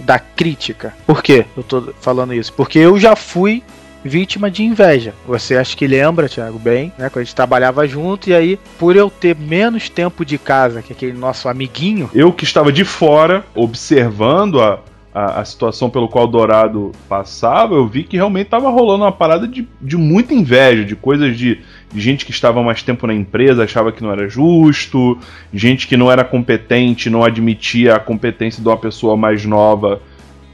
da 0.00 0.18
crítica? 0.18 0.94
Por 1.06 1.22
quê 1.22 1.46
eu 1.56 1.62
tô 1.62 1.92
falando 2.00 2.34
isso? 2.34 2.52
Porque 2.52 2.78
eu 2.78 2.98
já 2.98 3.14
fui 3.14 3.62
vítima 4.04 4.50
de 4.50 4.62
inveja. 4.62 5.14
Você 5.26 5.56
acha 5.56 5.76
que 5.76 5.86
lembra, 5.86 6.28
Thiago, 6.28 6.58
bem, 6.58 6.92
né? 6.98 7.08
Quando 7.08 7.22
a 7.22 7.24
gente 7.24 7.34
trabalhava 7.34 7.86
junto 7.86 8.30
e 8.30 8.34
aí, 8.34 8.58
por 8.78 8.96
eu 8.96 9.10
ter 9.10 9.36
menos 9.36 9.88
tempo 9.88 10.24
de 10.24 10.38
casa 10.38 10.82
que 10.82 10.92
aquele 10.92 11.12
nosso 11.12 11.48
amiguinho, 11.48 12.10
Eu 12.14 12.32
que 12.32 12.44
estava 12.44 12.72
de 12.72 12.84
fora, 12.84 13.44
observando 13.54 14.60
a, 14.60 14.80
a, 15.14 15.40
a 15.40 15.44
situação 15.44 15.90
pelo 15.90 16.08
qual 16.08 16.26
Dourado 16.26 16.92
passava, 17.08 17.74
eu 17.74 17.86
vi 17.86 18.04
que 18.04 18.16
realmente 18.16 18.46
estava 18.46 18.70
rolando 18.70 19.04
uma 19.04 19.12
parada 19.12 19.46
de, 19.46 19.68
de 19.80 19.96
muita 19.96 20.34
inveja, 20.34 20.84
de 20.84 20.96
coisas 20.96 21.36
de 21.36 21.60
gente 21.94 22.24
que 22.24 22.30
estava 22.30 22.62
mais 22.62 22.82
tempo 22.82 23.06
na 23.06 23.14
empresa, 23.14 23.64
achava 23.64 23.90
que 23.92 24.02
não 24.02 24.12
era 24.12 24.28
justo, 24.28 25.18
gente 25.52 25.86
que 25.86 25.96
não 25.96 26.10
era 26.10 26.24
competente, 26.24 27.10
não 27.10 27.24
admitia 27.24 27.96
a 27.96 28.00
competência 28.00 28.62
de 28.62 28.68
uma 28.68 28.76
pessoa 28.76 29.16
mais 29.16 29.44
nova 29.44 30.00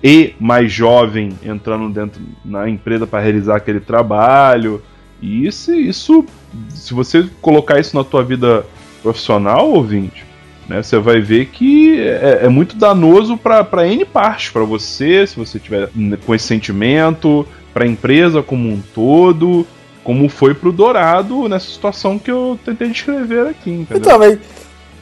e 0.02 0.34
mais 0.38 0.72
jovem 0.72 1.30
entrando 1.42 1.88
dentro 1.88 2.20
na 2.44 2.68
empresa 2.68 3.06
para 3.06 3.22
realizar 3.22 3.56
aquele 3.56 3.80
trabalho. 3.80 4.82
E 5.20 5.46
isso, 5.46 5.74
isso, 5.74 6.24
se 6.68 6.92
você 6.94 7.28
colocar 7.40 7.80
isso 7.80 7.96
na 7.96 8.04
tua 8.04 8.22
vida 8.22 8.64
profissional, 9.02 9.70
ouvinte, 9.70 10.24
né, 10.68 10.82
você 10.82 10.98
vai 10.98 11.20
ver 11.20 11.46
que 11.46 11.98
é, 12.00 12.40
é 12.42 12.48
muito 12.48 12.76
danoso 12.76 13.36
para 13.36 13.86
N 13.86 14.04
partes, 14.04 14.50
para 14.50 14.64
você, 14.64 15.26
se 15.26 15.36
você 15.36 15.58
tiver 15.58 15.88
com 16.24 16.34
esse 16.34 16.46
sentimento, 16.46 17.46
para 17.72 17.84
a 17.84 17.88
empresa 17.88 18.42
como 18.42 18.68
um 18.68 18.80
todo, 18.94 19.66
como 20.06 20.28
foi 20.28 20.54
pro 20.54 20.70
Dourado 20.70 21.48
nessa 21.48 21.66
situação 21.66 22.16
que 22.16 22.30
eu 22.30 22.56
tentei 22.64 22.88
descrever 22.90 23.48
aqui, 23.48 23.70
entendeu? 23.72 23.96
Então, 23.96 24.16
mas 24.20 24.38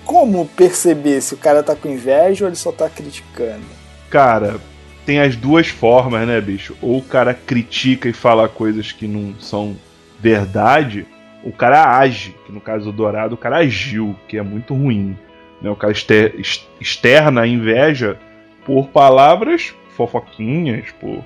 como 0.02 0.46
perceber 0.48 1.20
se 1.20 1.34
o 1.34 1.36
cara 1.36 1.62
tá 1.62 1.76
com 1.76 1.90
inveja 1.90 2.46
ou 2.46 2.48
ele 2.48 2.56
só 2.56 2.72
tá 2.72 2.88
criticando? 2.88 3.60
Cara, 4.08 4.56
tem 5.04 5.20
as 5.20 5.36
duas 5.36 5.68
formas, 5.68 6.26
né, 6.26 6.40
bicho? 6.40 6.74
Ou 6.80 6.96
o 6.96 7.02
cara 7.02 7.34
critica 7.34 8.08
e 8.08 8.14
fala 8.14 8.48
coisas 8.48 8.92
que 8.92 9.06
não 9.06 9.34
são 9.38 9.76
verdade, 10.18 11.06
o 11.44 11.52
cara 11.52 11.98
age, 11.98 12.34
que 12.46 12.50
no 12.52 12.60
caso 12.62 12.86
do 12.86 12.92
Dourado, 12.92 13.34
o 13.34 13.38
cara 13.38 13.58
agiu, 13.58 14.16
que 14.26 14.38
é 14.38 14.42
muito 14.42 14.72
ruim. 14.72 15.18
Né? 15.60 15.68
O 15.68 15.76
cara 15.76 15.92
exter- 15.92 16.32
ex- 16.38 16.66
externa 16.80 17.42
a 17.42 17.46
inveja 17.46 18.16
por 18.64 18.88
palavras 18.88 19.74
fofoquinhas, 19.94 20.86
por, 20.98 21.22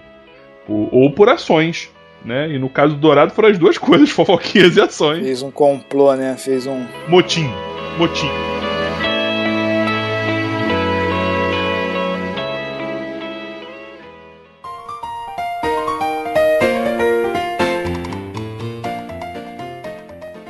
por- 0.66 0.88
ou 0.90 1.12
por 1.12 1.28
ações. 1.28 1.88
Né? 2.24 2.50
E 2.50 2.58
no 2.58 2.68
caso 2.68 2.94
do 2.94 3.00
Dourado 3.00 3.32
foram 3.32 3.48
as 3.48 3.58
duas 3.58 3.76
coisas, 3.78 4.10
fofoquinhas 4.10 4.76
e 4.76 4.80
ações. 4.80 5.24
Fez 5.24 5.42
um 5.42 5.50
complô, 5.50 6.14
né? 6.14 6.36
Fez 6.36 6.66
um. 6.66 6.84
Motim. 7.08 7.48
Motim. 7.96 8.28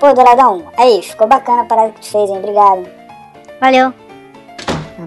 Pô, 0.00 0.14
Douradão, 0.14 0.70
aí, 0.76 1.02
ficou 1.02 1.26
bacana 1.26 1.62
a 1.62 1.64
parada 1.64 1.90
que 1.90 2.00
tu 2.00 2.06
fez, 2.12 2.30
hein? 2.30 2.38
Obrigado. 2.38 2.88
Valeu. 3.60 3.92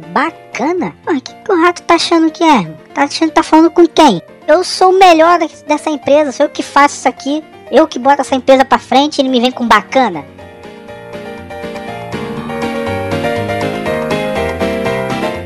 Bacana. 0.09 0.50
Bacana? 0.61 0.93
O 1.07 1.19
que, 1.19 1.33
que 1.33 1.51
o 1.51 1.61
rato 1.61 1.81
tá 1.81 1.95
achando 1.95 2.31
que 2.31 2.43
é? 2.43 2.63
Tá 2.93 3.03
achando 3.03 3.29
que 3.29 3.35
tá 3.35 3.43
falando 3.43 3.71
com 3.71 3.87
quem? 3.87 4.21
Eu 4.47 4.63
sou 4.63 4.91
o 4.91 4.99
melhor 4.99 5.39
dessa 5.67 5.89
empresa, 5.89 6.31
sou 6.31 6.45
eu 6.45 6.49
que 6.49 6.61
faço 6.61 6.95
isso 6.95 7.09
aqui. 7.09 7.43
Eu 7.71 7.87
que 7.87 7.97
boto 7.97 8.21
essa 8.21 8.35
empresa 8.35 8.63
pra 8.63 8.77
frente 8.77 9.17
e 9.17 9.21
ele 9.21 9.29
me 9.29 9.39
vem 9.39 9.51
com 9.51 9.67
bacana. 9.67 10.23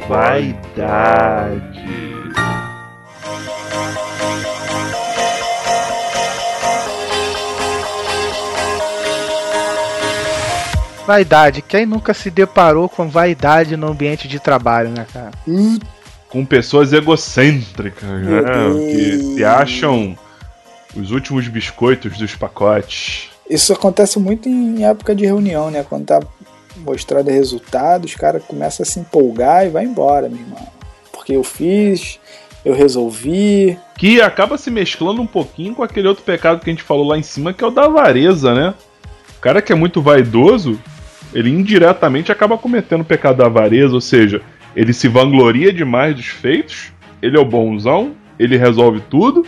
Vaidade. 0.07 1.74
Vaidade. 11.05 11.61
Quem 11.61 11.85
nunca 11.85 12.13
se 12.13 12.31
deparou 12.31 12.89
com 12.89 13.07
vaidade 13.07 13.77
no 13.77 13.87
ambiente 13.87 14.27
de 14.27 14.39
trabalho, 14.39 14.89
né, 14.89 15.05
cara? 15.11 15.31
Com 16.29 16.45
pessoas 16.45 16.93
egocêntricas, 16.93 18.09
né? 18.09 18.41
Que 18.91 19.17
se 19.35 19.45
acham 19.45 20.17
os 20.95 21.11
últimos 21.11 21.47
biscoitos 21.47 22.17
dos 22.17 22.35
pacotes. 22.35 23.29
Isso 23.49 23.71
acontece 23.71 24.17
muito 24.17 24.49
em 24.49 24.83
época 24.83 25.13
de 25.13 25.25
reunião, 25.25 25.69
né? 25.69 25.85
Quando 25.87 26.05
tá 26.05 26.19
mostrando 26.77 27.29
resultados, 27.29 28.11
os 28.11 28.17
caras 28.17 28.43
começam 28.43 28.83
a 28.83 28.85
se 28.85 28.99
empolgar 28.99 29.65
e 29.65 29.69
vai 29.69 29.85
embora, 29.85 30.27
meu 30.27 30.39
irmão. 30.39 30.67
Porque 31.11 31.33
eu 31.33 31.43
fiz, 31.43 32.19
eu 32.63 32.73
resolvi. 32.73 33.77
Que 33.97 34.19
acaba 34.21 34.57
se 34.57 34.71
mesclando 34.71 35.21
um 35.21 35.27
pouquinho 35.27 35.75
com 35.75 35.83
aquele 35.83 36.07
outro 36.07 36.23
pecado 36.23 36.59
que 36.59 36.69
a 36.69 36.73
gente 36.73 36.83
falou 36.83 37.07
lá 37.07 37.17
em 37.17 37.23
cima, 37.23 37.53
que 37.53 37.63
é 37.63 37.67
o 37.67 37.71
da 37.71 37.85
avareza, 37.85 38.53
né? 38.53 38.73
O 39.37 39.41
cara 39.41 39.61
que 39.61 39.71
é 39.71 39.75
muito 39.75 40.01
vaidoso, 40.01 40.79
ele 41.35 41.49
indiretamente 41.49 42.31
acaba 42.31 42.57
cometendo 42.57 43.01
o 43.01 43.05
pecado 43.05 43.37
da 43.37 43.45
avareza, 43.45 43.93
ou 43.93 44.01
seja, 44.01 44.41
ele 44.75 44.93
se 44.93 45.07
vangloria 45.09 45.71
demais 45.71 46.15
dos 46.15 46.27
feitos, 46.27 46.93
ele 47.21 47.37
é 47.37 47.39
o 47.39 47.45
bonzão, 47.45 48.13
ele 48.39 48.57
resolve 48.57 49.01
tudo, 49.09 49.45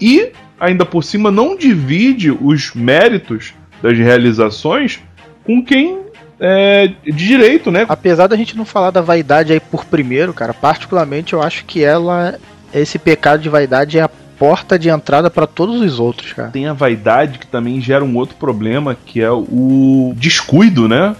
e 0.00 0.32
ainda 0.58 0.84
por 0.84 1.04
cima 1.04 1.30
não 1.30 1.54
divide 1.54 2.30
os 2.30 2.74
méritos 2.74 3.52
das 3.82 3.96
realizações 3.96 5.00
com 5.44 5.62
quem 5.62 6.00
é 6.40 6.92
de 7.04 7.12
direito, 7.12 7.70
né? 7.70 7.84
Apesar 7.88 8.26
da 8.26 8.36
gente 8.36 8.56
não 8.56 8.64
falar 8.64 8.90
da 8.90 9.00
vaidade 9.00 9.52
aí 9.52 9.60
por 9.60 9.84
primeiro, 9.84 10.32
cara, 10.32 10.54
particularmente 10.54 11.32
eu 11.32 11.42
acho 11.42 11.64
que 11.64 11.82
ela. 11.82 12.38
Esse 12.72 12.98
pecado 12.98 13.40
de 13.40 13.48
vaidade 13.48 13.98
é 13.98 14.02
a 14.02 14.10
porta 14.38 14.78
de 14.78 14.88
entrada 14.88 15.28
pra 15.30 15.46
todos 15.46 15.80
os 15.80 15.98
outros, 15.98 16.32
cara. 16.32 16.50
Tem 16.50 16.66
a 16.66 16.72
vaidade 16.72 17.38
que 17.38 17.46
também 17.46 17.80
gera 17.80 18.04
um 18.04 18.16
outro 18.16 18.36
problema, 18.36 18.96
que 19.06 19.20
é 19.20 19.30
o 19.30 20.12
descuido, 20.16 20.88
né? 20.88 21.16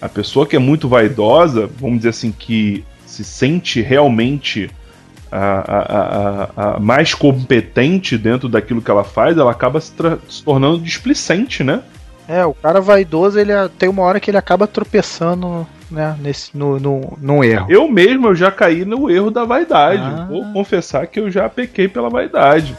A 0.00 0.08
pessoa 0.08 0.46
que 0.46 0.56
é 0.56 0.58
muito 0.58 0.88
vaidosa, 0.88 1.68
vamos 1.78 1.98
dizer 1.98 2.10
assim, 2.10 2.32
que 2.32 2.84
se 3.06 3.24
sente 3.24 3.80
realmente 3.80 4.70
a, 5.32 5.38
a- 5.38 5.86
a- 6.64 6.74
a- 6.76 6.80
mais 6.80 7.14
competente 7.14 8.16
dentro 8.18 8.48
daquilo 8.48 8.82
que 8.82 8.90
ela 8.90 9.04
faz, 9.04 9.36
ela 9.38 9.50
acaba 9.50 9.80
se, 9.80 9.92
se 10.28 10.42
tornando 10.42 10.78
displicente, 10.80 11.62
né? 11.62 11.80
É, 12.28 12.44
o 12.46 12.54
cara 12.54 12.80
vaidoso, 12.80 13.38
ele 13.38 13.52
tem 13.78 13.88
uma 13.88 14.02
hora 14.02 14.20
que 14.20 14.30
ele 14.30 14.38
acaba 14.38 14.66
tropeçando, 14.66 15.66
né, 15.90 16.16
nesse, 16.20 16.56
no, 16.56 16.78
no, 16.78 17.18
num 17.20 17.42
erro. 17.42 17.66
Eu 17.68 17.90
mesmo 17.90 18.28
eu 18.28 18.34
já 18.34 18.50
caí 18.50 18.84
no 18.84 19.10
erro 19.10 19.30
da 19.30 19.44
vaidade. 19.44 20.02
Ah. 20.02 20.26
Vou 20.28 20.52
confessar 20.52 21.06
que 21.06 21.18
eu 21.18 21.30
já 21.30 21.48
pequei 21.48 21.88
pela 21.88 22.08
vaidade. 22.08 22.76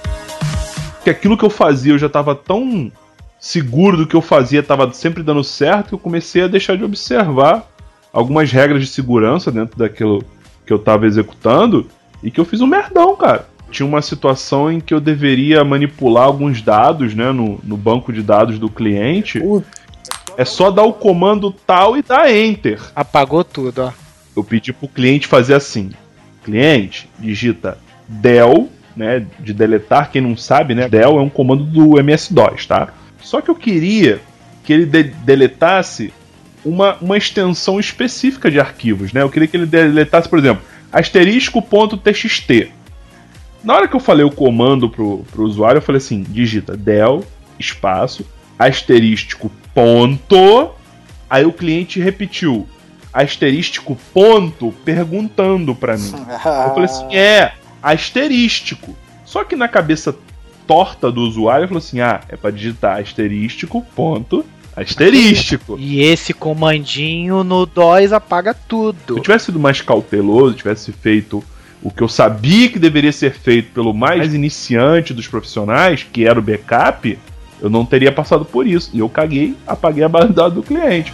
Que 1.04 1.10
aquilo 1.10 1.38
que 1.38 1.44
eu 1.44 1.50
fazia 1.50 1.94
eu 1.94 1.98
já 2.00 2.08
estava 2.08 2.36
tão 2.36 2.92
seguro 3.40 3.98
do 3.98 4.08
que 4.08 4.16
eu 4.16 4.22
fazia, 4.22 4.60
estava 4.60 4.94
sempre 4.94 5.24
dando 5.24 5.44
certo, 5.44 5.90
que 5.90 5.94
eu 5.96 6.00
comecei 6.00 6.44
a 6.44 6.48
deixar 6.48 6.78
de 6.78 6.84
observar 6.84 7.68
algumas 8.14 8.52
regras 8.52 8.82
de 8.82 8.88
segurança 8.88 9.52
dentro 9.52 9.78
daquilo 9.78 10.24
que 10.66 10.72
eu 10.72 10.78
estava 10.78 11.08
executando 11.08 11.88
e 12.24 12.30
que 12.30 12.40
eu 12.40 12.46
fiz 12.46 12.62
um 12.62 12.68
merdão, 12.68 13.16
cara. 13.16 13.48
Tinha 13.72 13.88
uma 13.88 14.02
situação 14.02 14.72
em 14.72 14.80
que 14.80 14.94
eu 14.94 15.00
deveria 15.00 15.64
manipular 15.64 16.26
alguns 16.26 16.62
dados, 16.62 17.16
né, 17.16 17.32
no, 17.32 17.60
no 17.64 17.78
banco 17.78 18.12
de 18.14 18.22
dados 18.22 18.60
do 18.60 18.70
cliente. 18.70 19.40
Puta. 19.40 19.81
É 20.38 20.46
só 20.46 20.72
dar 20.72 20.84
o 20.84 20.94
comando 20.94 21.52
tal 21.52 21.98
e 21.98 22.02
dar 22.02 22.34
enter 22.34 22.80
Apagou 22.96 23.44
tudo, 23.44 23.84
ó. 23.84 23.92
eu 24.36 24.44
pedi 24.44 24.72
pro 24.74 24.88
cliente 24.88 25.28
fazer 25.28 25.54
assim: 25.56 25.92
cliente, 26.44 27.10
digita 27.20 27.78
del, 28.08 28.70
né, 28.96 29.26
de 29.40 29.54
deletar, 29.54 30.12
quem 30.12 30.22
não 30.22 30.36
sabe, 30.36 30.76
né, 30.76 30.88
del 30.90 31.18
é 31.18 31.22
um 31.22 31.30
comando 31.30 31.64
do 31.64 32.00
MS-DOS, 32.00 32.66
tá? 32.66 32.90
Só 33.22 33.40
que 33.42 33.50
eu 33.50 33.56
queria 33.56 34.20
que 34.64 34.74
ele 34.74 34.86
de- 34.86 35.04
deletasse 35.04 36.14
uma, 36.64 36.98
uma 37.02 37.18
extensão 37.18 37.80
específica 37.80 38.50
de 38.52 38.60
arquivos, 38.60 39.14
né? 39.14 39.22
Eu 39.22 39.30
queria 39.30 39.48
que 39.48 39.58
ele 39.58 39.66
deletasse, 39.66 40.28
por 40.30 40.40
exemplo, 40.40 40.64
asterisco.txt. 40.92 42.72
Na 43.64 43.76
hora 43.76 43.88
que 43.88 43.96
eu 43.96 44.00
falei 44.00 44.26
o 44.26 44.32
comando 44.32 44.90
pro, 44.90 45.24
pro 45.32 45.44
usuário, 45.44 45.78
eu 45.78 45.82
falei 45.82 45.98
assim: 45.98 46.24
digita 46.24 46.76
del, 46.76 47.24
espaço, 47.60 48.26
asterístico, 48.58 49.52
ponto. 49.74 50.72
Aí 51.30 51.46
o 51.46 51.54
cliente 51.54 52.00
repetiu 52.00 52.68
asterístico, 53.14 53.98
ponto, 54.14 54.74
perguntando 54.86 55.76
pra 55.76 55.98
mim. 55.98 56.14
Eu 56.14 56.40
falei 56.40 56.86
assim: 56.86 57.08
é, 57.16 57.54
asterístico. 57.82 58.96
Só 59.26 59.44
que 59.44 59.56
na 59.56 59.68
cabeça 59.68 60.16
torta 60.68 61.12
do 61.12 61.22
usuário, 61.22 61.64
eu 61.66 61.68
falei 61.68 61.84
assim: 61.84 62.00
ah, 62.02 62.22
é 62.30 62.36
pra 62.36 62.52
digitar 62.52 63.00
asterístico, 63.00 63.86
ponto, 63.96 64.46
asterístico. 64.76 65.78
E 65.80 66.02
esse 66.02 66.34
comandinho 66.34 67.44
no 67.44 67.66
DOS 67.66 68.14
apaga 68.14 68.54
Se 68.54 68.60
tudo. 68.68 69.18
eu 69.18 69.22
tivesse 69.22 69.46
sido 69.46 69.60
mais 69.60 69.82
cauteloso, 69.82 70.56
tivesse 70.56 70.92
feito 70.92 71.44
o 71.84 71.90
que 71.90 72.04
eu 72.04 72.08
sabia 72.08 72.70
que 72.70 72.78
deveria 72.78 73.12
ser 73.12 73.34
feito 73.34 73.72
pelo 73.72 73.94
mais 73.94 74.34
iniciante 74.34 75.14
dos 75.14 75.28
profissionais, 75.28 76.04
que 76.04 76.28
era 76.28 76.38
o 76.38 76.42
backup, 76.42 77.18
eu 77.62 77.70
não 77.70 77.86
teria 77.86 78.12
passado 78.12 78.44
por 78.44 78.66
isso. 78.66 78.90
E 78.94 79.00
eu 79.00 79.08
caguei, 79.08 79.56
apaguei 79.68 80.04
a 80.04 80.10
base 80.10 80.30
de 80.30 80.34
dados 80.34 80.56
do 80.56 80.64
cliente. 80.64 81.14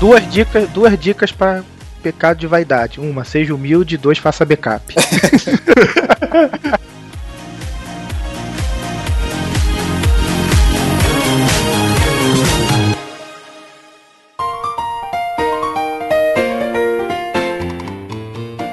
Duas 0.00 0.32
dicas, 0.32 0.68
duas 0.70 0.98
dicas 0.98 1.30
para 1.30 1.62
pecado 2.02 2.38
de 2.38 2.46
vaidade. 2.46 2.98
Uma, 2.98 3.24
seja 3.24 3.54
humilde, 3.54 3.96
dois, 3.96 4.18
faça 4.18 4.44
backup. 4.44 4.94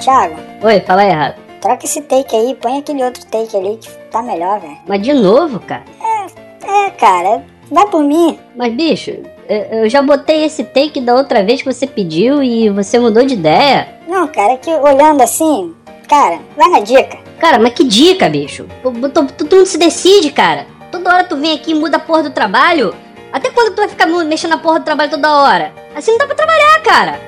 Thiago, 0.02 0.36
Oi, 0.64 0.80
fala 0.82 1.02
aí, 1.04 1.12
Rato. 1.12 1.40
troca 1.62 1.86
esse 1.86 2.02
take 2.02 2.36
aí, 2.36 2.56
põe 2.56 2.80
aquele 2.80 3.04
outro 3.04 3.24
take 3.28 3.56
ali 3.56 3.78
que 3.78 3.99
tá 4.10 4.22
melhor, 4.22 4.60
velho. 4.60 4.78
Mas 4.88 5.02
de 5.02 5.14
novo, 5.14 5.60
cara. 5.60 5.84
É, 6.66 6.90
cara, 6.92 7.44
vai 7.72 7.86
por 7.88 8.04
mim. 8.04 8.38
Mas, 8.56 8.74
bicho, 8.74 9.12
eu- 9.48 9.80
eu 9.84 9.90
já 9.90 10.02
botei 10.02 10.44
esse 10.46 10.64
take 10.64 11.00
da 11.02 11.16
outra 11.16 11.44
vez 11.44 11.62
que 11.62 11.72
você 11.72 11.88
pediu 11.88 12.44
e 12.44 12.70
você 12.70 13.00
mudou 13.00 13.24
de 13.26 13.34
ideia. 13.34 13.88
Não, 14.08 14.28
cara, 14.28 14.54
é 14.54 14.58
que 14.58 14.70
olhando 14.70 15.22
assim, 15.22 15.74
cara, 16.08 16.40
vai 16.58 16.70
na 16.70 16.80
dica. 16.82 17.18
Cara, 17.40 17.58
mas 17.58 17.74
que 17.74 17.84
dica, 17.86 18.28
bicho. 18.30 18.66
Tu 19.38 19.56
não 19.56 19.66
se 19.66 19.78
decide, 19.78 20.32
cara. 20.32 20.66
Toda 20.92 21.14
hora 21.14 21.24
tu 21.24 21.38
vem 21.38 21.54
aqui 21.56 21.72
e 21.72 21.76
muda 21.76 21.98
a 21.98 22.00
porra 22.00 22.24
do 22.24 22.32
trabalho. 22.32 22.94
Até 23.32 23.50
quando 23.52 23.74
tu 23.74 23.78
vai 23.78 23.88
ficar 23.88 24.08
mexendo 24.08 24.52
na 24.52 24.58
porra 24.58 24.80
do 24.80 24.86
trabalho 24.86 25.10
toda 25.12 25.32
hora? 25.32 25.72
Assim 25.96 26.12
não 26.12 26.18
dá 26.18 26.26
pra 26.26 26.36
trabalhar, 26.36 26.82
cara. 26.84 27.20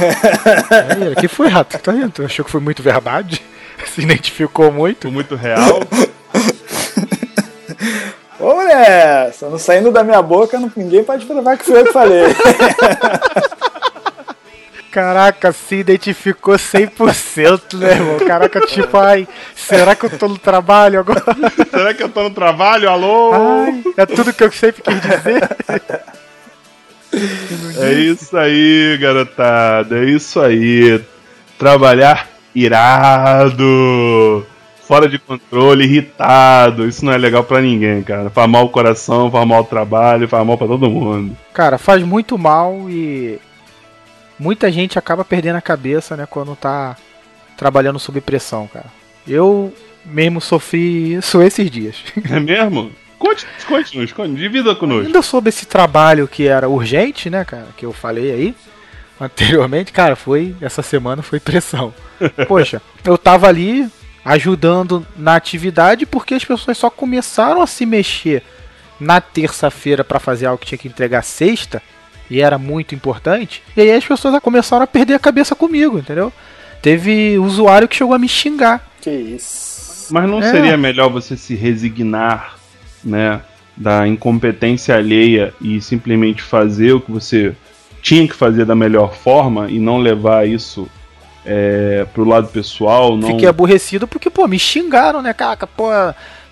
Aí, 0.00 1.14
que 1.16 1.28
foi, 1.28 1.48
rato? 1.48 1.78
Tá 1.78 1.92
vendo? 1.92 2.10
Tu 2.10 2.24
achou 2.24 2.44
que 2.44 2.50
foi 2.50 2.60
muito 2.60 2.82
verdade? 2.82 3.42
Se 3.94 4.02
identificou 4.02 4.70
muito? 4.70 5.02
Foi 5.02 5.10
muito 5.10 5.34
real. 5.34 5.80
Ô, 8.38 8.54
mulher, 8.54 9.32
só 9.34 9.50
não 9.50 9.58
saindo 9.58 9.90
da 9.90 10.02
minha 10.02 10.22
boca, 10.22 10.58
ninguém 10.76 11.04
pode 11.04 11.26
provar 11.26 11.58
que 11.58 11.64
foi 11.64 11.80
eu 11.80 11.86
que 11.86 11.92
falei. 11.92 12.22
Caraca, 14.90 15.52
se 15.52 15.76
identificou 15.76 16.54
100%, 16.54 17.78
né, 17.78 17.92
irmão? 17.92 18.18
Caraca, 18.26 18.60
tipo, 18.62 18.96
ai, 18.96 19.28
será 19.54 19.94
que 19.94 20.06
eu 20.06 20.18
tô 20.18 20.26
no 20.26 20.38
trabalho 20.38 20.98
agora? 20.98 21.22
Será 21.70 21.94
que 21.94 22.02
eu 22.02 22.08
tô 22.08 22.24
no 22.24 22.30
trabalho? 22.30 22.90
Alô? 22.90 23.30
Ai, 23.32 23.84
é 23.96 24.06
tudo 24.06 24.32
que 24.32 24.42
eu 24.42 24.50
sempre 24.50 24.82
quis 24.82 25.00
dizer. 25.00 25.48
É 27.78 27.92
isso 27.92 28.36
aí, 28.36 28.96
garotada. 29.00 29.98
É 29.98 30.04
isso 30.04 30.40
aí. 30.40 31.00
Trabalhar 31.58 32.28
irado. 32.54 34.46
fora 34.82 35.08
de 35.08 35.18
controle, 35.18 35.84
irritado. 35.84 36.86
Isso 36.88 37.04
não 37.04 37.12
é 37.12 37.18
legal 37.18 37.44
pra 37.44 37.60
ninguém, 37.60 38.02
cara. 38.02 38.28
Faz 38.30 38.50
mal 38.50 38.64
o 38.64 38.70
coração, 38.70 39.30
faz 39.30 39.46
mal 39.46 39.60
o 39.60 39.64
trabalho, 39.64 40.28
faz 40.28 40.44
mal 40.44 40.58
pra 40.58 40.66
todo 40.66 40.90
mundo. 40.90 41.36
Cara, 41.54 41.78
faz 41.78 42.02
muito 42.02 42.36
mal 42.36 42.90
e 42.90 43.38
muita 44.38 44.72
gente 44.72 44.98
acaba 44.98 45.24
perdendo 45.24 45.56
a 45.56 45.60
cabeça, 45.60 46.16
né, 46.16 46.26
quando 46.28 46.56
tá 46.56 46.96
trabalhando 47.56 47.98
sob 47.98 48.20
pressão, 48.20 48.66
cara. 48.72 48.86
Eu 49.28 49.72
mesmo 50.04 50.40
sofri 50.40 51.14
isso 51.14 51.40
esses 51.42 51.70
dias. 51.70 51.96
É 52.28 52.40
mesmo? 52.40 52.90
Conte, 53.20 53.46
conte-nos, 53.68 54.12
conte, 54.12 54.34
divida 54.34 54.74
conosco. 54.74 55.06
Ainda 55.06 55.20
sobre 55.22 55.50
esse 55.50 55.66
trabalho 55.66 56.26
que 56.26 56.48
era 56.48 56.68
urgente, 56.68 57.28
né, 57.30 57.44
cara, 57.44 57.68
que 57.76 57.84
eu 57.86 57.92
falei 57.92 58.32
aí 58.32 58.54
anteriormente, 59.20 59.92
cara, 59.92 60.16
foi 60.16 60.56
essa 60.60 60.80
semana 60.82 61.22
foi 61.22 61.38
pressão. 61.38 61.92
Poxa, 62.48 62.80
eu 63.04 63.18
tava 63.18 63.46
ali 63.46 63.86
ajudando 64.24 65.06
na 65.16 65.34
atividade 65.36 66.06
porque 66.06 66.34
as 66.34 66.44
pessoas 66.44 66.76
só 66.78 66.88
começaram 66.90 67.60
a 67.62 67.66
se 67.66 67.84
mexer 67.84 68.42
na 68.98 69.20
terça-feira 69.20 70.02
para 70.02 70.18
fazer 70.18 70.46
algo 70.46 70.58
que 70.58 70.66
tinha 70.68 70.78
que 70.78 70.88
entregar 70.88 71.22
sexta 71.22 71.82
e 72.30 72.40
era 72.40 72.56
muito 72.58 72.94
importante. 72.94 73.62
E 73.76 73.80
aí 73.82 73.92
as 73.92 74.04
pessoas 74.04 74.38
começaram 74.42 74.84
a 74.84 74.86
perder 74.86 75.14
a 75.14 75.18
cabeça 75.18 75.54
comigo, 75.54 75.98
entendeu? 75.98 76.32
Teve 76.80 77.38
usuário 77.38 77.86
que 77.88 77.96
chegou 77.96 78.14
a 78.14 78.18
me 78.18 78.28
xingar. 78.28 78.88
Que 79.00 79.10
isso. 79.10 80.08
Mas 80.12 80.28
não 80.28 80.40
É. 80.42 80.50
seria 80.50 80.76
melhor 80.76 81.10
você 81.10 81.36
se 81.36 81.54
resignar, 81.54 82.56
né, 83.04 83.40
da 83.76 84.06
incompetência 84.06 84.96
alheia 84.96 85.54
e 85.60 85.80
simplesmente 85.80 86.42
fazer 86.42 86.92
o 86.92 87.00
que 87.00 87.10
você 87.10 87.54
tinha 88.02 88.26
que 88.26 88.34
fazer 88.34 88.64
da 88.64 88.74
melhor 88.74 89.14
forma 89.14 89.70
e 89.70 89.78
não 89.78 89.98
levar 89.98 90.46
isso 90.46 90.88
é, 91.44 92.06
pro 92.12 92.24
lado 92.24 92.48
pessoal? 92.48 93.16
Não... 93.16 93.28
Fiquei 93.28 93.48
aborrecido 93.48 94.06
porque, 94.06 94.30
pô, 94.30 94.46
me 94.46 94.58
xingaram, 94.58 95.22
né, 95.22 95.32
caca? 95.32 95.66
Pô, 95.66 95.88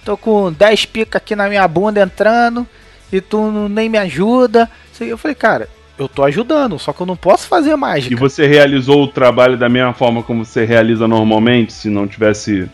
tô 0.04 0.16
com 0.16 0.52
10 0.52 0.86
pica 0.86 1.18
aqui 1.18 1.36
na 1.36 1.48
minha 1.48 1.66
bunda 1.66 2.00
entrando 2.00 2.66
e 3.12 3.20
tu 3.20 3.68
nem 3.68 3.88
me 3.88 3.98
ajuda. 3.98 4.70
Eu 5.00 5.16
falei, 5.16 5.34
cara, 5.34 5.68
eu 5.98 6.08
tô 6.08 6.24
ajudando, 6.24 6.78
só 6.78 6.92
que 6.92 7.00
eu 7.00 7.06
não 7.06 7.16
posso 7.16 7.48
fazer 7.48 7.72
E 7.72 7.76
mágica. 7.76 8.16
você 8.16 8.46
realizou 8.46 9.02
o 9.02 9.08
trabalho 9.08 9.56
da 9.56 9.68
mesma 9.68 9.92
forma 9.92 10.22
como 10.22 10.44
você 10.44 10.64
realiza 10.64 11.08
normalmente, 11.08 11.72
se 11.72 11.88
não 11.90 12.06
tivesse 12.06 12.68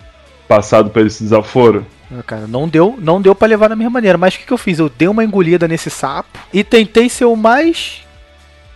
passado 0.48 0.90
por 0.90 1.06
esse 1.06 1.22
desaforo? 1.22 1.86
Ah, 2.10 2.22
Cara, 2.22 2.46
não 2.46 2.68
deu, 2.68 2.96
não 2.98 3.20
deu 3.20 3.34
para 3.34 3.48
levar 3.48 3.68
da 3.68 3.76
mesma 3.76 3.90
maneira. 3.90 4.18
Mas 4.18 4.34
o 4.34 4.38
que, 4.38 4.46
que 4.46 4.52
eu 4.52 4.58
fiz? 4.58 4.78
Eu 4.78 4.88
dei 4.88 5.08
uma 5.08 5.24
engolida 5.24 5.66
nesse 5.66 5.90
sapo 5.90 6.38
e 6.52 6.62
tentei 6.62 7.08
ser 7.08 7.24
o 7.24 7.36
mais 7.36 8.02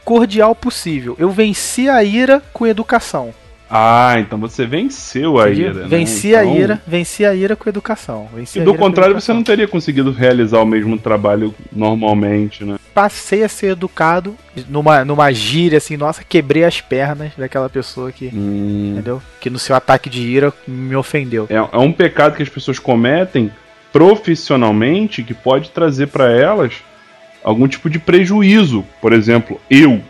cordial 0.05 0.55
possível. 0.55 1.14
Eu 1.19 1.31
venci 1.31 1.89
a 1.89 2.03
ira 2.03 2.43
com 2.53 2.66
educação. 2.66 3.35
Ah, 3.71 4.16
então 4.19 4.39
você 4.39 4.64
venceu 4.66 5.39
a 5.39 5.51
ira. 5.51 5.75
né? 5.75 5.87
Venci 5.89 6.35
a 6.35 6.43
Então- 6.45 6.57
ira, 6.57 6.83
venci 6.87 7.25
a 7.25 7.35
ira 7.35 7.55
com 7.55 7.69
educação. 7.69 8.27
Venci 8.35 8.59
E 8.59 8.62
a 8.62 8.64
do 8.64 8.75
contrário, 8.75 9.14
você 9.14 9.33
não 9.33 9.43
teria 9.43 9.69
conseguido 9.69 10.11
realizar 10.11 10.61
o 10.61 10.66
mesmo 10.66 10.99
trabalho 10.99 11.55
normalmente, 11.71 12.64
né? 12.64 12.77
passei 12.95 13.45
a 13.45 13.49
ser 13.49 13.69
educado 13.73 14.35
numa, 14.69 15.05
numa 15.05 15.31
gíria 15.33 15.79
assim, 15.79 15.97
nossa, 15.97 16.25
quebrei 16.25 16.64
as 16.64 16.81
pernas 16.81 17.31
daquela 17.39 17.69
pessoa 17.69 18.11
que, 18.11 18.27
Hum. 18.35 18.95
entendeu? 18.95 19.23
Que 19.41 19.49
no 19.49 19.59
seu 19.59 19.77
ataque 19.77 20.11
de 20.11 20.21
ira 20.23 20.53
me 20.66 20.97
ofendeu. 20.97 21.47
É, 21.49 21.55
é 21.55 21.79
um 21.79 21.93
pecado 21.93 22.35
que 22.37 22.43
as 22.43 22.49
pessoas 22.49 22.79
cometem 22.81 23.53
profissionalmente 23.93 25.23
que 25.23 25.33
pode 25.33 25.71
trazer 25.71 26.09
para 26.09 26.31
elas 26.33 26.73
algum 27.45 27.69
tipo 27.69 27.89
de 27.89 27.99
prejuízo. 28.01 28.85
Por 29.01 29.12
exemplo, 29.12 29.61
eu 29.71 30.01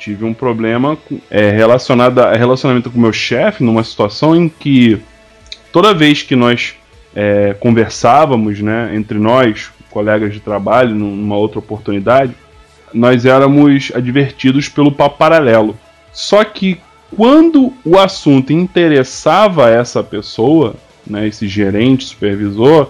tive 0.00 0.24
um 0.24 0.32
problema 0.32 0.96
é, 1.30 1.50
relacionado 1.50 2.20
a 2.20 2.32
relacionamento 2.32 2.90
com 2.90 2.98
meu 2.98 3.12
chefe 3.12 3.62
numa 3.62 3.84
situação 3.84 4.34
em 4.34 4.48
que 4.48 4.98
toda 5.70 5.92
vez 5.92 6.22
que 6.22 6.34
nós 6.34 6.74
é, 7.14 7.54
conversávamos, 7.60 8.60
né, 8.60 8.92
entre 8.94 9.18
nós, 9.18 9.70
colegas 9.90 10.32
de 10.32 10.40
trabalho, 10.40 10.94
numa 10.94 11.36
outra 11.36 11.58
oportunidade, 11.58 12.34
nós 12.94 13.26
éramos 13.26 13.92
advertidos 13.94 14.68
pelo 14.70 14.90
papo 14.90 15.18
paralelo. 15.18 15.78
Só 16.12 16.42
que 16.44 16.80
quando 17.14 17.72
o 17.84 17.98
assunto 17.98 18.52
interessava 18.54 19.68
essa 19.68 20.02
pessoa, 20.02 20.74
né, 21.06 21.28
esse 21.28 21.46
gerente, 21.46 22.06
supervisor, 22.06 22.88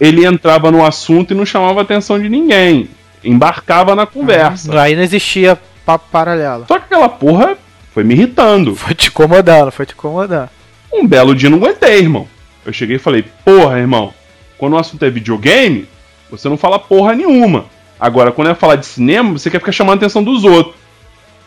ele 0.00 0.24
entrava 0.24 0.70
no 0.70 0.84
assunto 0.84 1.32
e 1.32 1.36
não 1.36 1.44
chamava 1.44 1.80
a 1.80 1.82
atenção 1.82 2.20
de 2.20 2.28
ninguém. 2.28 2.88
Embarcava 3.24 3.96
na 3.96 4.06
conversa. 4.06 4.80
Aí 4.80 4.94
não 4.94 5.02
existia 5.02 5.58
papo 5.86 6.04
paralelo. 6.10 6.64
Só 6.68 6.78
que 6.78 6.84
aquela 6.86 7.08
porra 7.08 7.56
foi 7.94 8.04
me 8.04 8.14
irritando. 8.14 8.74
Foi 8.74 8.94
te 8.94 9.08
incomodando, 9.08 9.70
foi 9.70 9.86
te 9.86 9.94
incomodando. 9.94 10.50
Um 10.92 11.06
belo 11.06 11.34
dia 11.34 11.48
não 11.48 11.58
aguentei, 11.58 11.98
irmão. 12.00 12.26
Eu 12.64 12.72
cheguei 12.72 12.96
e 12.96 12.98
falei, 12.98 13.24
porra, 13.44 13.78
irmão, 13.78 14.12
quando 14.58 14.72
o 14.74 14.78
assunto 14.78 15.04
é 15.04 15.10
videogame, 15.10 15.86
você 16.30 16.48
não 16.48 16.56
fala 16.58 16.78
porra 16.78 17.14
nenhuma. 17.14 17.66
Agora, 17.98 18.32
quando 18.32 18.50
é 18.50 18.54
falar 18.54 18.76
de 18.76 18.84
cinema, 18.86 19.32
você 19.32 19.48
quer 19.48 19.58
ficar 19.60 19.72
chamando 19.72 19.94
a 19.94 19.96
atenção 19.98 20.22
dos 20.22 20.44
outros. 20.44 20.74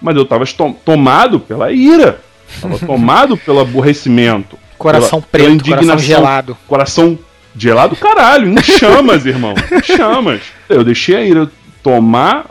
Mas 0.01 0.15
eu 0.15 0.25
tava 0.25 0.45
to- 0.45 0.75
tomado 0.85 1.39
pela 1.39 1.71
ira. 1.71 2.21
Tava 2.61 2.79
tomado 2.83 3.35
pelo 3.37 3.59
aborrecimento. 3.59 4.57
Coração 4.77 5.21
Pela- 5.21 5.43
pela 5.43 5.49
preto, 5.49 5.63
coração 5.65 5.75
indignação. 5.77 5.99
gelado. 6.07 6.57
Coração 6.67 7.19
gelado, 7.55 7.95
caralho, 7.97 8.47
em 8.47 8.63
chamas, 8.63 9.25
irmão. 9.27 9.53
Em 9.71 9.83
chamas. 9.83 10.41
Eu 10.69 10.83
deixei 10.83 11.15
a 11.15 11.21
ira 11.21 11.51
tomar 11.83 12.47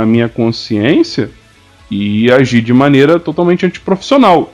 a, 0.00 0.04
minha 0.06 0.28
consciência 0.28 1.30
e 1.90 2.30
agir 2.30 2.60
de 2.62 2.72
maneira 2.72 3.18
totalmente 3.18 3.66
antiprofissional. 3.66 4.52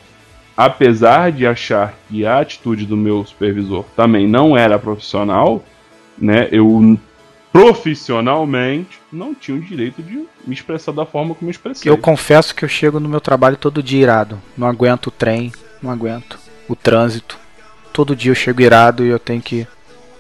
Apesar 0.57 1.33
de 1.33 1.47
achar 1.47 1.95
que 2.09 2.25
a 2.25 2.39
atitude 2.39 2.87
do 2.87 2.97
meu 2.97 3.25
supervisor 3.25 3.85
também 3.97 4.29
não 4.29 4.57
era 4.57 4.79
profissional, 4.79 5.65
né? 6.17 6.49
Eu 6.53 6.97
profissionalmente 7.53 8.99
não 9.13 9.33
tinha 9.35 9.57
o 9.57 9.61
direito 9.61 10.03
de 10.03 10.25
me 10.45 10.55
expressar 10.55 10.93
da 10.93 11.07
forma 11.07 11.35
como 11.35 11.49
eu 11.49 11.53
expressei. 11.53 11.91
Eu 11.91 11.99
confesso 11.99 12.55
que 12.55 12.65
eu 12.65 12.69
chego 12.69 12.99
no 12.99 13.09
meu 13.09 13.21
trabalho 13.21 13.57
todo 13.57 13.83
dia 13.83 14.03
irado. 14.03 14.41
Não 14.57 14.67
aguento 14.67 15.07
o 15.07 15.11
trem, 15.11 15.53
não 15.83 15.91
aguento 15.91 16.39
o 16.69 16.75
trânsito. 16.75 17.39
Todo 17.93 18.17
dia 18.17 18.33
eu 18.33 18.35
chego 18.35 18.61
irado 18.61 19.05
e 19.05 19.09
eu 19.09 19.21
tenho 19.21 19.41
que 19.41 19.67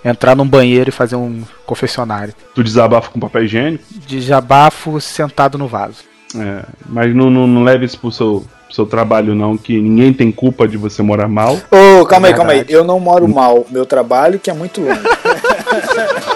entrar 0.04 0.36
num 0.36 0.46
banheiro 0.46 0.90
e 0.90 0.92
fazer 0.92 1.16
um 1.16 1.42
confessionário. 1.66 2.34
Tu 2.54 2.62
desabafa 2.62 3.10
com 3.10 3.18
papel 3.20 3.44
higiênico, 3.44 3.84
Desabafo 4.06 5.00
sentado 5.00 5.56
no 5.58 5.66
vaso. 5.66 5.98
é, 6.36 6.64
mas 6.86 7.14
não, 7.14 7.30
não, 7.30 7.46
não 7.46 7.62
leve 7.64 7.84
isso 7.86 7.98
pro 7.98 8.10
seu, 8.12 8.44
pro 8.66 8.74
seu 8.74 8.86
trabalho 8.86 9.34
não, 9.34 9.56
que 9.56 9.80
ninguém 9.80 10.12
tem 10.12 10.30
culpa 10.32 10.66
de 10.68 10.76
você 10.76 11.02
morar 11.02 11.28
mal. 11.28 11.58
Ô, 11.70 12.04
calma 12.06 12.28
aí, 12.28 12.34
calma 12.34 12.52
aí. 12.52 12.64
Eu 12.68 12.84
não 12.84 12.98
moro 13.00 13.26
mal. 13.28 13.64
Meu 13.70 13.86
trabalho 13.86 14.38
que 14.38 14.50
é 14.50 14.54
muito 14.54 14.80
longe. 14.80 15.00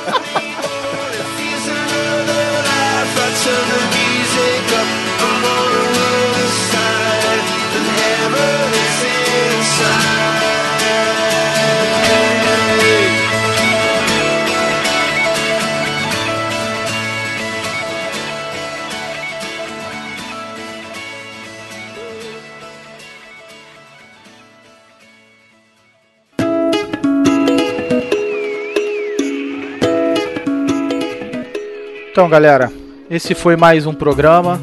Então, 32.19 32.29
galera, 32.29 32.73
esse 33.09 33.33
foi 33.33 33.55
mais 33.55 33.87
um 33.87 33.95
programa. 33.95 34.61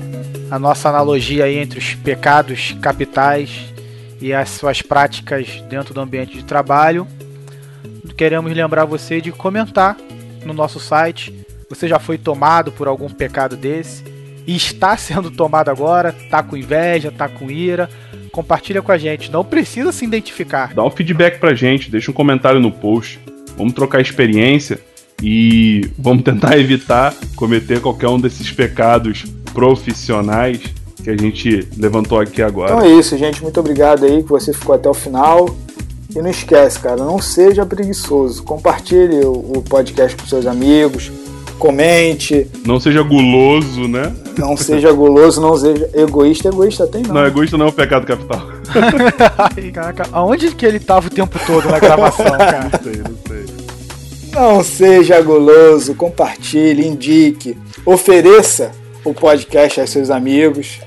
A 0.52 0.60
nossa 0.60 0.90
analogia 0.90 1.46
aí 1.46 1.58
entre 1.58 1.80
os 1.80 1.96
pecados 1.96 2.76
capitais 2.82 3.74
e 4.20 4.34
as 4.34 4.50
suas 4.50 4.82
práticas 4.82 5.64
dentro 5.70 5.94
do 5.94 6.02
ambiente 6.02 6.36
de 6.36 6.44
trabalho. 6.44 7.08
Queremos 8.18 8.54
lembrar 8.54 8.84
você 8.84 9.22
de 9.22 9.32
comentar 9.32 9.96
no 10.44 10.54
nosso 10.54 10.82
site. 10.82 11.34
Você 11.70 11.88
já 11.88 11.98
foi 11.98 12.18
tomado 12.18 12.74
por 12.74 12.90
algum 12.90 13.08
pecado 13.08 13.56
desse 13.56 14.04
e 14.46 14.54
está 14.54 14.98
sendo 15.00 15.32
tomado 15.32 15.70
agora, 15.70 16.14
tá 16.30 16.44
com 16.44 16.58
inveja, 16.58 17.10
tá 17.10 17.30
com 17.30 17.50
ira. 17.50 17.90
Compartilha 18.34 18.82
com 18.82 18.92
a 18.92 18.98
gente, 18.98 19.32
não 19.32 19.46
precisa 19.46 19.94
se 19.94 20.04
identificar. 20.04 20.74
Dá 20.74 20.84
um 20.84 20.92
feedback 20.92 21.40
pra 21.40 21.54
gente, 21.54 21.90
deixa 21.90 22.12
um 22.12 22.14
comentário 22.14 22.60
no 22.60 22.70
post. 22.70 23.18
Vamos 23.56 23.72
trocar 23.72 24.02
experiência 24.02 24.78
e 25.22 25.90
vamos 25.98 26.24
tentar 26.24 26.58
evitar 26.60 27.14
cometer 27.36 27.82
qualquer 27.82 28.08
um 28.10 28.20
desses 28.20 28.52
pecados 28.52 29.26
profissionais 29.54 30.60
que 31.04 31.10
a 31.10 31.18
gente 31.18 31.68
levantou 31.78 32.20
aqui 32.20 32.42
agora. 32.42 32.74
Então 32.74 32.84
é 32.86 32.90
isso, 32.90 33.18
gente. 33.18 33.42
Muito 33.42 33.60
obrigado 33.60 34.06
aí 34.06 34.24
que 34.24 34.30
você 34.30 34.52
ficou 34.52 34.76
até 34.76 34.90
o 34.90 34.94
final. 34.94 35.56
E 36.16 36.22
não 36.22 36.30
esquece, 36.30 36.80
cara, 36.80 36.98
não 36.98 37.22
seja 37.22 37.66
preguiçoso. 37.66 38.42
Compartilhe 38.44 39.20
o, 39.26 39.62
podcast 39.68 40.16
com 40.16 40.26
seus 40.26 40.46
amigos. 40.46 41.12
comente, 41.60 42.48
Não 42.66 42.80
seja 42.80 43.02
guloso, 43.04 43.88
né? 43.88 44.14
não 44.38 44.56
seja 44.58 44.92
guloso, 44.92 45.42
não 45.42 45.58
seja 45.58 45.90
egoísta. 45.94 46.50
Egoísta 46.50 46.88
tem 46.88 47.04
não. 47.04 47.16
Não, 47.16 47.26
egoísta 47.26 47.58
não 47.58 47.66
é 47.66 47.70
o 47.70 47.74
pecado 47.74 48.06
capital. 48.06 48.42
Ai, 49.58 49.72
caraca, 49.72 50.08
aonde 50.12 50.54
que 50.56 50.66
ele 50.66 50.80
tava 50.80 51.08
o 51.08 51.10
tempo 51.10 51.38
todo 51.46 51.70
na 51.70 51.80
gravação, 51.80 52.26
cara? 52.38 52.70
Não 52.72 52.84
sei, 52.84 53.02
não 53.02 53.18
sei. 53.28 53.65
Não 54.36 54.62
seja 54.62 55.22
guloso, 55.22 55.96
compartilhe, 55.96 56.86
indique, 56.86 57.58
ofereça 57.86 58.74
o 59.06 59.14
podcast 59.14 59.80
aos 59.80 59.90
seus 59.90 60.10
amigos. 60.10 60.82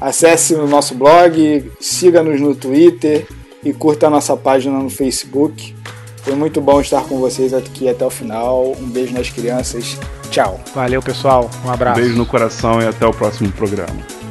Acesse 0.00 0.54
o 0.54 0.68
nosso 0.68 0.94
blog, 0.94 1.68
siga-nos 1.80 2.40
no 2.40 2.54
Twitter 2.54 3.26
e 3.64 3.72
curta 3.72 4.06
a 4.06 4.10
nossa 4.10 4.36
página 4.36 4.78
no 4.78 4.88
Facebook. 4.88 5.74
Foi 6.18 6.36
muito 6.36 6.60
bom 6.60 6.80
estar 6.80 7.02
com 7.02 7.18
vocês 7.18 7.52
aqui 7.52 7.88
até 7.88 8.06
o 8.06 8.10
final. 8.10 8.72
Um 8.78 8.88
beijo 8.88 9.12
nas 9.12 9.28
crianças. 9.28 9.98
Tchau. 10.30 10.60
Valeu, 10.72 11.02
pessoal. 11.02 11.50
Um 11.66 11.70
abraço. 11.72 12.00
Beijo 12.00 12.16
no 12.16 12.24
coração 12.24 12.80
e 12.80 12.86
até 12.86 13.04
o 13.04 13.12
próximo 13.12 13.50
programa. 13.50 14.21